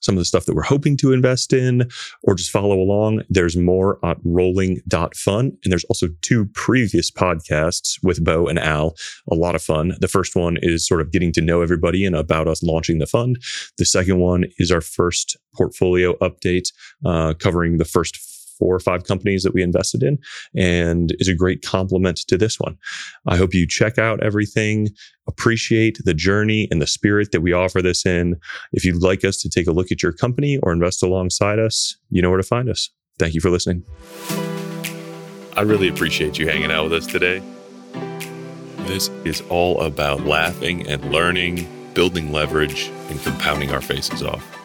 some 0.00 0.14
of 0.14 0.20
the 0.20 0.24
stuff 0.24 0.44
that 0.46 0.54
we're 0.54 0.62
hoping 0.62 0.96
to 0.98 1.12
invest 1.12 1.52
in, 1.52 1.88
or 2.22 2.34
just 2.34 2.50
follow 2.50 2.78
along, 2.78 3.22
there's 3.28 3.56
more 3.56 3.98
at 4.04 4.18
rolling.fun. 4.24 5.44
And 5.62 5.72
there's 5.72 5.84
also 5.84 6.08
two 6.22 6.46
previous 6.54 7.10
podcasts 7.10 7.98
with 8.02 8.22
Bo 8.22 8.46
and 8.46 8.58
Al. 8.58 8.94
A 9.30 9.34
lot 9.34 9.54
of 9.54 9.62
fun. 9.62 9.94
The 10.00 10.08
first 10.08 10.36
one 10.36 10.58
is 10.62 10.86
sort 10.86 11.00
of 11.00 11.10
getting 11.10 11.32
to 11.32 11.40
know 11.40 11.62
everybody 11.62 12.04
and 12.04 12.14
about 12.14 12.48
us 12.48 12.62
launching 12.62 12.98
the 12.98 13.06
fund. 13.06 13.38
The 13.78 13.84
second 13.84 14.18
one 14.18 14.44
is 14.58 14.70
our 14.70 14.80
first 14.80 15.36
portfolio 15.54 16.14
update, 16.18 16.72
uh, 17.04 17.34
covering 17.34 17.78
the 17.78 17.84
first 17.84 18.16
four 18.58 18.74
or 18.74 18.80
five 18.80 19.04
companies 19.04 19.42
that 19.42 19.54
we 19.54 19.62
invested 19.62 20.02
in 20.02 20.18
and 20.56 21.14
is 21.18 21.28
a 21.28 21.34
great 21.34 21.62
complement 21.62 22.18
to 22.28 22.36
this 22.38 22.58
one. 22.58 22.76
I 23.26 23.36
hope 23.36 23.54
you 23.54 23.66
check 23.66 23.98
out 23.98 24.22
everything, 24.22 24.88
appreciate 25.28 25.98
the 26.04 26.14
journey 26.14 26.68
and 26.70 26.80
the 26.80 26.86
spirit 26.86 27.32
that 27.32 27.40
we 27.40 27.52
offer 27.52 27.82
this 27.82 28.06
in. 28.06 28.36
If 28.72 28.84
you'd 28.84 29.02
like 29.02 29.24
us 29.24 29.36
to 29.42 29.48
take 29.48 29.66
a 29.66 29.72
look 29.72 29.92
at 29.92 30.02
your 30.02 30.12
company 30.12 30.58
or 30.58 30.72
invest 30.72 31.02
alongside 31.02 31.58
us, 31.58 31.96
you 32.10 32.22
know 32.22 32.30
where 32.30 32.40
to 32.40 32.42
find 32.42 32.68
us. 32.68 32.90
Thank 33.18 33.34
you 33.34 33.40
for 33.40 33.50
listening. 33.50 33.84
I 35.56 35.62
really 35.62 35.88
appreciate 35.88 36.38
you 36.38 36.48
hanging 36.48 36.70
out 36.70 36.84
with 36.84 36.92
us 36.92 37.06
today. 37.06 37.42
This 38.86 39.08
is 39.24 39.40
all 39.48 39.80
about 39.80 40.26
laughing 40.26 40.86
and 40.86 41.10
learning, 41.10 41.66
building 41.94 42.30
leverage, 42.30 42.88
and 43.08 43.20
compounding 43.22 43.72
our 43.72 43.80
faces 43.80 44.22
off. 44.22 44.55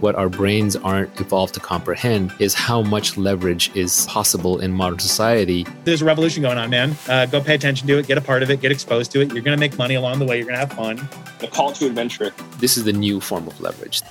What 0.00 0.14
our 0.14 0.28
brains 0.28 0.76
aren't 0.76 1.20
evolved 1.20 1.54
to 1.54 1.60
comprehend 1.60 2.32
is 2.38 2.54
how 2.54 2.82
much 2.82 3.16
leverage 3.16 3.74
is 3.74 4.06
possible 4.06 4.60
in 4.60 4.72
modern 4.72 5.00
society. 5.00 5.66
there's 5.82 6.02
a 6.02 6.04
revolution 6.04 6.40
going 6.42 6.56
on, 6.56 6.70
man. 6.70 6.96
Uh, 7.08 7.26
go 7.26 7.40
pay 7.40 7.56
attention 7.56 7.88
to 7.88 7.98
it, 7.98 8.06
get 8.06 8.16
a 8.16 8.20
part 8.20 8.44
of 8.44 8.50
it, 8.50 8.60
get 8.60 8.70
exposed 8.70 9.10
to 9.12 9.20
it. 9.20 9.32
You're 9.32 9.42
going 9.42 9.56
to 9.56 9.60
make 9.60 9.76
money 9.76 9.96
along 9.96 10.20
the 10.20 10.24
way. 10.24 10.36
You're 10.36 10.46
going 10.46 10.54
to 10.54 10.60
have 10.60 10.72
fun. 10.72 11.08
the 11.40 11.48
call 11.48 11.72
to 11.72 11.86
adventure. 11.86 12.32
This 12.58 12.76
is 12.76 12.84
the 12.84 12.92
new 12.92 13.20
form 13.20 13.48
of 13.48 13.60
leverage. 13.60 14.02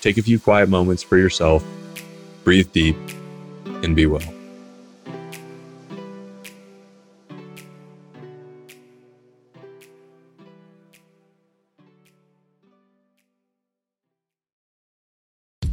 Take 0.00 0.18
a 0.18 0.22
few 0.22 0.38
quiet 0.38 0.68
moments 0.68 1.02
for 1.02 1.16
yourself, 1.16 1.64
breathe 2.44 2.70
deep, 2.72 2.96
and 3.82 3.96
be 3.96 4.04
well. 4.04 4.33